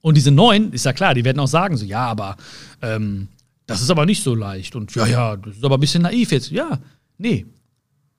Und 0.00 0.16
diese 0.16 0.30
neun, 0.30 0.72
ist 0.72 0.84
ja 0.84 0.92
klar, 0.92 1.14
die 1.14 1.24
werden 1.24 1.40
auch 1.40 1.48
sagen 1.48 1.76
so, 1.76 1.84
ja, 1.84 2.06
aber 2.06 2.36
ähm, 2.80 3.28
das 3.66 3.82
ist 3.82 3.90
aber 3.90 4.06
nicht 4.06 4.22
so 4.22 4.34
leicht. 4.34 4.74
Und 4.74 4.94
ja, 4.94 5.06
ja, 5.06 5.36
das 5.36 5.56
ist 5.56 5.64
aber 5.64 5.76
ein 5.76 5.80
bisschen 5.80 6.02
naiv 6.02 6.32
jetzt. 6.32 6.50
Ja, 6.50 6.80
nee. 7.18 7.46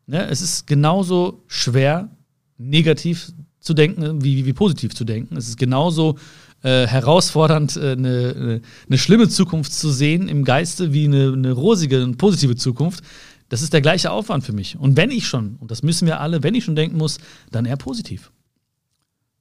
Ne, 0.07 0.27
es 0.29 0.41
ist 0.41 0.67
genauso 0.67 1.43
schwer, 1.47 2.09
negativ 2.57 3.31
zu 3.59 3.73
denken, 3.73 4.23
wie, 4.23 4.45
wie 4.45 4.53
positiv 4.53 4.95
zu 4.95 5.03
denken. 5.03 5.37
Es 5.37 5.47
ist 5.47 5.57
genauso 5.57 6.17
äh, 6.63 6.87
herausfordernd, 6.87 7.75
äh, 7.75 7.91
eine, 7.91 8.35
eine, 8.35 8.61
eine, 8.87 8.97
schlimme 8.97 9.29
Zukunft 9.29 9.73
zu 9.73 9.91
sehen 9.91 10.27
im 10.27 10.43
Geiste, 10.43 10.93
wie 10.93 11.05
eine, 11.05 11.33
eine 11.33 11.51
rosige, 11.51 12.01
eine 12.01 12.13
positive 12.13 12.55
Zukunft. 12.55 13.03
Das 13.49 13.61
ist 13.61 13.73
der 13.73 13.81
gleiche 13.81 14.11
Aufwand 14.11 14.45
für 14.45 14.53
mich. 14.53 14.77
Und 14.77 14.95
wenn 14.95 15.11
ich 15.11 15.27
schon, 15.27 15.57
und 15.59 15.71
das 15.71 15.83
müssen 15.83 16.07
wir 16.07 16.21
alle, 16.21 16.43
wenn 16.43 16.55
ich 16.55 16.63
schon 16.63 16.75
denken 16.75 16.97
muss, 16.97 17.17
dann 17.51 17.65
eher 17.65 17.77
positiv. 17.77 18.31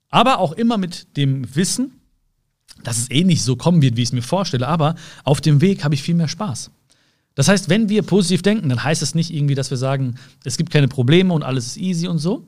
Aber 0.09 0.39
auch 0.39 0.53
immer 0.53 0.79
mit 0.79 1.17
dem 1.17 1.55
Wissen, 1.55 2.00
dass 2.83 2.99
es 2.99 3.11
eh 3.11 3.25
nicht 3.25 3.43
so 3.43 3.57
kommen 3.57 3.83
wird, 3.83 3.97
wie 3.97 4.03
ich 4.03 4.09
es 4.09 4.13
mir 4.13 4.23
vorstelle, 4.23 4.67
aber 4.67 4.95
auf 5.25 5.41
dem 5.41 5.61
Weg 5.61 5.85
habe 5.85 5.95
ich 5.95 6.03
viel 6.03 6.15
mehr 6.15 6.29
Spaß. 6.29 6.71
Das 7.35 7.49
heißt, 7.49 7.69
wenn 7.69 7.89
wir 7.89 8.03
positiv 8.03 8.43
denken, 8.43 8.69
dann 8.69 8.83
heißt 8.83 9.03
es 9.03 9.15
nicht 9.15 9.33
irgendwie, 9.33 9.55
dass 9.55 9.71
wir 9.71 9.77
sagen, 9.77 10.17
es 10.45 10.57
gibt 10.57 10.71
keine 10.71 10.89
Probleme 10.89 11.33
und 11.33 11.43
alles 11.43 11.67
ist 11.67 11.77
easy 11.77 12.09
und 12.09 12.19
so, 12.19 12.47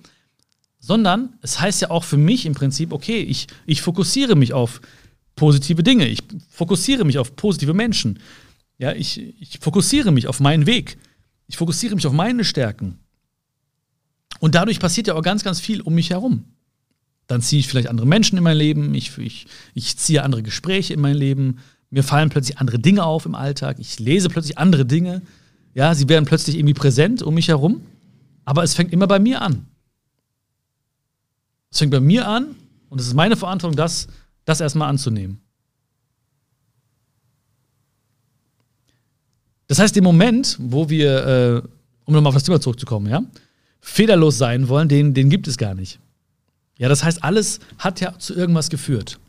sondern 0.81 1.35
es 1.41 1.61
heißt 1.61 1.81
ja 1.83 1.91
auch 1.91 2.05
für 2.05 2.17
mich 2.17 2.45
im 2.45 2.55
Prinzip, 2.55 2.93
okay, 2.93 3.21
ich, 3.21 3.47
ich 3.67 3.83
fokussiere 3.83 4.35
mich 4.35 4.53
auf 4.53 4.81
positive 5.37 5.83
Dinge, 5.83 6.09
ich 6.09 6.23
fokussiere 6.51 7.05
mich 7.05 7.19
auf 7.19 7.37
positive 7.37 7.73
Menschen, 7.73 8.19
ja, 8.79 8.93
ich, 8.93 9.21
ich 9.41 9.59
fokussiere 9.61 10.11
mich 10.11 10.27
auf 10.27 10.41
meinen 10.41 10.67
Weg, 10.67 10.99
ich 11.47 11.57
fokussiere 11.57 11.95
mich 11.95 12.07
auf 12.07 12.13
meine 12.13 12.45
Stärken. 12.45 12.99
Und 14.41 14.57
dadurch 14.57 14.81
passiert 14.81 15.07
ja 15.07 15.15
auch 15.15 15.23
ganz, 15.23 15.45
ganz 15.45 15.61
viel 15.61 15.81
um 15.83 15.95
mich 15.95 16.11
herum 16.11 16.52
dann 17.33 17.41
ziehe 17.41 17.61
ich 17.61 17.69
vielleicht 17.69 17.89
andere 17.89 18.07
Menschen 18.07 18.37
in 18.37 18.45
mein 18.45 18.57
Leben, 18.57 18.95
ich, 18.95 19.17
ich, 19.17 19.47
ich 19.75 19.97
ziehe 19.97 20.23
andere 20.23 20.43
Gespräche 20.43 20.93
in 20.93 21.01
mein 21.01 21.17
Leben, 21.17 21.59
mir 21.89 22.03
fallen 22.03 22.29
plötzlich 22.29 22.59
andere 22.59 22.79
Dinge 22.79 23.05
auf 23.05 23.25
im 23.25 23.35
Alltag, 23.35 23.79
ich 23.79 23.99
lese 23.99 24.29
plötzlich 24.29 24.59
andere 24.59 24.85
Dinge, 24.85 25.23
ja, 25.75 25.95
sie 25.95 26.09
werden 26.11 26.27
plötzlich 26.27 26.57
irgendwie 26.57 26.75
präsent 26.75 27.23
um 27.23 27.35
mich 27.35 27.49
herum, 27.49 27.81
aber 28.45 28.63
es 28.63 28.75
fängt 28.75 28.93
immer 28.93 29.07
bei 29.07 29.19
mir 29.19 29.41
an. 29.41 29.67
Es 31.71 31.79
fängt 31.79 31.91
bei 31.91 32.01
mir 32.01 32.29
an 32.29 32.55
und 32.91 33.01
es 33.01 33.07
ist 33.07 33.15
meine 33.15 33.37
Verantwortung, 33.37 33.77
das, 33.77 34.09
das 34.45 34.61
erstmal 34.61 34.91
anzunehmen. 34.91 35.41
Das 39.69 39.79
heißt, 39.79 39.97
den 39.97 40.05
Moment, 40.05 40.59
wo 40.61 40.91
wir, 40.91 41.27
äh, 41.27 41.69
um 42.05 42.13
nochmal 42.13 42.29
auf 42.29 42.35
das 42.35 42.45
Thema 42.45 42.61
zurückzukommen, 42.61 43.09
ja, 43.09 43.23
fehlerlos 43.81 44.37
sein 44.37 44.69
wollen, 44.69 44.91
den, 44.91 45.15
den 45.15 45.31
gibt 45.31 45.49
es 45.49 45.57
gar 45.57 45.75
nicht. 45.75 45.99
Ja, 46.83 46.89
das 46.89 47.05
heißt, 47.05 47.23
alles 47.23 47.61
hat 47.79 48.01
ja 48.01 48.19
zu 48.19 48.35
irgendwas 48.35 48.69
geführt. 48.69 49.21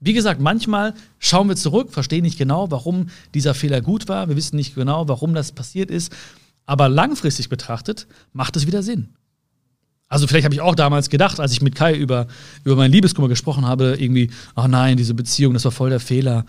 Wie 0.00 0.14
gesagt, 0.14 0.40
manchmal 0.40 0.94
schauen 1.18 1.50
wir 1.50 1.56
zurück, 1.56 1.92
verstehen 1.92 2.22
nicht 2.22 2.38
genau, 2.38 2.70
warum 2.70 3.10
dieser 3.34 3.52
Fehler 3.52 3.82
gut 3.82 4.08
war. 4.08 4.26
Wir 4.30 4.36
wissen 4.36 4.56
nicht 4.56 4.74
genau, 4.74 5.06
warum 5.06 5.34
das 5.34 5.52
passiert 5.52 5.90
ist. 5.90 6.10
Aber 6.64 6.88
langfristig 6.88 7.50
betrachtet 7.50 8.06
macht 8.32 8.56
es 8.56 8.66
wieder 8.66 8.82
Sinn. 8.82 9.10
Also 10.08 10.26
vielleicht 10.26 10.46
habe 10.46 10.54
ich 10.54 10.62
auch 10.62 10.74
damals 10.74 11.10
gedacht, 11.10 11.38
als 11.38 11.52
ich 11.52 11.60
mit 11.60 11.74
Kai 11.74 11.94
über, 11.94 12.26
über 12.64 12.76
meinen 12.76 12.92
Liebeskummer 12.92 13.28
gesprochen 13.28 13.66
habe, 13.66 13.96
irgendwie, 13.98 14.30
ach 14.54 14.68
nein, 14.68 14.96
diese 14.96 15.12
Beziehung, 15.12 15.52
das 15.52 15.66
war 15.66 15.72
voll 15.72 15.90
der 15.90 16.00
Fehler. 16.00 16.46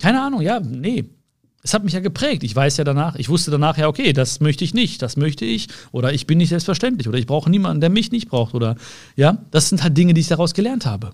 Keine 0.00 0.22
Ahnung, 0.22 0.40
ja, 0.40 0.58
nee. 0.58 1.04
Es 1.62 1.74
hat 1.74 1.84
mich 1.84 1.92
ja 1.92 2.00
geprägt. 2.00 2.42
Ich 2.42 2.56
weiß 2.56 2.78
ja 2.78 2.84
danach, 2.84 3.16
ich 3.16 3.28
wusste 3.28 3.50
danach 3.50 3.76
ja, 3.76 3.88
okay, 3.88 4.12
das 4.12 4.40
möchte 4.40 4.64
ich 4.64 4.72
nicht, 4.72 5.02
das 5.02 5.16
möchte 5.16 5.44
ich, 5.44 5.68
oder 5.92 6.12
ich 6.12 6.26
bin 6.26 6.38
nicht 6.38 6.48
selbstverständlich, 6.48 7.08
oder 7.08 7.18
ich 7.18 7.26
brauche 7.26 7.50
niemanden, 7.50 7.80
der 7.80 7.90
mich 7.90 8.10
nicht 8.12 8.28
braucht, 8.28 8.54
oder 8.54 8.76
ja, 9.16 9.44
das 9.50 9.68
sind 9.68 9.82
halt 9.82 9.96
Dinge, 9.96 10.14
die 10.14 10.22
ich 10.22 10.28
daraus 10.28 10.54
gelernt 10.54 10.86
habe. 10.86 11.12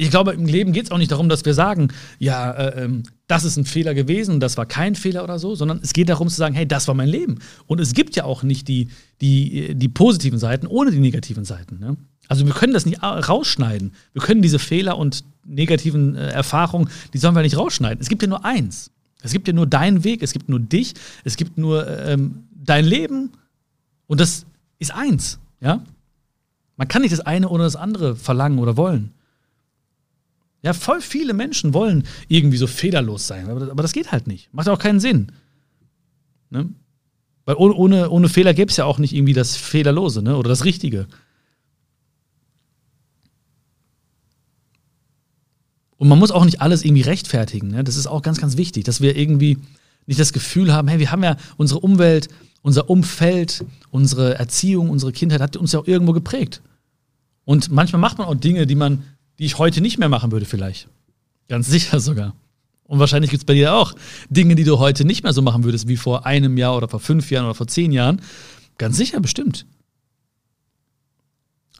Ich 0.00 0.10
glaube, 0.10 0.32
im 0.32 0.46
Leben 0.46 0.72
geht 0.72 0.86
es 0.86 0.90
auch 0.90 0.98
nicht 0.98 1.12
darum, 1.12 1.28
dass 1.28 1.44
wir 1.44 1.52
sagen, 1.52 1.88
ja, 2.18 2.52
äh, 2.52 2.84
ähm, 2.84 3.02
das 3.26 3.44
ist 3.44 3.58
ein 3.58 3.66
Fehler 3.66 3.92
gewesen, 3.92 4.40
das 4.40 4.56
war 4.56 4.64
kein 4.64 4.94
Fehler 4.94 5.22
oder 5.22 5.38
so, 5.38 5.54
sondern 5.54 5.80
es 5.82 5.92
geht 5.92 6.08
darum 6.08 6.28
zu 6.28 6.36
sagen, 6.36 6.54
hey, 6.54 6.66
das 6.66 6.88
war 6.88 6.94
mein 6.94 7.08
Leben. 7.08 7.40
Und 7.66 7.80
es 7.80 7.92
gibt 7.92 8.16
ja 8.16 8.24
auch 8.24 8.42
nicht 8.42 8.66
die, 8.66 8.88
die, 9.20 9.74
die 9.74 9.88
positiven 9.90 10.38
Seiten 10.38 10.66
ohne 10.66 10.90
die 10.90 11.00
negativen 11.00 11.44
Seiten. 11.44 11.78
Ne? 11.78 11.98
Also 12.30 12.46
wir 12.46 12.54
können 12.54 12.72
das 12.72 12.86
nicht 12.86 13.02
rausschneiden. 13.02 13.92
Wir 14.12 14.22
können 14.22 14.40
diese 14.40 14.60
Fehler 14.60 14.96
und 14.96 15.24
negativen 15.44 16.14
äh, 16.14 16.28
Erfahrungen, 16.28 16.88
die 17.12 17.18
sollen 17.18 17.34
wir 17.34 17.42
nicht 17.42 17.56
rausschneiden. 17.56 18.00
Es 18.00 18.08
gibt 18.08 18.22
ja 18.22 18.28
nur 18.28 18.44
eins. 18.44 18.92
Es 19.20 19.32
gibt 19.32 19.48
ja 19.48 19.52
nur 19.52 19.66
deinen 19.66 20.04
Weg, 20.04 20.22
es 20.22 20.32
gibt 20.32 20.48
nur 20.48 20.60
dich, 20.60 20.94
es 21.24 21.36
gibt 21.36 21.58
nur 21.58 21.88
ähm, 21.88 22.44
dein 22.54 22.84
Leben 22.84 23.32
und 24.06 24.20
das 24.20 24.46
ist 24.78 24.94
eins. 24.94 25.40
Ja? 25.60 25.84
Man 26.76 26.86
kann 26.86 27.02
nicht 27.02 27.10
das 27.10 27.18
eine 27.18 27.48
oder 27.48 27.64
das 27.64 27.74
andere 27.74 28.14
verlangen 28.14 28.60
oder 28.60 28.76
wollen. 28.76 29.10
Ja, 30.62 30.72
voll 30.72 31.00
viele 31.00 31.32
Menschen 31.32 31.74
wollen 31.74 32.04
irgendwie 32.28 32.58
so 32.58 32.68
fehlerlos 32.68 33.26
sein, 33.26 33.50
aber, 33.50 33.72
aber 33.72 33.82
das 33.82 33.92
geht 33.92 34.12
halt 34.12 34.28
nicht. 34.28 34.54
Macht 34.54 34.68
auch 34.68 34.78
keinen 34.78 35.00
Sinn. 35.00 35.32
Ne? 36.50 36.68
Weil 37.44 37.56
ohne, 37.56 37.74
ohne, 37.74 38.10
ohne 38.10 38.28
Fehler 38.28 38.54
gäbe 38.54 38.70
es 38.70 38.76
ja 38.76 38.84
auch 38.84 38.98
nicht 38.98 39.16
irgendwie 39.16 39.32
das 39.32 39.56
Fehlerlose 39.56 40.22
ne? 40.22 40.36
oder 40.36 40.48
das 40.48 40.64
Richtige. 40.64 41.08
Und 46.00 46.08
man 46.08 46.18
muss 46.18 46.30
auch 46.30 46.46
nicht 46.46 46.62
alles 46.62 46.82
irgendwie 46.82 47.02
rechtfertigen. 47.02 47.68
Ne? 47.68 47.84
Das 47.84 47.96
ist 47.96 48.06
auch 48.06 48.22
ganz, 48.22 48.40
ganz 48.40 48.56
wichtig, 48.56 48.84
dass 48.84 49.02
wir 49.02 49.16
irgendwie 49.16 49.58
nicht 50.06 50.18
das 50.18 50.32
Gefühl 50.32 50.72
haben, 50.72 50.88
hey, 50.88 50.98
wir 50.98 51.12
haben 51.12 51.22
ja 51.22 51.36
unsere 51.58 51.80
Umwelt, 51.80 52.28
unser 52.62 52.88
Umfeld, 52.88 53.66
unsere 53.90 54.38
Erziehung, 54.38 54.88
unsere 54.88 55.12
Kindheit 55.12 55.42
hat 55.42 55.58
uns 55.58 55.72
ja 55.72 55.78
auch 55.80 55.86
irgendwo 55.86 56.14
geprägt. 56.14 56.62
Und 57.44 57.70
manchmal 57.70 58.00
macht 58.00 58.16
man 58.16 58.26
auch 58.26 58.34
Dinge, 58.34 58.66
die 58.66 58.76
man 58.76 59.02
die 59.38 59.44
ich 59.44 59.58
heute 59.58 59.82
nicht 59.82 59.98
mehr 59.98 60.08
machen 60.08 60.32
würde, 60.32 60.46
vielleicht. 60.46 60.88
Ganz 61.48 61.66
sicher 61.68 62.00
sogar. 62.00 62.34
Und 62.84 62.98
wahrscheinlich 62.98 63.30
gibt 63.30 63.42
es 63.42 63.46
bei 63.46 63.52
dir 63.52 63.74
auch 63.74 63.94
Dinge, 64.30 64.54
die 64.54 64.64
du 64.64 64.78
heute 64.78 65.04
nicht 65.04 65.22
mehr 65.22 65.34
so 65.34 65.42
machen 65.42 65.64
würdest 65.64 65.86
wie 65.86 65.98
vor 65.98 66.24
einem 66.24 66.56
Jahr 66.56 66.78
oder 66.78 66.88
vor 66.88 67.00
fünf 67.00 67.30
Jahren 67.30 67.44
oder 67.44 67.54
vor 67.54 67.66
zehn 67.66 67.92
Jahren. 67.92 68.22
Ganz 68.78 68.96
sicher, 68.96 69.20
bestimmt. 69.20 69.66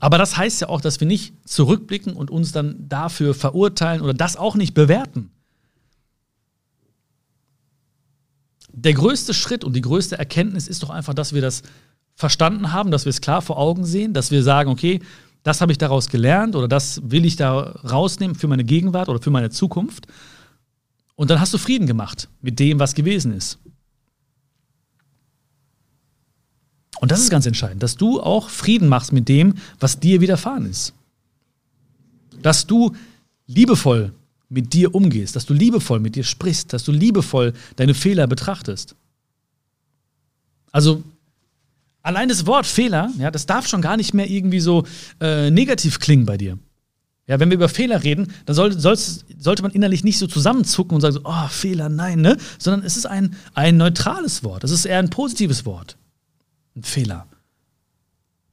Aber 0.00 0.16
das 0.16 0.36
heißt 0.36 0.62
ja 0.62 0.68
auch, 0.70 0.80
dass 0.80 0.98
wir 0.98 1.06
nicht 1.06 1.34
zurückblicken 1.44 2.14
und 2.14 2.30
uns 2.30 2.52
dann 2.52 2.88
dafür 2.88 3.34
verurteilen 3.34 4.00
oder 4.00 4.14
das 4.14 4.36
auch 4.36 4.56
nicht 4.56 4.72
bewerten. 4.72 5.30
Der 8.72 8.94
größte 8.94 9.34
Schritt 9.34 9.62
und 9.62 9.74
die 9.74 9.82
größte 9.82 10.18
Erkenntnis 10.18 10.68
ist 10.68 10.82
doch 10.82 10.90
einfach, 10.90 11.12
dass 11.12 11.34
wir 11.34 11.42
das 11.42 11.62
verstanden 12.14 12.72
haben, 12.72 12.90
dass 12.90 13.04
wir 13.04 13.10
es 13.10 13.20
klar 13.20 13.42
vor 13.42 13.58
Augen 13.58 13.84
sehen, 13.84 14.14
dass 14.14 14.30
wir 14.30 14.42
sagen, 14.42 14.70
okay, 14.70 15.00
das 15.42 15.60
habe 15.60 15.72
ich 15.72 15.78
daraus 15.78 16.08
gelernt 16.08 16.56
oder 16.56 16.68
das 16.68 17.00
will 17.04 17.24
ich 17.24 17.36
da 17.36 17.60
rausnehmen 17.60 18.36
für 18.36 18.48
meine 18.48 18.64
Gegenwart 18.64 19.08
oder 19.08 19.20
für 19.20 19.30
meine 19.30 19.50
Zukunft. 19.50 20.06
Und 21.14 21.30
dann 21.30 21.40
hast 21.40 21.52
du 21.52 21.58
Frieden 21.58 21.86
gemacht 21.86 22.28
mit 22.40 22.58
dem, 22.58 22.78
was 22.78 22.94
gewesen 22.94 23.34
ist. 23.34 23.58
Und 26.98 27.10
das 27.10 27.20
ist 27.20 27.30
ganz 27.30 27.46
entscheidend, 27.46 27.82
dass 27.82 27.96
du 27.96 28.20
auch 28.20 28.50
Frieden 28.50 28.88
machst 28.88 29.12
mit 29.12 29.28
dem, 29.28 29.54
was 29.78 30.00
dir 30.00 30.20
widerfahren 30.20 30.66
ist. 30.66 30.92
Dass 32.42 32.66
du 32.66 32.94
liebevoll 33.46 34.12
mit 34.48 34.72
dir 34.72 34.94
umgehst, 34.94 35.36
dass 35.36 35.46
du 35.46 35.54
liebevoll 35.54 36.00
mit 36.00 36.16
dir 36.16 36.24
sprichst, 36.24 36.72
dass 36.72 36.84
du 36.84 36.92
liebevoll 36.92 37.52
deine 37.76 37.94
Fehler 37.94 38.26
betrachtest. 38.26 38.96
Also 40.72 41.02
Allein 42.02 42.28
das 42.28 42.46
Wort 42.46 42.66
Fehler, 42.66 43.10
ja, 43.18 43.30
das 43.30 43.46
darf 43.46 43.68
schon 43.68 43.82
gar 43.82 43.96
nicht 43.96 44.14
mehr 44.14 44.28
irgendwie 44.28 44.60
so 44.60 44.84
äh, 45.20 45.50
negativ 45.50 45.98
klingen 45.98 46.24
bei 46.24 46.38
dir. 46.38 46.58
Ja, 47.26 47.38
wenn 47.38 47.50
wir 47.50 47.56
über 47.56 47.68
Fehler 47.68 48.02
reden, 48.02 48.32
dann 48.46 48.56
soll, 48.56 48.72
sollte 48.72 49.62
man 49.62 49.70
innerlich 49.70 50.02
nicht 50.02 50.18
so 50.18 50.26
zusammenzucken 50.26 50.94
und 50.94 51.00
sagen 51.00 51.14
so, 51.14 51.20
oh, 51.24 51.48
Fehler, 51.48 51.88
nein, 51.88 52.20
ne? 52.20 52.36
Sondern 52.58 52.84
es 52.84 52.96
ist 52.96 53.06
ein, 53.06 53.36
ein 53.54 53.76
neutrales 53.76 54.42
Wort. 54.42 54.64
Es 54.64 54.70
ist 54.70 54.86
eher 54.86 54.98
ein 54.98 55.10
positives 55.10 55.64
Wort. 55.66 55.96
Ein 56.80 56.84
Fehler. 56.84 57.26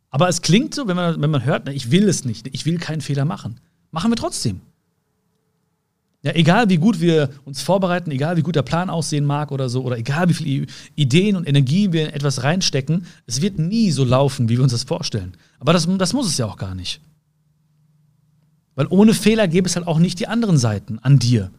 Aber 0.10 0.28
es 0.28 0.42
klingt 0.42 0.76
so, 0.76 0.88
wenn 0.88 0.98
man, 0.98 1.22
wenn 1.22 1.30
man 1.30 1.46
hört, 1.46 1.70
ich 1.70 1.92
will 1.92 2.10
es 2.10 2.26
nicht, 2.26 2.48
ich 2.52 2.66
will 2.66 2.78
keinen 2.78 3.00
Fehler 3.00 3.24
machen. 3.24 3.62
Machen 3.92 4.12
wir 4.12 4.18
trotzdem. 4.18 4.60
Ja, 6.24 6.34
egal 6.34 6.68
wie 6.68 6.76
gut 6.76 7.00
wir 7.00 7.30
uns 7.46 7.62
vorbereiten, 7.62 8.12
egal 8.12 8.36
wie 8.36 8.42
gut 8.42 8.58
der 8.58 8.64
Plan 8.64 8.90
aussehen 8.90 9.24
mag 9.24 9.50
oder 9.52 9.70
so, 9.70 9.84
oder 9.84 9.98
egal 9.98 10.28
wie 10.28 10.34
viele 10.34 10.68
Ideen 10.96 11.38
und 11.38 11.48
Energie 11.48 11.94
wir 11.94 12.10
in 12.10 12.14
etwas 12.14 12.44
reinstecken, 12.44 13.06
es 13.28 13.42
wird 13.42 13.60
nie 13.60 13.92
so 13.92 14.04
laufen, 14.04 14.50
wie 14.50 14.58
wir 14.58 14.64
uns 14.64 14.74
das 14.74 14.84
vorstellen. 14.84 15.38
Aber 15.60 15.72
das, 15.72 15.88
das 15.98 16.12
muss 16.12 16.28
es 16.28 16.38
ja 16.38 16.46
auch 16.48 16.58
gar 16.58 16.76
nicht. 16.76 17.00
Weil 18.76 18.88
ohne 18.90 19.14
Fehler 19.14 19.48
gäbe 19.48 19.70
es 19.70 19.78
halt 19.78 19.88
auch 19.88 20.00
nicht 20.00 20.20
die 20.20 20.28
anderen 20.28 20.58
Seiten 20.58 21.00
an 21.00 21.18
dir. 21.18 21.50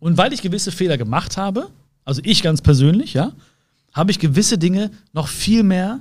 Und 0.00 0.16
weil 0.16 0.32
ich 0.32 0.42
gewisse 0.42 0.72
Fehler 0.72 0.98
gemacht 0.98 1.36
habe, 1.36 1.70
also 2.04 2.20
ich 2.24 2.42
ganz 2.42 2.62
persönlich, 2.62 3.14
ja, 3.14 3.32
habe 3.92 4.10
ich 4.10 4.18
gewisse 4.18 4.58
Dinge 4.58 4.90
noch 5.12 5.28
viel 5.28 5.62
mehr 5.62 6.00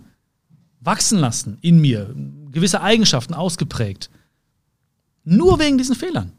wachsen 0.80 1.20
lassen 1.20 1.58
in 1.62 1.80
mir, 1.80 2.14
gewisse 2.52 2.82
Eigenschaften 2.82 3.34
ausgeprägt. 3.34 4.10
Nur 5.24 5.60
wegen 5.60 5.78
diesen 5.78 5.96
Fehlern. 5.96 6.32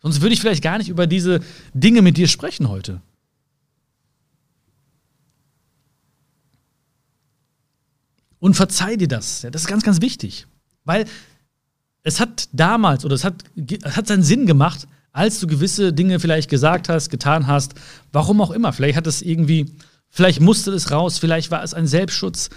Sonst 0.00 0.20
würde 0.20 0.34
ich 0.34 0.40
vielleicht 0.40 0.62
gar 0.62 0.78
nicht 0.78 0.88
über 0.88 1.06
diese 1.06 1.40
Dinge 1.74 2.02
mit 2.02 2.16
dir 2.16 2.28
sprechen 2.28 2.68
heute. 2.68 3.00
Und 8.40 8.54
verzeih 8.54 8.96
dir 8.96 9.08
das. 9.08 9.46
das 9.50 9.62
ist 9.62 9.68
ganz, 9.68 9.82
ganz 9.82 10.00
wichtig. 10.00 10.46
Weil 10.84 11.06
es 12.02 12.20
hat 12.20 12.48
damals 12.52 13.04
oder 13.04 13.14
es 13.14 13.24
hat, 13.24 13.44
es 13.82 13.96
hat 13.96 14.06
seinen 14.06 14.22
Sinn 14.22 14.46
gemacht, 14.46 14.86
als 15.12 15.40
du 15.40 15.46
gewisse 15.46 15.92
Dinge 15.92 16.20
vielleicht 16.20 16.48
gesagt 16.48 16.88
hast, 16.88 17.10
getan 17.10 17.48
hast, 17.48 17.74
warum 18.12 18.40
auch 18.40 18.52
immer. 18.52 18.72
Vielleicht 18.72 18.96
hat 18.96 19.06
es 19.06 19.22
irgendwie, 19.22 19.74
vielleicht 20.10 20.40
musste 20.40 20.72
es 20.72 20.90
raus, 20.90 21.18
vielleicht 21.18 21.50
war 21.50 21.62
es 21.62 21.74
ein 21.74 21.86
Selbstschutz. 21.86 22.50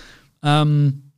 Ähm, 0.44 1.12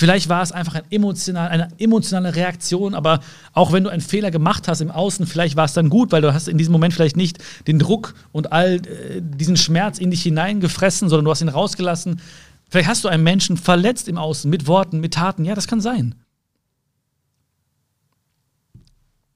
Vielleicht 0.00 0.30
war 0.30 0.40
es 0.40 0.50
einfach 0.50 0.76
ein 0.76 0.84
emotional, 0.90 1.48
eine 1.48 1.68
emotionale 1.78 2.34
Reaktion, 2.34 2.94
aber 2.94 3.20
auch 3.52 3.70
wenn 3.70 3.84
du 3.84 3.90
einen 3.90 4.00
Fehler 4.00 4.30
gemacht 4.30 4.66
hast 4.66 4.80
im 4.80 4.90
Außen, 4.90 5.26
vielleicht 5.26 5.56
war 5.56 5.66
es 5.66 5.74
dann 5.74 5.90
gut, 5.90 6.10
weil 6.10 6.22
du 6.22 6.32
hast 6.32 6.48
in 6.48 6.56
diesem 6.56 6.72
Moment 6.72 6.94
vielleicht 6.94 7.18
nicht 7.18 7.36
den 7.66 7.78
Druck 7.78 8.14
und 8.32 8.50
all 8.50 8.76
äh, 8.76 9.20
diesen 9.20 9.58
Schmerz 9.58 9.98
in 9.98 10.10
dich 10.10 10.22
hineingefressen, 10.22 11.10
sondern 11.10 11.26
du 11.26 11.30
hast 11.30 11.42
ihn 11.42 11.50
rausgelassen. 11.50 12.22
Vielleicht 12.70 12.88
hast 12.88 13.04
du 13.04 13.08
einen 13.08 13.24
Menschen 13.24 13.58
verletzt 13.58 14.08
im 14.08 14.16
Außen 14.16 14.48
mit 14.48 14.66
Worten, 14.66 15.00
mit 15.00 15.12
Taten. 15.12 15.44
Ja, 15.44 15.54
das 15.54 15.66
kann 15.66 15.82
sein. 15.82 16.14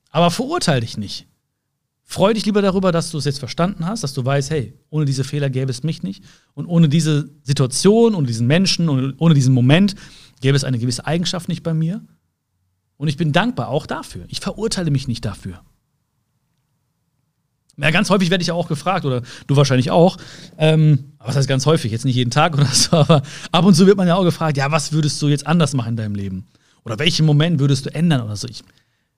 Aber 0.09 0.31
verurteile 0.31 0.81
dich 0.81 0.97
nicht. 0.97 1.27
Freu 2.07 2.35
dich 2.35 2.45
lieber 2.45 2.61
darüber, 2.63 2.93
dass 2.93 3.11
du 3.11 3.19
es 3.19 3.25
jetzt 3.25 3.39
verstanden 3.39 3.87
hast, 3.87 4.05
dass 4.05 4.13
du 4.13 4.25
weißt, 4.25 4.51
hey, 4.51 4.79
ohne 4.91 5.07
diese 5.07 5.25
Fehler 5.25 5.49
gäbe 5.49 5.71
es 5.71 5.83
mich 5.83 6.03
nicht. 6.03 6.23
Und 6.53 6.67
ohne 6.67 6.89
diese 6.89 7.31
Situation, 7.43 8.15
ohne 8.15 8.27
diesen 8.27 8.47
Menschen, 8.47 8.89
ohne, 8.89 9.15
ohne 9.19 9.35
diesen 9.35 9.55
Moment 9.55 9.95
gäbe 10.41 10.57
es 10.57 10.65
eine 10.65 10.79
gewisse 10.79 11.07
Eigenschaft 11.07 11.49
nicht 11.49 11.63
bei 11.63 11.73
mir. 11.73 12.05
Und 12.97 13.09
ich 13.09 13.17
bin 13.17 13.33
dankbar 13.33 13.69
auch 13.69 13.87
dafür. 13.87 14.27
Ich 14.29 14.41
verurteile 14.41 14.91
mich 14.91 15.09
nicht 15.09 15.25
dafür. 15.25 15.63
Ja, 17.77 17.91
ganz 17.91 18.09
häufig 18.11 18.31
werde 18.31 18.43
ich 18.43 18.49
ja 18.49 18.55
auch 18.55 18.69
gefragt, 18.69 19.05
oder 19.05 19.23
du 19.47 19.57
wahrscheinlich 19.57 19.91
auch. 19.91 20.17
Ähm, 20.59 21.15
was 21.19 21.35
heißt 21.35 21.49
ganz 21.49 21.67
häufig? 21.67 21.91
Jetzt 21.91 22.05
nicht 22.05 22.15
jeden 22.15 22.31
Tag 22.31 22.55
oder 22.55 22.67
so, 22.67 22.97
aber 22.97 23.23
ab 23.51 23.65
und 23.65 23.75
zu 23.75 23.87
wird 23.87 23.97
man 23.97 24.07
ja 24.07 24.15
auch 24.15 24.23
gefragt, 24.23 24.57
ja, 24.57 24.71
was 24.71 24.93
würdest 24.93 25.21
du 25.23 25.29
jetzt 25.29 25.47
anders 25.47 25.75
machen 25.75 25.91
in 25.91 25.97
deinem 25.97 26.15
Leben? 26.15 26.47
Oder 26.85 26.99
welchen 26.99 27.27
Moment 27.27 27.59
würdest 27.59 27.87
du 27.87 27.95
ändern 27.95 28.21
oder 28.21 28.37
so? 28.37 28.47
Ich, 28.47 28.63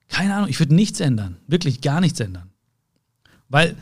keine 0.08 0.34
Ahnung, 0.34 0.48
ich 0.48 0.58
würde 0.58 0.74
nichts 0.74 1.00
ändern. 1.00 1.36
Wirklich 1.46 1.80
gar 1.80 2.00
nichts 2.00 2.20
ändern. 2.20 2.50
Weil 3.48 3.76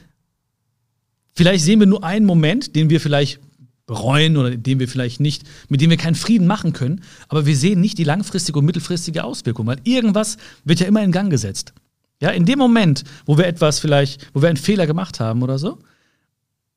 vielleicht 1.35 1.64
sehen 1.64 1.81
wir 1.81 1.87
nur 1.87 2.05
einen 2.05 2.27
Moment, 2.27 2.74
den 2.77 2.90
wir 2.90 3.00
vielleicht 3.00 3.40
bereuen 3.87 4.37
oder 4.37 4.50
dem 4.57 4.79
wir 4.79 4.88
vielleicht 4.88 5.20
nicht, 5.20 5.42
mit 5.68 5.81
dem 5.81 5.90
wir 5.90 5.96
keinen 5.96 6.14
Frieden 6.14 6.46
machen 6.46 6.72
können, 6.72 7.03
aber 7.29 7.44
wir 7.44 7.57
sehen 7.57 7.81
nicht 7.81 7.98
die 7.98 8.05
langfristige 8.05 8.59
und 8.59 8.64
mittelfristige 8.64 9.24
Auswirkung, 9.24 9.66
weil 9.66 9.79
irgendwas 9.85 10.38
wird 10.64 10.81
ja 10.81 10.87
immer 10.87 11.03
in 11.03 11.12
Gang 11.12 11.31
gesetzt. 11.31 11.74
Ja, 12.20 12.31
in 12.31 12.46
dem 12.46 12.59
Moment, 12.59 13.05
wo 13.27 13.37
wir 13.37 13.46
etwas 13.46 13.81
vielleicht, 13.81 14.31
wo 14.33 14.40
wir 14.40 14.48
einen 14.48 14.57
Fehler 14.57 14.87
gemacht 14.87 15.20
haben 15.20 15.42
oder 15.42 15.59
so, 15.59 15.79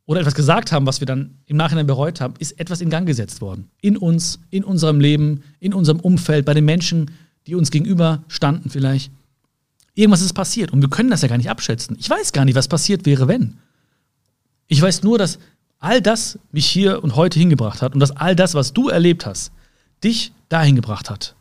oder 0.05 0.21
etwas 0.21 0.35
gesagt 0.35 0.71
haben, 0.71 0.85
was 0.85 1.01
wir 1.01 1.05
dann 1.05 1.35
im 1.45 1.57
Nachhinein 1.57 1.85
bereut 1.85 2.21
haben, 2.21 2.33
ist 2.39 2.57
etwas 2.59 2.81
in 2.81 2.89
Gang 2.89 3.05
gesetzt 3.05 3.41
worden. 3.41 3.69
In 3.81 3.97
uns, 3.97 4.39
in 4.49 4.63
unserem 4.63 5.01
Leben, 5.01 5.43
in 5.59 5.73
unserem 5.73 5.99
Umfeld, 5.99 6.45
bei 6.45 6.53
den 6.53 6.65
Menschen, 6.65 7.11
die 7.45 7.55
uns 7.55 7.71
gegenüber 7.71 8.23
standen 8.29 8.69
vielleicht. 8.69 9.11
Irgendwas 9.97 10.21
ist 10.21 10.33
passiert 10.33 10.71
und 10.71 10.81
wir 10.81 10.89
können 10.89 11.09
das 11.09 11.23
ja 11.23 11.27
gar 11.27 11.37
nicht 11.37 11.49
abschätzen. 11.49 11.97
Ich 11.99 12.07
weiß 12.07 12.31
gar 12.31 12.45
nicht, 12.45 12.53
was 12.53 12.67
passiert 12.67 13.07
wäre, 13.07 13.27
wenn. 13.27 13.57
Ich 14.67 14.79
weiß 14.79 15.01
nur, 15.01 15.17
dass 15.17 15.39
all 15.79 16.03
das 16.03 16.37
mich 16.51 16.67
hier 16.67 17.03
und 17.03 17.15
heute 17.15 17.39
hingebracht 17.39 17.81
hat 17.81 17.95
und 17.95 17.99
dass 17.99 18.11
all 18.11 18.35
das, 18.35 18.53
was 18.53 18.73
du 18.73 18.89
erlebt 18.89 19.25
hast, 19.25 19.51
dich 20.03 20.33
dahin 20.49 20.75
gebracht 20.75 21.09
hat. 21.09 21.35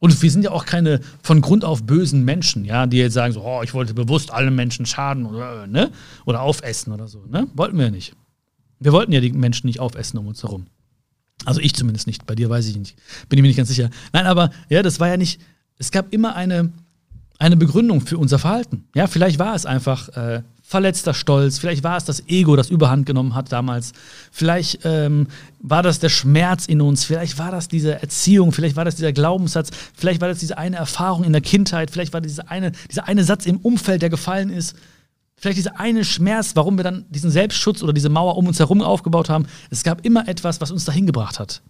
Und 0.00 0.20
wir 0.20 0.30
sind 0.30 0.42
ja 0.42 0.50
auch 0.50 0.66
keine 0.66 1.00
von 1.22 1.40
Grund 1.40 1.64
auf 1.64 1.84
bösen 1.84 2.24
Menschen, 2.24 2.64
ja, 2.64 2.86
die 2.86 2.96
jetzt 2.96 3.14
sagen 3.14 3.32
so, 3.32 3.44
oh, 3.44 3.62
ich 3.62 3.72
wollte 3.72 3.94
bewusst 3.94 4.32
allen 4.32 4.54
Menschen 4.56 4.86
schaden 4.86 5.24
oder, 5.24 5.68
ne? 5.68 5.92
oder 6.24 6.40
aufessen 6.40 6.92
oder 6.92 7.06
so. 7.06 7.24
Ne? 7.26 7.46
Wollten 7.54 7.78
wir 7.78 7.84
ja 7.84 7.90
nicht. 7.92 8.16
Wir 8.80 8.90
wollten 8.90 9.12
ja 9.12 9.20
die 9.20 9.32
Menschen 9.32 9.68
nicht 9.68 9.78
aufessen 9.78 10.18
um 10.18 10.26
uns 10.26 10.42
herum. 10.42 10.66
Also 11.44 11.60
ich 11.60 11.74
zumindest 11.74 12.08
nicht. 12.08 12.26
Bei 12.26 12.34
dir 12.34 12.50
weiß 12.50 12.66
ich 12.66 12.76
nicht. 12.76 12.96
Bin 13.28 13.38
ich 13.38 13.42
mir 13.42 13.48
nicht 13.48 13.56
ganz 13.56 13.68
sicher. 13.68 13.88
Nein, 14.12 14.26
aber 14.26 14.50
ja, 14.68 14.82
das 14.82 14.98
war 14.98 15.06
ja 15.06 15.16
nicht. 15.16 15.40
Es 15.78 15.90
gab 15.90 16.12
immer 16.12 16.34
eine, 16.36 16.72
eine 17.38 17.56
Begründung 17.56 18.00
für 18.00 18.18
unser 18.18 18.38
Verhalten. 18.38 18.84
Ja, 18.94 19.06
vielleicht 19.06 19.38
war 19.38 19.54
es 19.54 19.66
einfach 19.66 20.08
äh, 20.10 20.42
verletzter 20.66 21.14
Stolz, 21.14 21.58
vielleicht 21.58 21.84
war 21.84 21.96
es 21.96 22.04
das 22.04 22.26
Ego, 22.26 22.56
das 22.56 22.70
Überhand 22.70 23.06
genommen 23.06 23.36
hat 23.36 23.52
damals, 23.52 23.92
vielleicht 24.32 24.80
ähm, 24.82 25.28
war 25.60 25.84
das 25.84 26.00
der 26.00 26.08
Schmerz 26.08 26.66
in 26.66 26.80
uns, 26.80 27.04
vielleicht 27.04 27.38
war 27.38 27.52
das 27.52 27.68
diese 27.68 28.02
Erziehung, 28.02 28.50
vielleicht 28.50 28.74
war 28.74 28.84
das 28.84 28.96
dieser 28.96 29.12
Glaubenssatz, 29.12 29.70
vielleicht 29.94 30.20
war 30.20 30.28
das 30.28 30.40
diese 30.40 30.58
eine 30.58 30.74
Erfahrung 30.74 31.22
in 31.22 31.32
der 31.32 31.40
Kindheit, 31.40 31.92
vielleicht 31.92 32.12
war 32.12 32.20
diese 32.20 32.50
eine, 32.50 32.72
dieser 32.90 33.06
eine 33.06 33.22
Satz 33.22 33.46
im 33.46 33.58
Umfeld, 33.58 34.02
der 34.02 34.10
gefallen 34.10 34.50
ist, 34.50 34.74
vielleicht 35.36 35.58
dieser 35.58 35.78
eine 35.78 36.04
Schmerz, 36.04 36.56
warum 36.56 36.76
wir 36.76 36.84
dann 36.84 37.04
diesen 37.10 37.30
Selbstschutz 37.30 37.84
oder 37.84 37.92
diese 37.92 38.08
Mauer 38.08 38.36
um 38.36 38.48
uns 38.48 38.58
herum 38.58 38.82
aufgebaut 38.82 39.28
haben. 39.28 39.46
Es 39.70 39.84
gab 39.84 40.04
immer 40.04 40.26
etwas, 40.26 40.60
was 40.60 40.72
uns 40.72 40.84
dahin 40.84 41.06
gebracht 41.06 41.38
hat. 41.38 41.62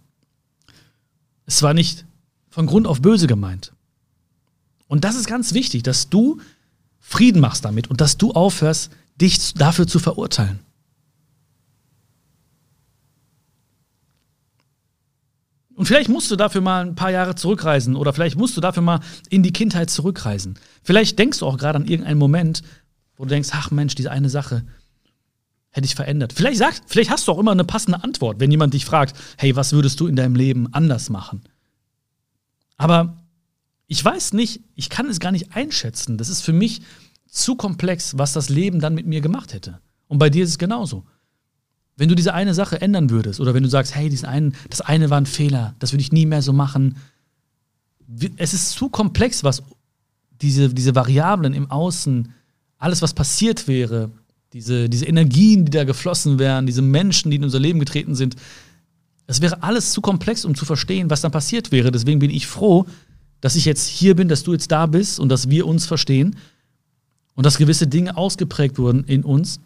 Es 1.45 1.61
war 1.61 1.75
nicht 1.75 2.05
von 2.49 2.65
Grund 2.65 2.87
auf 2.87 2.99
böse 3.01 3.27
gemeint. 3.27 3.73
Und 4.87 5.03
das 5.03 5.15
ist 5.15 5.27
ganz 5.27 5.53
wichtig, 5.53 5.83
dass 5.83 6.09
du 6.09 6.39
Frieden 6.99 7.41
machst 7.41 7.65
damit 7.65 7.89
und 7.89 8.01
dass 8.01 8.17
du 8.17 8.31
aufhörst, 8.31 8.91
dich 9.19 9.53
dafür 9.53 9.87
zu 9.87 9.99
verurteilen. 9.99 10.59
Und 15.77 15.85
vielleicht 15.85 16.09
musst 16.09 16.31
du 16.31 16.35
dafür 16.35 16.61
mal 16.61 16.85
ein 16.85 16.95
paar 16.95 17.11
Jahre 17.11 17.35
zurückreisen 17.35 17.95
oder 17.95 18.11
vielleicht 18.11 18.35
musst 18.35 18.57
du 18.57 18.61
dafür 18.61 18.81
mal 18.81 18.99
in 19.29 19.43
die 19.43 19.53
Kindheit 19.53 19.91
zurückreisen. 19.91 20.57
Vielleicht 20.81 21.19
denkst 21.19 21.39
du 21.39 21.45
auch 21.45 21.57
gerade 21.57 21.77
an 21.77 21.85
irgendeinen 21.85 22.17
Moment, 22.17 22.63
wo 23.15 23.23
du 23.23 23.29
denkst, 23.29 23.49
ach 23.51 23.69
Mensch, 23.69 23.93
diese 23.93 24.09
eine 24.09 24.29
Sache 24.29 24.65
hätte 25.69 25.85
ich 25.85 25.93
verändert. 25.93 26.33
Vielleicht, 26.33 26.57
sagst, 26.57 26.83
vielleicht 26.87 27.11
hast 27.11 27.27
du 27.27 27.31
auch 27.31 27.37
immer 27.37 27.51
eine 27.51 27.63
passende 27.63 28.03
Antwort, 28.03 28.39
wenn 28.39 28.49
jemand 28.49 28.73
dich 28.73 28.85
fragt, 28.85 29.15
hey, 29.37 29.55
was 29.55 29.71
würdest 29.71 29.99
du 29.99 30.07
in 30.07 30.15
deinem 30.15 30.33
Leben 30.35 30.73
anders 30.73 31.11
machen? 31.11 31.43
Aber 32.77 33.16
ich 33.87 34.03
weiß 34.03 34.33
nicht, 34.33 34.61
ich 34.75 34.89
kann 34.89 35.09
es 35.09 35.19
gar 35.19 35.31
nicht 35.31 35.55
einschätzen. 35.55 36.17
Das 36.17 36.29
ist 36.29 36.41
für 36.41 36.53
mich 36.53 36.81
zu 37.27 37.55
komplex, 37.55 38.17
was 38.17 38.33
das 38.33 38.49
Leben 38.49 38.79
dann 38.79 38.93
mit 38.93 39.07
mir 39.07 39.21
gemacht 39.21 39.53
hätte. 39.53 39.79
Und 40.07 40.19
bei 40.19 40.29
dir 40.29 40.43
ist 40.43 40.51
es 40.51 40.57
genauso. 40.57 41.05
Wenn 41.95 42.09
du 42.09 42.15
diese 42.15 42.33
eine 42.33 42.53
Sache 42.53 42.79
ändern 42.81 43.09
würdest 43.09 43.39
oder 43.39 43.53
wenn 43.53 43.63
du 43.63 43.69
sagst, 43.69 43.95
hey, 43.95 44.09
diesen 44.09 44.27
einen, 44.27 44.55
das 44.69 44.81
eine 44.81 45.09
war 45.09 45.19
ein 45.19 45.25
Fehler, 45.25 45.75
das 45.79 45.93
würde 45.93 46.01
ich 46.01 46.11
nie 46.11 46.25
mehr 46.25 46.41
so 46.41 46.53
machen. 46.53 46.97
Es 48.37 48.53
ist 48.53 48.71
zu 48.71 48.89
komplex, 48.89 49.43
was 49.43 49.63
diese, 50.41 50.69
diese 50.73 50.93
Variablen 50.93 51.53
im 51.53 51.71
Außen, 51.71 52.33
alles, 52.77 53.01
was 53.01 53.13
passiert 53.13 53.67
wäre, 53.67 54.11
diese, 54.53 54.89
diese 54.89 55.05
Energien, 55.05 55.65
die 55.65 55.71
da 55.71 55.83
geflossen 55.83 56.39
wären, 56.39 56.67
diese 56.67 56.81
Menschen, 56.81 57.31
die 57.31 57.37
in 57.37 57.43
unser 57.43 57.59
Leben 57.59 57.79
getreten 57.79 58.15
sind, 58.15 58.35
es 59.25 59.41
wäre 59.41 59.61
alles 59.63 59.91
zu 59.91 60.01
komplex, 60.01 60.45
um 60.45 60.55
zu 60.55 60.65
verstehen, 60.65 61.09
was 61.09 61.21
dann 61.21 61.31
passiert 61.31 61.71
wäre. 61.71 61.91
Deswegen 61.91 62.19
bin 62.19 62.29
ich 62.29 62.47
froh, 62.47 62.85
dass 63.41 63.55
ich 63.55 63.65
jetzt 63.65 63.87
hier 63.87 64.15
bin, 64.15 64.27
dass 64.27 64.43
du 64.43 64.53
jetzt 64.53 64.71
da 64.71 64.85
bist 64.85 65.19
und 65.19 65.29
dass 65.29 65.49
wir 65.49 65.67
uns 65.67 65.85
verstehen 65.85 66.35
und 67.35 67.45
dass 67.45 67.57
gewisse 67.57 67.87
Dinge 67.87 68.17
ausgeprägt 68.17 68.77
wurden 68.77 69.03
in 69.03 69.23
uns, 69.23 69.59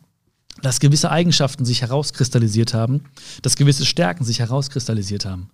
dass 0.61 0.79
gewisse 0.79 1.09
Eigenschaften 1.09 1.65
sich 1.65 1.81
herauskristallisiert 1.81 2.73
haben, 2.73 3.03
dass 3.41 3.55
gewisse 3.55 3.85
Stärken 3.85 4.23
sich 4.25 4.39
herauskristallisiert 4.39 5.25
haben. 5.25 5.49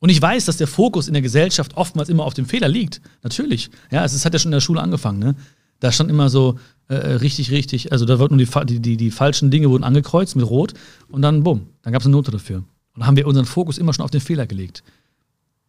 Und 0.00 0.08
ich 0.08 0.20
weiß, 0.20 0.46
dass 0.46 0.56
der 0.56 0.66
Fokus 0.66 1.06
in 1.06 1.12
der 1.12 1.22
Gesellschaft 1.22 1.76
oftmals 1.76 2.08
immer 2.08 2.24
auf 2.24 2.34
dem 2.34 2.46
Fehler 2.46 2.66
liegt. 2.66 3.00
Natürlich. 3.22 3.70
Ja, 3.92 4.04
es 4.04 4.24
hat 4.24 4.32
ja 4.32 4.40
schon 4.40 4.48
in 4.50 4.56
der 4.56 4.60
Schule 4.60 4.80
angefangen. 4.80 5.20
Ne? 5.20 5.36
Da 5.78 5.92
stand 5.92 6.10
immer 6.10 6.28
so 6.28 6.58
äh, 6.88 6.94
richtig, 6.94 7.52
richtig, 7.52 7.92
also 7.92 8.04
da 8.04 8.18
wurden 8.18 8.36
die, 8.36 8.48
die, 8.64 8.80
die, 8.80 8.96
die 8.96 9.10
falschen 9.12 9.52
Dinge 9.52 9.70
wurden 9.70 9.84
angekreuzt 9.84 10.34
mit 10.34 10.44
Rot 10.44 10.74
und 11.08 11.22
dann 11.22 11.44
bumm, 11.44 11.68
dann 11.82 11.92
gab 11.92 12.02
es 12.02 12.06
eine 12.06 12.16
Note 12.16 12.32
dafür. 12.32 12.58
Und 12.58 12.66
dann 12.96 13.06
haben 13.06 13.16
wir 13.16 13.28
unseren 13.28 13.46
Fokus 13.46 13.78
immer 13.78 13.92
schon 13.92 14.04
auf 14.04 14.10
den 14.10 14.20
Fehler 14.20 14.46
gelegt. 14.46 14.82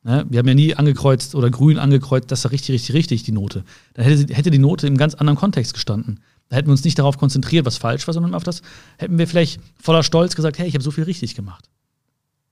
Ne? 0.04 0.26
Wir 0.30 0.40
haben 0.40 0.48
ja 0.48 0.54
nie 0.54 0.76
angekreuzt 0.76 1.34
oder 1.34 1.50
grün 1.50 1.80
angekreuzt, 1.80 2.30
das 2.32 2.44
war 2.44 2.52
richtig, 2.52 2.76
richtig, 2.76 2.96
richtig, 2.96 3.24
die 3.24 3.32
Note. 3.32 3.64
Dann 3.94 4.06
hätte, 4.06 4.34
hätte 4.34 4.52
die 4.52 4.60
Note 4.60 4.86
im 4.88 4.98
ganz 4.98 5.16
anderen 5.16 5.38
Kontext 5.38 5.74
gestanden. 5.74 6.20
Da 6.50 6.58
hätten 6.58 6.68
wir 6.68 6.74
uns 6.74 6.84
nicht 6.84 7.00
darauf 7.00 7.18
konzentriert, 7.18 7.66
was 7.66 7.78
falsch 7.78 8.06
war, 8.06 8.14
sondern 8.14 8.36
auf 8.36 8.44
das 8.44 8.62
hätten 8.98 9.18
wir 9.18 9.28
vielleicht 9.28 9.62
voller 9.82 10.04
Stolz 10.04 10.36
gesagt, 10.36 10.60
hey, 10.60 10.68
ich 10.68 10.74
habe 10.74 10.84
so 10.84 10.92
viel 10.92 11.06
richtig 11.06 11.36
gemacht. 11.36 11.70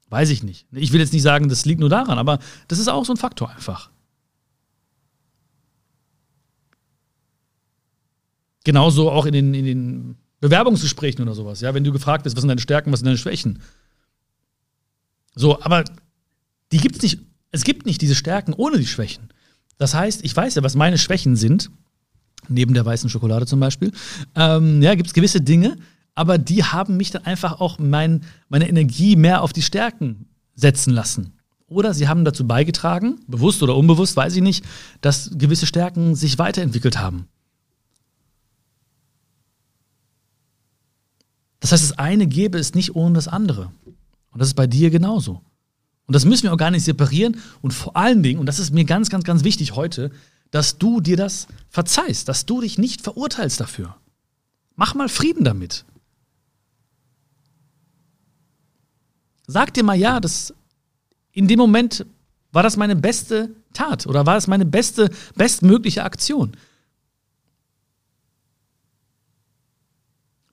Weiß 0.09 0.29
ich 0.29 0.43
nicht. 0.43 0.65
Ich 0.71 0.93
will 0.93 1.01
jetzt 1.01 1.13
nicht 1.13 1.21
sagen, 1.21 1.49
das 1.49 1.65
liegt 1.65 1.79
nur 1.79 1.89
daran, 1.89 2.17
aber 2.17 2.39
das 2.67 2.79
ist 2.79 2.87
auch 2.87 3.05
so 3.05 3.13
ein 3.13 3.17
Faktor 3.17 3.49
einfach. 3.49 3.89
Genauso 8.63 9.11
auch 9.11 9.25
in 9.25 9.33
den, 9.33 9.53
in 9.53 9.65
den 9.65 10.15
Bewerbungsgesprächen 10.39 11.21
oder 11.21 11.33
sowas. 11.33 11.61
Ja, 11.61 11.73
wenn 11.73 11.83
du 11.83 11.91
gefragt 11.91 12.23
bist, 12.23 12.35
was 12.35 12.41
sind 12.41 12.49
deine 12.49 12.61
Stärken, 12.61 12.91
was 12.91 12.99
sind 12.99 13.07
deine 13.07 13.17
Schwächen. 13.17 13.61
So, 15.35 15.61
aber 15.61 15.83
die 16.71 16.77
gibt 16.77 16.97
es 16.97 17.01
nicht 17.01 17.19
es 17.51 17.63
gibt 17.63 17.85
nicht 17.85 18.01
diese 18.01 18.15
Stärken 18.15 18.53
ohne 18.53 18.77
die 18.77 18.87
Schwächen. 18.87 19.29
Das 19.77 19.93
heißt, 19.93 20.23
ich 20.23 20.35
weiß 20.35 20.55
ja, 20.55 20.63
was 20.63 20.75
meine 20.75 20.97
Schwächen 20.97 21.35
sind, 21.35 21.71
neben 22.47 22.73
der 22.73 22.85
weißen 22.85 23.09
Schokolade 23.09 23.45
zum 23.45 23.59
Beispiel. 23.59 23.91
Ähm, 24.35 24.81
ja, 24.81 24.95
gibt 24.95 25.07
es 25.07 25.13
gewisse 25.13 25.41
Dinge, 25.41 25.77
aber 26.15 26.37
die 26.37 26.63
haben 26.63 26.97
mich 26.97 27.11
dann 27.11 27.25
einfach 27.25 27.59
auch 27.59 27.79
mein, 27.79 28.23
meine 28.49 28.69
Energie 28.69 29.15
mehr 29.15 29.41
auf 29.41 29.53
die 29.53 29.61
Stärken 29.61 30.27
setzen 30.55 30.93
lassen. 30.93 31.33
Oder 31.67 31.93
sie 31.93 32.07
haben 32.07 32.25
dazu 32.25 32.45
beigetragen, 32.45 33.19
bewusst 33.27 33.63
oder 33.63 33.77
unbewusst, 33.77 34.15
weiß 34.17 34.35
ich 34.35 34.41
nicht, 34.41 34.65
dass 34.99 35.31
gewisse 35.33 35.65
Stärken 35.65 36.15
sich 36.15 36.37
weiterentwickelt 36.37 36.99
haben. 36.99 37.27
Das 41.61 41.71
heißt, 41.71 41.83
das 41.83 41.97
eine 41.97 42.27
gäbe 42.27 42.57
es 42.57 42.73
nicht 42.73 42.95
ohne 42.95 43.15
das 43.15 43.27
andere. 43.27 43.71
Und 44.31 44.39
das 44.39 44.49
ist 44.49 44.55
bei 44.55 44.67
dir 44.67 44.89
genauso. 44.89 45.41
Und 46.11 46.15
das 46.15 46.25
müssen 46.25 46.43
wir 46.43 46.51
auch 46.51 46.57
gar 46.57 46.71
nicht 46.71 46.83
separieren. 46.83 47.37
Und 47.61 47.71
vor 47.71 47.95
allen 47.95 48.21
Dingen, 48.21 48.37
und 48.37 48.45
das 48.45 48.59
ist 48.59 48.73
mir 48.73 48.83
ganz, 48.83 49.09
ganz, 49.09 49.23
ganz 49.23 49.45
wichtig 49.45 49.77
heute, 49.77 50.11
dass 50.49 50.77
du 50.77 50.99
dir 50.99 51.15
das 51.15 51.47
verzeihst, 51.69 52.27
dass 52.27 52.45
du 52.45 52.59
dich 52.59 52.77
nicht 52.77 52.99
verurteilst 52.99 53.61
dafür. 53.61 53.95
Mach 54.75 54.93
mal 54.93 55.07
Frieden 55.07 55.45
damit. 55.45 55.85
Sag 59.47 59.73
dir 59.73 59.85
mal, 59.85 59.93
ja, 59.93 60.19
das 60.19 60.53
in 61.31 61.47
dem 61.47 61.59
Moment 61.59 62.05
war 62.51 62.61
das 62.61 62.75
meine 62.75 62.97
beste 62.97 63.55
Tat 63.71 64.05
oder 64.05 64.25
war 64.25 64.33
das 64.33 64.47
meine 64.47 64.65
beste, 64.65 65.11
bestmögliche 65.35 66.03
Aktion. 66.03 66.57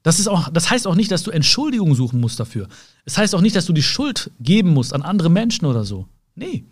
Das, 0.02 0.18
ist 0.18 0.28
auch, 0.28 0.48
das 0.50 0.70
heißt 0.70 0.86
auch 0.86 0.94
nicht, 0.94 1.10
dass 1.10 1.22
du 1.22 1.30
Entschuldigung 1.30 1.94
suchen 1.94 2.20
musst 2.20 2.38
dafür. 2.38 2.68
Es 3.04 3.18
heißt 3.18 3.34
auch 3.34 3.40
nicht, 3.40 3.56
dass 3.56 3.66
du 3.66 3.72
die 3.72 3.82
Schuld 3.82 4.30
geben 4.40 4.70
musst 4.70 4.94
an 4.94 5.02
andere 5.02 5.30
Menschen 5.30 5.66
oder 5.66 5.84
so. 5.84 6.06
Nee. 6.34 6.64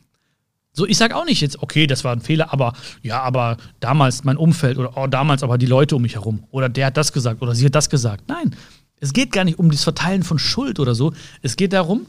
So, 0.72 0.86
ich 0.86 0.98
sage 0.98 1.16
auch 1.16 1.24
nicht 1.24 1.40
jetzt, 1.40 1.62
okay, 1.62 1.86
das 1.86 2.04
war 2.04 2.12
ein 2.12 2.20
Fehler, 2.20 2.52
aber 2.52 2.74
ja, 3.02 3.22
aber 3.22 3.56
damals 3.80 4.24
mein 4.24 4.36
Umfeld 4.36 4.76
oder 4.76 4.96
oh, 4.96 5.06
damals 5.06 5.42
aber 5.42 5.56
die 5.56 5.66
Leute 5.66 5.96
um 5.96 6.02
mich 6.02 6.14
herum 6.14 6.44
oder 6.50 6.68
der 6.68 6.86
hat 6.86 6.96
das 6.98 7.12
gesagt 7.12 7.40
oder 7.40 7.54
sie 7.54 7.64
hat 7.64 7.74
das 7.74 7.88
gesagt. 7.88 8.28
Nein, 8.28 8.54
es 8.98 9.12
geht 9.12 9.32
gar 9.32 9.44
nicht 9.44 9.58
um 9.58 9.70
das 9.70 9.84
Verteilen 9.84 10.22
von 10.22 10.38
Schuld 10.38 10.78
oder 10.78 10.94
so. 10.94 11.14
Es 11.40 11.56
geht 11.56 11.72
darum, 11.72 12.06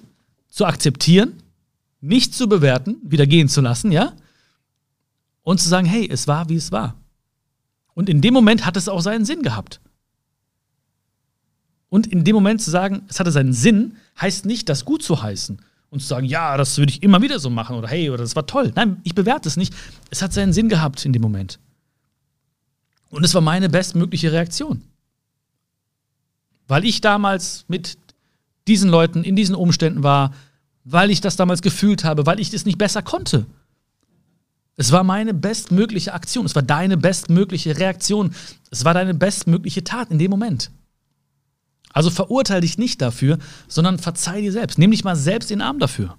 zu 0.49 0.65
akzeptieren, 0.65 1.33
nicht 2.01 2.33
zu 2.33 2.49
bewerten, 2.49 2.97
wieder 3.03 3.25
gehen 3.25 3.47
zu 3.47 3.61
lassen, 3.61 3.91
ja? 3.91 4.13
Und 5.43 5.61
zu 5.61 5.69
sagen, 5.69 5.87
hey, 5.87 6.07
es 6.11 6.27
war, 6.27 6.49
wie 6.49 6.55
es 6.55 6.71
war. 6.71 6.95
Und 7.93 8.09
in 8.09 8.21
dem 8.21 8.33
Moment 8.33 8.65
hat 8.65 8.75
es 8.75 8.89
auch 8.89 9.01
seinen 9.01 9.23
Sinn 9.23 9.43
gehabt. 9.43 9.79
Und 11.89 12.07
in 12.07 12.23
dem 12.23 12.35
Moment 12.35 12.61
zu 12.61 12.69
sagen, 12.69 13.03
es 13.07 13.19
hatte 13.19 13.31
seinen 13.31 13.53
Sinn, 13.53 13.95
heißt 14.19 14.45
nicht, 14.45 14.67
das 14.69 14.85
gut 14.85 15.03
zu 15.03 15.21
heißen. 15.21 15.59
Und 15.89 16.01
zu 16.01 16.07
sagen, 16.07 16.25
ja, 16.25 16.57
das 16.57 16.77
würde 16.77 16.91
ich 16.91 17.01
immer 17.01 17.21
wieder 17.21 17.39
so 17.39 17.49
machen 17.49 17.77
oder 17.77 17.87
hey, 17.87 18.09
oder 18.09 18.23
das 18.23 18.35
war 18.35 18.45
toll. 18.45 18.73
Nein, 18.75 18.99
ich 19.03 19.15
bewerte 19.15 19.47
es 19.47 19.55
nicht. 19.55 19.73
Es 20.09 20.21
hat 20.21 20.33
seinen 20.33 20.51
Sinn 20.51 20.67
gehabt 20.67 21.05
in 21.05 21.13
dem 21.13 21.21
Moment. 21.21 21.59
Und 23.09 23.23
es 23.23 23.33
war 23.33 23.41
meine 23.41 23.69
bestmögliche 23.69 24.33
Reaktion. 24.33 24.83
Weil 26.67 26.83
ich 26.83 26.99
damals 26.99 27.63
mit 27.69 27.97
diesen 28.67 28.89
Leuten 28.89 29.23
in 29.23 29.37
diesen 29.37 29.55
Umständen 29.55 30.03
war, 30.03 30.33
weil 30.83 31.09
ich 31.09 31.21
das 31.21 31.37
damals 31.37 31.61
gefühlt 31.61 32.03
habe, 32.03 32.25
weil 32.25 32.41
ich 32.41 32.49
das 32.49 32.65
nicht 32.65 32.77
besser 32.77 33.01
konnte. 33.01 33.45
Es 34.75 34.91
war 34.91 35.03
meine 35.03 35.33
bestmögliche 35.33 36.13
Aktion. 36.13 36.45
Es 36.45 36.53
war 36.53 36.61
deine 36.61 36.97
bestmögliche 36.97 37.77
Reaktion. 37.77 38.35
Es 38.69 38.85
war 38.85 38.93
deine 38.93 39.13
bestmögliche 39.13 39.83
Tat 39.83 40.11
in 40.11 40.19
dem 40.19 40.29
Moment. 40.29 40.69
Also 41.97 42.11
verurteile 42.11 42.61
dich 42.61 42.77
nicht 42.77 43.01
dafür, 43.01 43.39
sondern 43.67 43.97
verzeih 43.97 44.41
dir 44.41 44.51
selbst. 44.51 44.77
Nimm 44.77 44.91
dich 44.91 45.03
mal 45.03 45.15
selbst 45.15 45.49
in 45.49 45.57
den 45.57 45.65
Arm 45.65 45.79
dafür. 45.79 46.15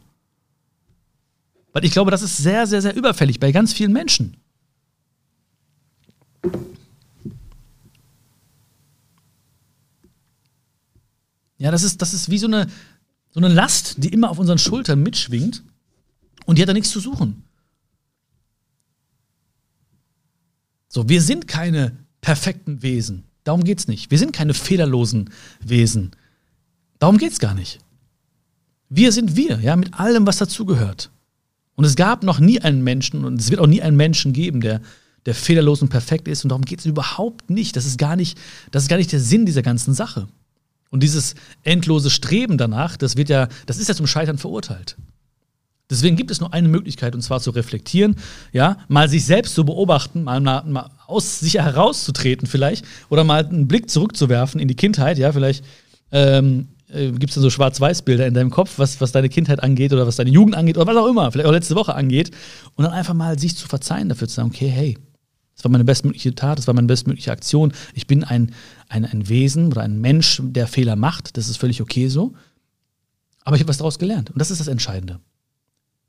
Weil 1.72 1.84
ich 1.84 1.92
glaube, 1.92 2.10
das 2.10 2.20
ist 2.20 2.36
sehr, 2.36 2.66
sehr, 2.66 2.82
sehr 2.82 2.96
überfällig 2.96 3.38
bei 3.38 3.52
ganz 3.52 3.72
vielen 3.72 3.92
Menschen. 3.92 4.36
Ja, 11.58 11.70
das 11.70 11.84
ist, 11.84 12.02
das 12.02 12.12
ist 12.12 12.28
wie 12.28 12.38
so 12.38 12.48
eine, 12.48 12.66
so 13.30 13.38
eine 13.38 13.46
Last, 13.46 14.02
die 14.02 14.08
immer 14.08 14.30
auf 14.30 14.40
unseren 14.40 14.58
Schultern 14.58 15.00
mitschwingt 15.00 15.62
und 16.44 16.58
die 16.58 16.62
hat 16.62 16.68
da 16.68 16.72
nichts 16.72 16.90
zu 16.90 16.98
suchen. 16.98 17.44
So, 20.88 21.08
wir 21.08 21.22
sind 21.22 21.46
keine 21.46 21.96
perfekten 22.20 22.82
Wesen. 22.82 23.27
Darum 23.48 23.64
geht 23.64 23.78
es 23.78 23.88
nicht. 23.88 24.10
Wir 24.10 24.18
sind 24.18 24.34
keine 24.34 24.52
fehlerlosen 24.52 25.30
Wesen. 25.64 26.10
Darum 26.98 27.16
geht 27.16 27.32
es 27.32 27.38
gar 27.38 27.54
nicht. 27.54 27.78
Wir 28.90 29.10
sind 29.10 29.36
wir, 29.36 29.58
ja, 29.60 29.74
mit 29.74 29.98
allem, 29.98 30.26
was 30.26 30.36
dazugehört. 30.36 31.10
Und 31.74 31.86
es 31.86 31.96
gab 31.96 32.24
noch 32.24 32.40
nie 32.40 32.60
einen 32.60 32.84
Menschen 32.84 33.24
und 33.24 33.40
es 33.40 33.50
wird 33.50 33.62
auch 33.62 33.66
nie 33.66 33.80
einen 33.80 33.96
Menschen 33.96 34.34
geben, 34.34 34.60
der, 34.60 34.82
der 35.24 35.34
fehlerlos 35.34 35.80
und 35.80 35.88
perfekt 35.88 36.28
ist. 36.28 36.44
Und 36.44 36.50
darum 36.50 36.66
geht 36.66 36.80
es 36.80 36.84
überhaupt 36.84 37.48
nicht. 37.48 37.74
Das 37.74 37.86
ist 37.86 37.96
gar 37.96 38.16
nicht, 38.16 38.38
das 38.70 38.82
ist 38.82 38.90
gar 38.90 38.98
nicht 38.98 39.12
der 39.12 39.20
Sinn 39.20 39.46
dieser 39.46 39.62
ganzen 39.62 39.94
Sache. 39.94 40.28
Und 40.90 41.02
dieses 41.02 41.34
endlose 41.62 42.10
Streben 42.10 42.58
danach, 42.58 42.98
das 42.98 43.16
wird 43.16 43.30
ja, 43.30 43.48
das 43.64 43.78
ist 43.78 43.88
ja 43.88 43.94
zum 43.94 44.06
Scheitern 44.06 44.36
verurteilt. 44.36 44.98
Deswegen 45.88 46.16
gibt 46.16 46.30
es 46.30 46.40
nur 46.40 46.52
eine 46.52 46.68
Möglichkeit, 46.68 47.14
und 47.14 47.22
zwar 47.22 47.40
zu 47.40 47.48
reflektieren, 47.48 48.16
ja, 48.52 48.76
mal 48.88 49.08
sich 49.08 49.24
selbst 49.24 49.54
zu 49.54 49.64
beobachten, 49.64 50.22
mal, 50.22 50.38
mal 50.40 50.90
aus 51.08 51.40
sich 51.40 51.54
herauszutreten 51.54 52.46
vielleicht, 52.46 52.84
oder 53.08 53.24
mal 53.24 53.44
einen 53.44 53.66
Blick 53.66 53.90
zurückzuwerfen 53.90 54.60
in 54.60 54.68
die 54.68 54.76
Kindheit, 54.76 55.18
ja, 55.18 55.32
vielleicht 55.32 55.64
ähm, 56.12 56.68
äh, 56.88 57.10
gibt 57.10 57.30
es 57.30 57.34
da 57.34 57.40
so 57.40 57.50
Schwarz-Weiß-Bilder 57.50 58.26
in 58.26 58.34
deinem 58.34 58.50
Kopf, 58.50 58.74
was, 58.76 59.00
was 59.00 59.10
deine 59.10 59.30
Kindheit 59.30 59.62
angeht 59.62 59.92
oder 59.92 60.06
was 60.06 60.16
deine 60.16 60.30
Jugend 60.30 60.54
angeht 60.54 60.76
oder 60.76 60.86
was 60.86 60.96
auch 60.96 61.08
immer, 61.08 61.32
vielleicht 61.32 61.48
auch 61.48 61.52
letzte 61.52 61.74
Woche 61.74 61.94
angeht, 61.94 62.30
und 62.76 62.84
dann 62.84 62.92
einfach 62.92 63.14
mal 63.14 63.38
sich 63.38 63.56
zu 63.56 63.66
verzeihen, 63.66 64.10
dafür 64.10 64.28
zu 64.28 64.34
sagen, 64.34 64.50
okay, 64.50 64.68
hey, 64.68 64.98
das 65.56 65.64
war 65.64 65.70
meine 65.70 65.84
bestmögliche 65.84 66.34
Tat, 66.34 66.58
das 66.58 66.66
war 66.66 66.74
meine 66.74 66.86
bestmögliche 66.86 67.32
Aktion, 67.32 67.72
ich 67.94 68.06
bin 68.06 68.22
ein, 68.22 68.52
ein, 68.88 69.06
ein 69.06 69.28
Wesen 69.28 69.68
oder 69.68 69.82
ein 69.82 70.00
Mensch, 70.00 70.40
der 70.44 70.66
Fehler 70.66 70.94
macht, 70.94 71.38
das 71.38 71.48
ist 71.48 71.56
völlig 71.56 71.80
okay 71.80 72.08
so, 72.08 72.34
aber 73.44 73.56
ich 73.56 73.62
habe 73.62 73.70
was 73.70 73.78
daraus 73.78 73.98
gelernt 73.98 74.30
und 74.30 74.38
das 74.38 74.50
ist 74.50 74.60
das 74.60 74.68
Entscheidende. 74.68 75.20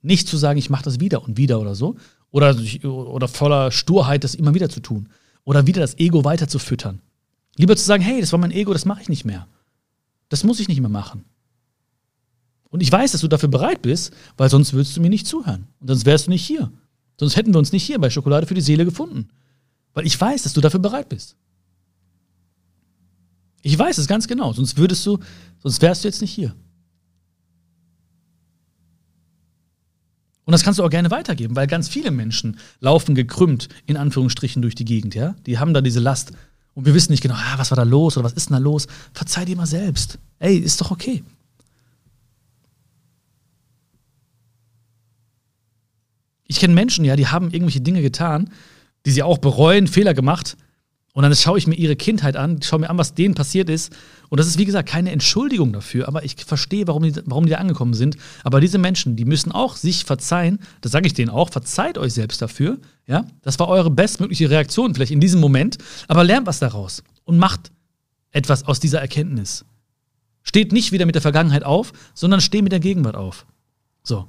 Nicht 0.01 0.27
zu 0.27 0.37
sagen, 0.37 0.57
ich 0.57 0.69
mache 0.69 0.83
das 0.83 0.99
wieder 0.99 1.23
und 1.23 1.37
wieder 1.37 1.59
oder 1.59 1.75
so. 1.75 1.95
Oder, 2.31 2.55
oder 2.83 3.27
voller 3.27 3.71
Sturheit 3.71 4.23
das 4.23 4.35
immer 4.35 4.53
wieder 4.53 4.69
zu 4.69 4.79
tun. 4.79 5.09
Oder 5.43 5.67
wieder 5.67 5.81
das 5.81 5.97
Ego 5.97 6.23
weiter 6.23 6.47
zu 6.47 6.59
füttern. 6.59 7.01
Lieber 7.57 7.75
zu 7.75 7.83
sagen, 7.83 8.03
hey, 8.03 8.21
das 8.21 8.31
war 8.31 8.39
mein 8.39 8.51
Ego, 8.51 8.71
das 8.71 8.85
mache 8.85 9.01
ich 9.01 9.09
nicht 9.09 9.25
mehr. 9.25 9.47
Das 10.29 10.43
muss 10.43 10.59
ich 10.59 10.67
nicht 10.67 10.79
mehr 10.79 10.89
machen. 10.89 11.25
Und 12.69 12.81
ich 12.81 12.91
weiß, 12.91 13.11
dass 13.11 13.21
du 13.21 13.27
dafür 13.27 13.49
bereit 13.49 13.81
bist, 13.81 14.13
weil 14.37 14.49
sonst 14.49 14.73
würdest 14.73 14.95
du 14.95 15.01
mir 15.01 15.09
nicht 15.09 15.27
zuhören. 15.27 15.67
Und 15.79 15.87
sonst 15.87 16.05
wärst 16.05 16.27
du 16.27 16.31
nicht 16.31 16.45
hier. 16.45 16.71
Sonst 17.19 17.35
hätten 17.35 17.53
wir 17.53 17.57
uns 17.59 17.71
nicht 17.71 17.83
hier 17.83 17.99
bei 17.99 18.09
Schokolade 18.09 18.45
für 18.45 18.53
die 18.53 18.61
Seele 18.61 18.85
gefunden. 18.85 19.29
Weil 19.93 20.05
ich 20.05 20.19
weiß, 20.19 20.43
dass 20.43 20.53
du 20.53 20.61
dafür 20.61 20.79
bereit 20.79 21.09
bist. 21.09 21.35
Ich 23.61 23.77
weiß 23.77 23.97
es 23.97 24.07
ganz 24.07 24.27
genau. 24.27 24.53
Sonst 24.53 24.77
würdest 24.77 25.05
du, 25.05 25.19
sonst 25.57 25.81
wärst 25.81 26.03
du 26.03 26.07
jetzt 26.07 26.21
nicht 26.21 26.31
hier. 26.31 26.55
Und 30.49 30.53
das 30.53 30.63
kannst 30.63 30.79
du 30.79 30.83
auch 30.83 30.89
gerne 30.89 31.11
weitergeben, 31.11 31.55
weil 31.55 31.67
ganz 31.67 31.89
viele 31.89 32.09
Menschen 32.09 32.57
laufen 32.79 33.13
gekrümmt, 33.13 33.69
in 33.85 33.97
Anführungsstrichen, 33.97 34.63
durch 34.63 34.73
die 34.73 34.83
Gegend, 34.83 35.13
ja? 35.13 35.35
Die 35.45 35.59
haben 35.59 35.75
da 35.75 35.81
diese 35.81 35.99
Last. 35.99 36.31
Und 36.73 36.87
wir 36.87 36.95
wissen 36.95 37.11
nicht 37.11 37.21
genau, 37.21 37.35
ah, 37.35 37.53
was 37.57 37.69
war 37.69 37.75
da 37.75 37.83
los 37.83 38.17
oder 38.17 38.25
was 38.25 38.33
ist 38.33 38.49
denn 38.49 38.55
da 38.55 38.57
los? 38.57 38.87
Verzeih 39.13 39.45
dir 39.45 39.55
mal 39.55 39.67
selbst. 39.67 40.17
Ey, 40.39 40.57
ist 40.57 40.81
doch 40.81 40.89
okay. 40.89 41.23
Ich 46.45 46.59
kenne 46.59 46.73
Menschen, 46.73 47.05
ja, 47.05 47.15
die 47.15 47.27
haben 47.27 47.51
irgendwelche 47.51 47.81
Dinge 47.81 48.01
getan, 48.01 48.49
die 49.05 49.11
sie 49.11 49.21
auch 49.21 49.37
bereuen, 49.37 49.85
Fehler 49.85 50.15
gemacht, 50.15 50.57
und 51.13 51.23
dann 51.23 51.35
schaue 51.35 51.57
ich 51.57 51.67
mir 51.67 51.75
ihre 51.75 51.95
Kindheit 51.95 52.35
an, 52.37 52.61
schaue 52.61 52.79
mir 52.79 52.89
an, 52.89 52.97
was 52.97 53.13
denen 53.13 53.35
passiert 53.35 53.69
ist. 53.69 53.95
Und 54.29 54.39
das 54.39 54.47
ist, 54.47 54.59
wie 54.59 54.65
gesagt, 54.65 54.87
keine 54.87 55.11
Entschuldigung 55.11 55.73
dafür, 55.73 56.07
aber 56.07 56.23
ich 56.23 56.35
verstehe, 56.35 56.87
warum 56.87 57.03
die, 57.03 57.13
warum 57.25 57.45
die 57.45 57.51
da 57.51 57.57
angekommen 57.57 57.95
sind. 57.95 58.15
Aber 58.43 58.61
diese 58.61 58.77
Menschen, 58.77 59.15
die 59.15 59.25
müssen 59.25 59.51
auch 59.51 59.75
sich 59.75 60.05
verzeihen, 60.05 60.59
das 60.81 60.91
sage 60.91 61.07
ich 61.07 61.13
denen 61.13 61.29
auch, 61.29 61.49
verzeiht 61.49 61.97
euch 61.97 62.13
selbst 62.13 62.41
dafür. 62.41 62.77
Ja? 63.07 63.25
Das 63.41 63.57
war 63.57 63.67
eure 63.67 63.89
bestmögliche 63.89 64.49
Reaktion, 64.49 64.93
vielleicht 64.93 65.11
in 65.11 65.19
diesem 65.19 65.41
Moment, 65.41 65.77
aber 66.07 66.23
lernt 66.23 66.45
was 66.45 66.59
daraus 66.59 67.03
und 67.25 67.39
macht 67.39 67.71
etwas 68.31 68.63
aus 68.65 68.79
dieser 68.79 69.01
Erkenntnis. 69.01 69.65
Steht 70.43 70.71
nicht 70.71 70.91
wieder 70.91 71.07
mit 71.07 71.15
der 71.15 71.21
Vergangenheit 71.21 71.63
auf, 71.63 71.91
sondern 72.13 72.39
steh 72.39 72.61
mit 72.61 72.71
der 72.71 72.79
Gegenwart 72.79 73.15
auf. 73.15 73.45
So. 74.03 74.27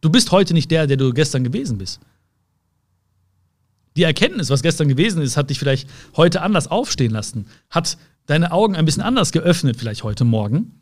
Du 0.00 0.10
bist 0.10 0.32
heute 0.32 0.54
nicht 0.54 0.70
der, 0.70 0.86
der 0.86 0.96
du 0.96 1.12
gestern 1.12 1.44
gewesen 1.44 1.78
bist 1.78 2.00
die 3.98 4.04
Erkenntnis, 4.04 4.48
was 4.48 4.62
gestern 4.62 4.88
gewesen 4.88 5.20
ist, 5.20 5.36
hat 5.36 5.50
dich 5.50 5.58
vielleicht 5.58 5.88
heute 6.16 6.40
anders 6.42 6.68
aufstehen 6.68 7.10
lassen, 7.10 7.46
hat 7.68 7.98
deine 8.26 8.52
Augen 8.52 8.76
ein 8.76 8.84
bisschen 8.84 9.02
anders 9.02 9.32
geöffnet, 9.32 9.76
vielleicht 9.76 10.04
heute 10.04 10.24
Morgen. 10.24 10.80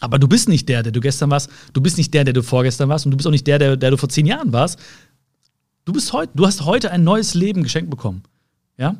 Aber 0.00 0.18
du 0.18 0.28
bist 0.28 0.48
nicht 0.48 0.68
der, 0.68 0.82
der 0.82 0.92
du 0.92 1.00
gestern 1.00 1.30
warst. 1.30 1.50
Du 1.72 1.80
bist 1.80 1.96
nicht 1.96 2.12
der, 2.12 2.24
der 2.24 2.34
du 2.34 2.42
vorgestern 2.42 2.90
warst. 2.90 3.06
Und 3.06 3.12
du 3.12 3.16
bist 3.16 3.26
auch 3.26 3.30
nicht 3.30 3.46
der, 3.46 3.58
der, 3.58 3.76
der 3.76 3.90
du 3.90 3.96
vor 3.96 4.10
zehn 4.10 4.26
Jahren 4.26 4.52
warst. 4.52 4.78
Du 5.86 5.92
bist 5.94 6.12
heute, 6.12 6.32
du 6.34 6.46
hast 6.46 6.66
heute 6.66 6.90
ein 6.90 7.02
neues 7.02 7.32
Leben 7.32 7.62
geschenkt 7.62 7.88
bekommen. 7.88 8.22
Ja? 8.76 8.96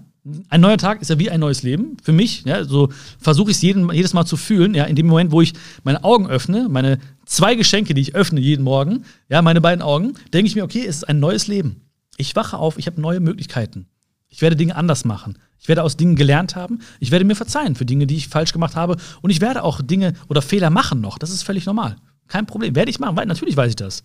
Ein 0.48 0.60
neuer 0.62 0.78
Tag 0.78 1.02
ist 1.02 1.10
ja 1.10 1.18
wie 1.18 1.30
ein 1.30 1.40
neues 1.40 1.62
Leben. 1.62 1.98
Für 2.02 2.12
mich, 2.12 2.44
ja, 2.44 2.64
so 2.64 2.88
versuche 3.18 3.50
ich 3.50 3.58
es 3.58 3.62
jedes 3.62 4.14
Mal 4.14 4.24
zu 4.24 4.36
fühlen. 4.36 4.74
Ja, 4.74 4.84
in 4.84 4.96
dem 4.96 5.06
Moment, 5.06 5.30
wo 5.30 5.42
ich 5.42 5.52
meine 5.84 6.02
Augen 6.02 6.28
öffne, 6.28 6.68
meine 6.70 6.98
zwei 7.26 7.54
Geschenke, 7.54 7.92
die 7.92 8.00
ich 8.00 8.14
öffne 8.14 8.40
jeden 8.40 8.64
Morgen, 8.64 9.04
ja, 9.28 9.42
meine 9.42 9.60
beiden 9.60 9.82
Augen, 9.82 10.14
denke 10.32 10.48
ich 10.48 10.56
mir, 10.56 10.64
okay, 10.64 10.86
es 10.86 10.96
ist 10.96 11.04
ein 11.04 11.20
neues 11.20 11.46
Leben. 11.46 11.82
Ich 12.16 12.36
wache 12.36 12.56
auf, 12.58 12.78
ich 12.78 12.86
habe 12.86 13.00
neue 13.00 13.20
Möglichkeiten. 13.20 13.86
Ich 14.28 14.42
werde 14.42 14.56
Dinge 14.56 14.76
anders 14.76 15.04
machen. 15.04 15.38
Ich 15.58 15.68
werde 15.68 15.82
aus 15.82 15.96
Dingen 15.96 16.16
gelernt 16.16 16.56
haben. 16.56 16.80
Ich 17.00 17.10
werde 17.10 17.24
mir 17.24 17.36
verzeihen 17.36 17.74
für 17.74 17.86
Dinge, 17.86 18.06
die 18.06 18.16
ich 18.16 18.28
falsch 18.28 18.52
gemacht 18.52 18.76
habe. 18.76 18.96
Und 19.22 19.30
ich 19.30 19.40
werde 19.40 19.62
auch 19.62 19.80
Dinge 19.80 20.14
oder 20.28 20.42
Fehler 20.42 20.70
machen 20.70 21.00
noch. 21.00 21.18
Das 21.18 21.30
ist 21.30 21.42
völlig 21.42 21.66
normal. 21.66 21.96
Kein 22.28 22.46
Problem. 22.46 22.74
Werde 22.74 22.90
ich 22.90 22.98
machen, 22.98 23.16
weil 23.16 23.26
natürlich 23.26 23.56
weiß 23.56 23.70
ich 23.70 23.76
das. 23.76 24.02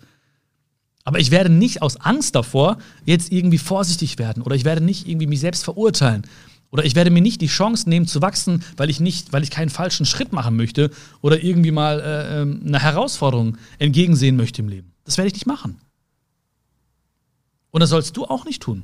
Aber 1.04 1.20
ich 1.20 1.32
werde 1.32 1.50
nicht 1.50 1.82
aus 1.82 1.98
Angst 1.98 2.36
davor 2.36 2.78
jetzt 3.06 3.32
irgendwie 3.32 3.58
vorsichtig 3.58 4.20
werden 4.20 4.44
oder 4.44 4.56
ich 4.56 4.66
werde 4.66 4.82
nicht 4.84 5.08
irgendwie 5.08 5.28
mich 5.28 5.40
selbst 5.40 5.64
verurteilen 5.64 6.28
oder 6.70 6.86
ich 6.86 6.96
werde 6.96 7.10
mir 7.10 7.22
nicht 7.22 7.42
die 7.42 7.48
Chance 7.48 7.90
nehmen 7.90 8.08
zu 8.08 8.22
wachsen, 8.22 8.64
weil 8.78 8.90
ich 8.90 9.00
nicht, 9.00 9.34
weil 9.34 9.44
ich 9.44 9.50
keinen 9.50 9.70
falschen 9.70 10.06
Schritt 10.06 10.32
machen 10.32 10.56
möchte 10.56 10.92
oder 11.22 11.44
irgendwie 11.44 11.72
mal 11.72 12.00
äh, 12.00 12.42
ähm, 12.42 12.62
einer 12.66 12.80
Herausforderung 12.80 13.58
entgegensehen 13.80 14.36
möchte 14.36 14.62
im 14.62 14.70
Leben. 14.70 14.94
Das 15.04 15.18
werde 15.18 15.28
ich 15.28 15.34
nicht 15.34 15.48
machen. 15.48 15.80
Und 17.72 17.82
das 17.82 17.90
sollst 17.90 18.16
du 18.18 18.26
auch 18.26 18.46
nicht 18.46 18.62
tun. 18.62 18.84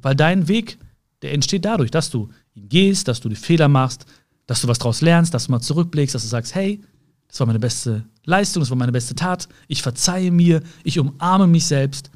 Weil 0.00 0.16
dein 0.16 0.48
Weg, 0.48 0.78
der 1.22 1.32
entsteht 1.32 1.64
dadurch, 1.64 1.90
dass 1.90 2.10
du 2.10 2.30
ihn 2.54 2.68
gehst, 2.68 3.08
dass 3.08 3.20
du 3.20 3.28
die 3.28 3.36
Fehler 3.36 3.68
machst, 3.68 4.06
dass 4.46 4.60
du 4.60 4.68
was 4.68 4.78
daraus 4.78 5.00
lernst, 5.00 5.34
dass 5.34 5.46
du 5.46 5.52
mal 5.52 5.60
zurückblickst, 5.60 6.14
dass 6.14 6.22
du 6.22 6.28
sagst, 6.28 6.54
hey, 6.54 6.82
das 7.28 7.40
war 7.40 7.46
meine 7.46 7.58
beste 7.58 8.04
Leistung, 8.24 8.60
das 8.60 8.70
war 8.70 8.76
meine 8.76 8.92
beste 8.92 9.14
Tat, 9.14 9.48
ich 9.68 9.82
verzeihe 9.82 10.30
mir, 10.30 10.62
ich 10.84 10.98
umarme 10.98 11.46
mich 11.46 11.66
selbst. 11.66 12.10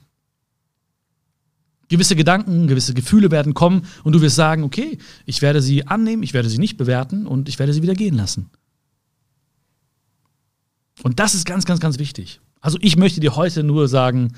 Gewisse 1.88 2.16
Gedanken, 2.16 2.66
gewisse 2.66 2.94
Gefühle 2.94 3.30
werden 3.30 3.54
kommen 3.54 3.86
und 4.02 4.12
du 4.12 4.20
wirst 4.20 4.36
sagen, 4.36 4.64
okay, 4.64 4.98
ich 5.24 5.40
werde 5.40 5.62
sie 5.62 5.86
annehmen, 5.86 6.22
ich 6.22 6.34
werde 6.34 6.48
sie 6.50 6.58
nicht 6.58 6.76
bewerten 6.76 7.26
und 7.26 7.48
ich 7.48 7.58
werde 7.58 7.72
sie 7.72 7.82
wieder 7.82 7.94
gehen 7.94 8.16
lassen. 8.16 8.50
Und 11.02 11.20
das 11.20 11.34
ist 11.34 11.46
ganz, 11.46 11.64
ganz, 11.64 11.78
ganz 11.78 11.98
wichtig. 11.98 12.40
Also 12.60 12.78
ich 12.80 12.96
möchte 12.96 13.20
dir 13.20 13.36
heute 13.36 13.62
nur 13.62 13.86
sagen, 13.86 14.32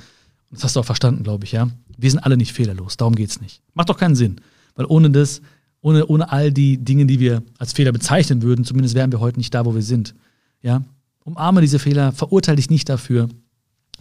das 0.51 0.65
hast 0.65 0.77
du 0.77 0.81
auch 0.81 0.85
verstanden, 0.85 1.25
glaube 1.25 1.45
ich, 1.45 1.53
ja. 1.53 1.69
Wir 1.97 2.11
sind 2.11 2.21
alle 2.21 2.37
nicht 2.37 2.53
fehlerlos, 2.53 2.97
darum 2.97 3.15
geht 3.15 3.31
es 3.31 3.41
nicht. 3.41 3.63
Macht 3.75 3.89
doch 3.89 3.99
keinen 3.99 4.15
Sinn, 4.15 4.41
weil 4.75 4.87
ohne 4.87 5.11
das, 5.11 5.43
ohne, 5.81 6.07
ohne 6.07 6.31
all 6.31 6.53
die 6.53 6.79
Dinge, 6.79 7.07
die 7.07 7.21
wir 7.21 7.43
als 7.59 7.73
Fehler 7.73 7.93
bezeichnen 7.93 8.43
würden, 8.43 8.65
zumindest 8.65 8.95
wären 8.95 9.13
wir 9.13 9.21
heute 9.21 9.39
nicht 9.39 9.55
da, 9.55 9.65
wo 9.65 9.75
wir 9.75 9.83
sind. 9.83 10.15
Ja? 10.63 10.83
Umarme 11.25 11.61
diese 11.61 11.79
Fehler, 11.79 12.13
verurteile 12.13 12.57
dich 12.57 12.71
nicht 12.71 12.89
dafür, 12.89 13.29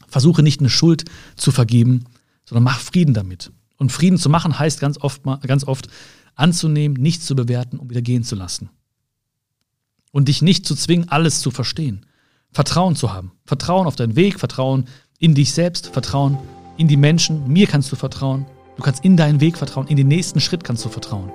versuche 0.08 0.44
nicht 0.44 0.60
eine 0.60 0.70
Schuld 0.70 1.06
zu 1.36 1.52
vergeben, 1.52 2.06
sondern 2.46 2.64
mach 2.64 2.80
Frieden 2.80 3.14
damit. 3.14 3.52
Und 3.78 3.92
Frieden 3.92 4.18
zu 4.18 4.30
machen 4.30 4.58
heißt 4.58 4.80
ganz 4.80 4.98
oft, 5.00 5.22
ganz 5.42 5.66
oft 5.66 5.88
anzunehmen, 6.36 6.98
nichts 6.98 7.26
zu 7.26 7.36
bewerten 7.36 7.78
und 7.78 7.90
wieder 7.90 8.02
gehen 8.02 8.24
zu 8.24 8.36
lassen. 8.36 8.70
Und 10.12 10.30
dich 10.30 10.42
nicht 10.42 10.66
zu 10.66 10.76
zwingen, 10.76 11.10
alles 11.10 11.42
zu 11.42 11.52
verstehen. 11.52 12.06
Vertrauen 12.52 12.96
zu 12.96 13.14
haben. 13.14 13.34
Vertrauen 13.46 13.88
auf 13.88 13.96
deinen 13.96 14.16
Weg, 14.16 14.40
Vertrauen 14.40 14.86
in 15.20 15.34
dich 15.34 15.54
selbst 15.54 15.88
vertrauen, 15.88 16.38
in 16.78 16.88
die 16.88 16.98
Menschen. 16.98 17.48
Mir 17.48 17.68
kannst 17.68 17.92
du 17.92 17.96
vertrauen. 17.96 18.46
Du 18.76 18.84
kannst 18.84 19.04
in 19.04 19.18
deinen 19.18 19.42
Weg 19.42 19.58
vertrauen, 19.58 19.88
in 19.88 19.98
den 19.98 20.08
nächsten 20.08 20.40
Schritt 20.40 20.64
kannst 20.64 20.86
du 20.86 20.90
vertrauen. 20.90 21.32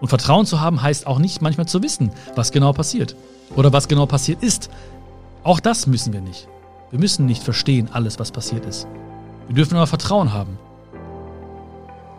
Und 0.00 0.08
Vertrauen 0.08 0.46
zu 0.46 0.60
haben 0.60 0.82
heißt 0.82 1.06
auch 1.06 1.18
nicht 1.18 1.42
manchmal 1.42 1.66
zu 1.66 1.82
wissen, 1.82 2.12
was 2.36 2.52
genau 2.52 2.72
passiert 2.72 3.16
oder 3.56 3.72
was 3.72 3.88
genau 3.88 4.06
passiert 4.06 4.42
ist. 4.42 4.70
Auch 5.42 5.58
das 5.58 5.86
müssen 5.86 6.12
wir 6.12 6.20
nicht. 6.20 6.46
Wir 6.90 7.00
müssen 7.00 7.26
nicht 7.26 7.42
verstehen 7.42 7.88
alles, 7.92 8.20
was 8.20 8.30
passiert 8.30 8.64
ist. 8.66 8.86
Wir 9.48 9.56
dürfen 9.56 9.76
aber 9.76 9.88
Vertrauen 9.88 10.32
haben. 10.32 10.58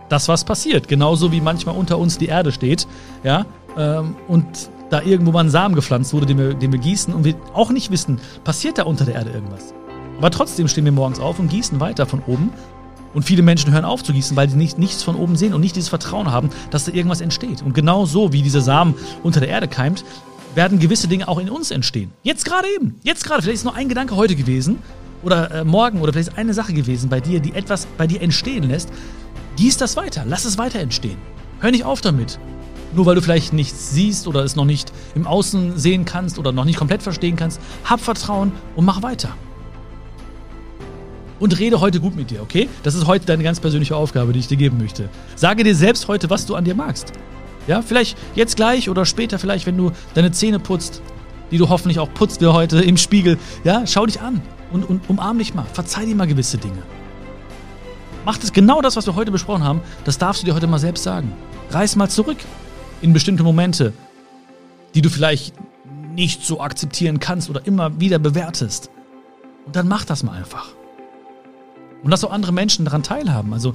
Das, 0.10 0.28
was 0.28 0.44
passiert. 0.44 0.88
Genauso 0.88 1.32
wie 1.32 1.42
manchmal 1.42 1.76
unter 1.76 1.98
uns 1.98 2.18
die 2.18 2.28
Erde 2.28 2.52
steht, 2.52 2.86
ja, 3.24 3.46
ähm, 3.78 4.16
und 4.28 4.46
da 4.90 5.02
irgendwo 5.02 5.32
mal 5.32 5.46
ein 5.46 5.50
Samen 5.50 5.74
gepflanzt 5.74 6.14
wurde, 6.14 6.26
den 6.26 6.38
wir, 6.38 6.54
den 6.54 6.72
wir 6.72 6.80
gießen 6.80 7.14
und 7.14 7.24
wir 7.24 7.36
auch 7.54 7.72
nicht 7.72 7.90
wissen, 7.90 8.20
passiert 8.44 8.78
da 8.78 8.84
unter 8.84 9.06
der 9.06 9.16
Erde 9.16 9.32
irgendwas. 9.32 9.74
Aber 10.18 10.32
trotzdem 10.32 10.68
stehen 10.68 10.86
wir 10.86 10.92
morgens 10.92 11.20
auf 11.20 11.40
und 11.40 11.50
gießen 11.50 11.80
weiter 11.80 12.06
von 12.06 12.22
oben. 12.28 12.52
Und 13.14 13.24
viele 13.24 13.42
Menschen 13.44 13.72
hören 13.72 13.86
auf 13.86 14.04
zu 14.04 14.12
gießen, 14.12 14.36
weil 14.36 14.50
sie 14.50 14.58
nicht, 14.58 14.78
nichts 14.78 15.02
von 15.02 15.16
oben 15.16 15.38
sehen 15.38 15.54
und 15.54 15.62
nicht 15.62 15.76
dieses 15.76 15.90
Vertrauen 15.90 16.32
haben, 16.32 16.50
dass 16.70 16.84
da 16.84 16.92
irgendwas 16.92 17.22
entsteht. 17.22 17.62
Und 17.62 17.74
genau 17.74 18.06
so, 18.06 18.34
wie 18.34 18.42
dieser 18.42 18.62
Samen 18.62 18.94
unter 19.24 19.40
der 19.40 19.50
Erde 19.50 19.70
keimt, 19.70 20.04
werden 20.54 20.80
gewisse 20.80 21.08
Dinge 21.08 21.28
auch 21.28 21.40
in 21.40 21.50
uns 21.50 21.72
entstehen. 21.72 22.12
Jetzt 22.24 22.46
gerade 22.46 22.68
eben. 22.76 23.00
Jetzt 23.04 23.24
gerade. 23.24 23.42
Vielleicht 23.42 23.58
ist 23.58 23.64
nur 23.64 23.76
ein 23.76 23.90
Gedanke 23.90 24.16
heute 24.16 24.36
gewesen 24.36 24.80
oder 25.24 25.52
äh, 25.52 25.64
morgen 25.64 26.02
oder 26.02 26.12
vielleicht 26.12 26.30
ist 26.30 26.38
eine 26.38 26.54
Sache 26.54 26.74
gewesen 26.74 27.10
bei 27.10 27.20
dir, 27.20 27.40
die 27.40 27.54
etwas 27.54 27.88
bei 27.98 28.08
dir 28.08 28.22
entstehen 28.22 28.64
lässt. 28.64 28.90
Gieß 29.58 29.78
das 29.78 29.96
weiter. 29.96 30.24
Lass 30.28 30.46
es 30.46 30.58
weiter 30.58 30.80
entstehen. 30.80 31.18
Hör 31.60 31.72
nicht 31.72 31.86
auf 31.86 32.02
damit. 32.02 32.40
Nur 32.94 33.06
weil 33.06 33.16
du 33.16 33.22
vielleicht 33.22 33.54
nichts 33.54 33.92
siehst 33.92 34.28
oder 34.28 34.44
es 34.44 34.56
noch 34.56 34.66
nicht 34.66 34.92
im 35.16 35.28
Außen 35.28 35.78
sehen 35.78 36.06
kannst 36.06 36.38
oder 36.38 36.52
noch 36.52 36.66
nicht 36.66 36.78
komplett 36.78 37.04
verstehen 37.04 37.36
kannst, 37.36 37.60
hab 37.84 38.00
Vertrauen 38.00 38.52
und 38.76 38.86
mach 38.86 39.02
weiter. 39.02 39.36
Und 41.40 41.60
rede 41.60 41.82
heute 41.82 42.00
gut 42.00 42.16
mit 42.16 42.32
dir, 42.32 42.42
okay? 42.42 42.70
Das 42.84 42.96
ist 42.96 43.08
heute 43.08 43.26
deine 43.26 43.44
ganz 43.44 43.60
persönliche 43.60 43.96
Aufgabe, 43.96 44.32
die 44.32 44.40
ich 44.40 44.48
dir 44.48 44.58
geben 44.58 44.78
möchte. 44.78 45.10
Sage 45.36 45.64
dir 45.64 45.76
selbst 45.76 46.08
heute, 46.08 46.30
was 46.30 46.46
du 46.46 46.56
an 46.56 46.64
dir 46.64 46.76
magst. 46.76 47.12
Ja, 47.68 47.82
vielleicht 47.82 48.18
jetzt 48.36 48.56
gleich 48.56 48.90
oder 48.90 49.06
später, 49.06 49.40
vielleicht, 49.40 49.66
wenn 49.66 49.78
du 49.78 49.92
deine 50.14 50.32
Zähne 50.32 50.60
putzt, 50.60 51.02
die 51.52 51.58
du 51.58 51.70
hoffentlich 51.70 52.00
auch 52.00 52.14
putzt 52.14 52.42
wie 52.42 52.48
heute 52.48 52.82
im 52.82 52.98
Spiegel. 52.98 53.38
Ja, 53.64 53.86
schau 53.86 54.06
dich 54.06 54.22
an 54.22 54.42
und, 54.72 54.84
und 54.84 55.10
umarm 55.10 55.38
dich 55.38 55.54
mal. 55.54 55.66
Verzeih 55.74 56.06
dir 56.06 56.16
mal 56.16 56.28
gewisse 56.28 56.58
Dinge. 56.58 56.82
Mach 58.24 58.38
das 58.38 58.54
genau 58.54 58.82
das, 58.82 58.96
was 58.96 59.06
wir 59.06 59.16
heute 59.16 59.32
besprochen 59.32 59.64
haben, 59.64 59.82
das 60.04 60.18
darfst 60.18 60.42
du 60.42 60.46
dir 60.46 60.56
heute 60.56 60.68
mal 60.68 60.80
selbst 60.80 61.04
sagen. 61.04 61.32
Reiß 61.70 61.96
mal 61.96 62.10
zurück 62.10 62.38
in 63.02 63.14
bestimmte 63.14 63.44
Momente, 63.44 63.94
die 64.96 65.02
du 65.02 65.10
vielleicht 65.10 65.54
nicht 66.16 66.44
so 66.44 66.60
akzeptieren 66.62 67.20
kannst 67.20 67.50
oder 67.50 67.66
immer 67.68 68.00
wieder 68.00 68.18
bewertest. 68.20 68.90
Und 69.66 69.76
dann 69.76 69.88
mach 69.88 70.06
das 70.06 70.24
mal 70.24 70.34
einfach. 70.34 70.70
Und 72.06 72.12
lass 72.12 72.24
auch 72.24 72.32
andere 72.32 72.52
Menschen 72.52 72.86
daran 72.86 73.02
teilhaben. 73.02 73.52
Also 73.52 73.74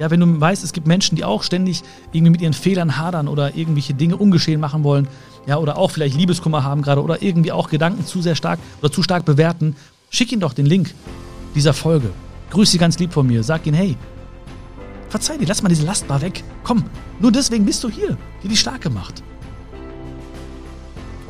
ja, 0.00 0.10
wenn 0.10 0.18
du 0.18 0.40
weißt, 0.40 0.64
es 0.64 0.72
gibt 0.72 0.88
Menschen, 0.88 1.14
die 1.14 1.22
auch 1.22 1.44
ständig 1.44 1.84
irgendwie 2.10 2.32
mit 2.32 2.40
ihren 2.40 2.52
Fehlern 2.52 2.98
hadern 2.98 3.28
oder 3.28 3.54
irgendwelche 3.54 3.94
Dinge 3.94 4.16
ungeschehen 4.16 4.60
machen 4.60 4.82
wollen, 4.82 5.06
ja, 5.46 5.58
oder 5.58 5.78
auch 5.78 5.92
vielleicht 5.92 6.16
Liebeskummer 6.16 6.64
haben 6.64 6.82
gerade 6.82 7.00
oder 7.04 7.22
irgendwie 7.22 7.52
auch 7.52 7.70
Gedanken 7.70 8.04
zu 8.04 8.20
sehr 8.20 8.34
stark 8.34 8.58
oder 8.82 8.90
zu 8.90 9.04
stark 9.04 9.24
bewerten, 9.24 9.76
schick 10.10 10.32
ihnen 10.32 10.40
doch 10.40 10.54
den 10.54 10.66
Link 10.66 10.92
dieser 11.54 11.72
Folge. 11.72 12.10
Grüß 12.50 12.68
sie 12.68 12.78
ganz 12.78 12.98
lieb 12.98 13.12
von 13.12 13.28
mir. 13.28 13.44
Sag 13.44 13.64
ihnen, 13.64 13.76
hey, 13.76 13.96
verzeih 15.08 15.38
dir, 15.38 15.46
lass 15.46 15.62
mal 15.62 15.68
diese 15.68 15.86
Lastbar 15.86 16.20
weg. 16.20 16.42
Komm, 16.64 16.84
nur 17.20 17.30
deswegen 17.30 17.64
bist 17.64 17.84
du 17.84 17.88
hier, 17.88 18.18
die 18.42 18.48
dich 18.48 18.58
stark 18.58 18.80
gemacht. 18.80 19.22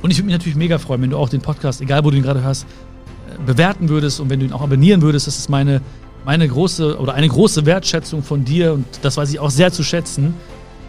Und 0.00 0.10
ich 0.10 0.16
würde 0.16 0.26
mich 0.26 0.34
natürlich 0.34 0.56
mega 0.56 0.78
freuen, 0.78 1.02
wenn 1.02 1.10
du 1.10 1.18
auch 1.18 1.28
den 1.28 1.42
Podcast, 1.42 1.82
egal 1.82 2.04
wo 2.04 2.10
du 2.10 2.16
ihn 2.16 2.22
gerade 2.22 2.42
hörst, 2.42 2.64
äh, 2.64 3.42
bewerten 3.44 3.90
würdest 3.90 4.18
und 4.18 4.30
wenn 4.30 4.40
du 4.40 4.46
ihn 4.46 4.52
auch 4.54 4.62
abonnieren 4.62 5.02
würdest. 5.02 5.26
Das 5.26 5.36
ist 5.36 5.50
meine 5.50 5.82
meine 6.28 6.46
große 6.46 6.98
oder 6.98 7.14
eine 7.14 7.26
große 7.26 7.64
Wertschätzung 7.64 8.22
von 8.22 8.44
dir 8.44 8.74
und 8.74 8.84
das 9.00 9.16
weiß 9.16 9.30
ich 9.30 9.40
auch 9.40 9.48
sehr 9.48 9.72
zu 9.72 9.82
schätzen, 9.82 10.34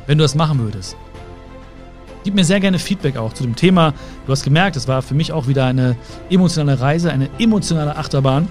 wenn 0.06 0.18
du 0.18 0.22
das 0.22 0.36
machen 0.36 0.60
würdest. 0.60 0.98
Gib 2.26 2.36
mir 2.36 2.44
sehr 2.44 2.60
gerne 2.60 2.78
Feedback 2.78 3.16
auch 3.16 3.32
zu 3.32 3.44
dem 3.44 3.56
Thema. 3.56 3.94
Du 4.26 4.34
hast 4.34 4.44
gemerkt, 4.44 4.76
es 4.76 4.90
war 4.90 5.02
für 5.02 5.14
mich 5.14 5.32
auch 5.32 5.48
wieder 5.48 5.66
eine 5.66 5.96
emotionale 6.30 6.82
Reise, 6.82 7.10
eine 7.14 7.30
emotionale 7.40 7.96
Achterbahn. 7.96 8.50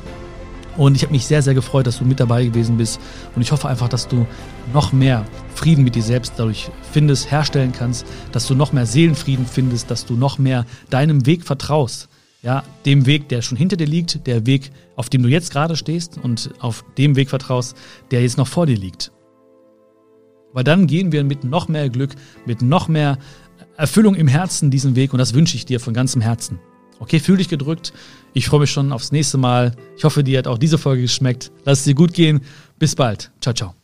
Und 0.79 0.97
ich 0.97 1.03
habe 1.03 1.13
mich 1.13 1.27
sehr, 1.27 1.43
sehr 1.43 1.53
gefreut, 1.53 1.87
dass 1.87 1.99
du 1.99 2.07
mit 2.07 2.21
dabei 2.21 2.47
gewesen 2.47 2.79
bist. 2.79 2.99
Und 3.37 3.43
ich 3.43 3.53
hoffe 3.53 3.69
einfach, 3.69 3.91
dass 3.91 4.09
du 4.09 4.27
noch 4.73 4.91
mehr 4.91 5.27
Frieden 5.55 5.85
mit 5.85 5.95
dir 5.95 6.03
selbst 6.03 6.33
dadurch 6.39 6.71
findest, 6.91 7.31
herstellen 7.31 7.73
kannst, 7.79 8.07
dass 8.33 8.47
du 8.47 8.55
noch 8.55 8.73
mehr 8.73 8.87
Seelenfrieden 8.87 9.45
findest, 9.45 9.91
dass 9.91 10.07
du 10.07 10.15
noch 10.15 10.39
mehr 10.39 10.65
deinem 10.89 11.27
Weg 11.27 11.45
vertraust 11.45 12.09
ja, 12.43 12.63
dem 12.87 13.07
Weg, 13.07 13.29
der 13.29 13.43
schon 13.43 13.59
hinter 13.59 13.77
dir 13.77 13.87
liegt, 13.87 14.27
der 14.27 14.47
Weg, 14.47 14.71
auf 14.97 15.09
dem 15.09 15.23
du 15.23 15.29
jetzt 15.29 15.51
gerade 15.51 15.77
stehst 15.77 16.19
und 16.23 16.51
auf 16.61 16.85
dem 16.97 17.17
Weg 17.17 17.31
vertraust, 17.31 17.77
der 18.11 18.23
jetzt 18.23 18.39
noch 18.39 18.47
vor 18.47 18.67
dir 18.67 18.77
liegt. 18.77 19.13
Weil 20.53 20.65
dann 20.65 20.87
gehen 20.87 21.13
wir 21.13 21.25
mit 21.25 21.45
noch 21.45 21.69
mehr 21.69 21.89
Glück, 21.89 22.15
mit 22.47 22.63
noch 22.63 22.89
mehr 22.89 23.19
Erfüllung 23.77 24.15
im 24.15 24.29
Herzen 24.29 24.71
diesen 24.71 24.97
Weg 24.97 25.13
und 25.13 25.19
das 25.19 25.35
wünsche 25.35 25.57
ich 25.57 25.67
dir 25.67 25.81
von 25.81 25.95
ganzem 25.95 26.21
Herzen. 26.21 26.59
Okay, 27.01 27.21
fühl 27.21 27.37
dich 27.37 27.49
gedrückt. 27.49 27.93
Ich 28.35 28.49
freue 28.49 28.61
mich 28.61 28.71
schon 28.71 28.93
aufs 28.93 29.13
nächste 29.13 29.39
Mal. 29.39 29.73
Ich 29.97 30.05
hoffe, 30.05 30.25
dir 30.25 30.39
hat 30.39 30.49
auch 30.49 30.59
diese 30.59 30.79
Folge 30.79 31.03
geschmeckt. 31.03 31.53
Lass 31.65 31.81
es 31.81 31.85
dir 31.85 31.95
gut 31.95 32.13
gehen. 32.13 32.41
Bis 32.79 32.97
bald. 32.97 33.31
Ciao, 33.41 33.55
ciao. 33.55 33.75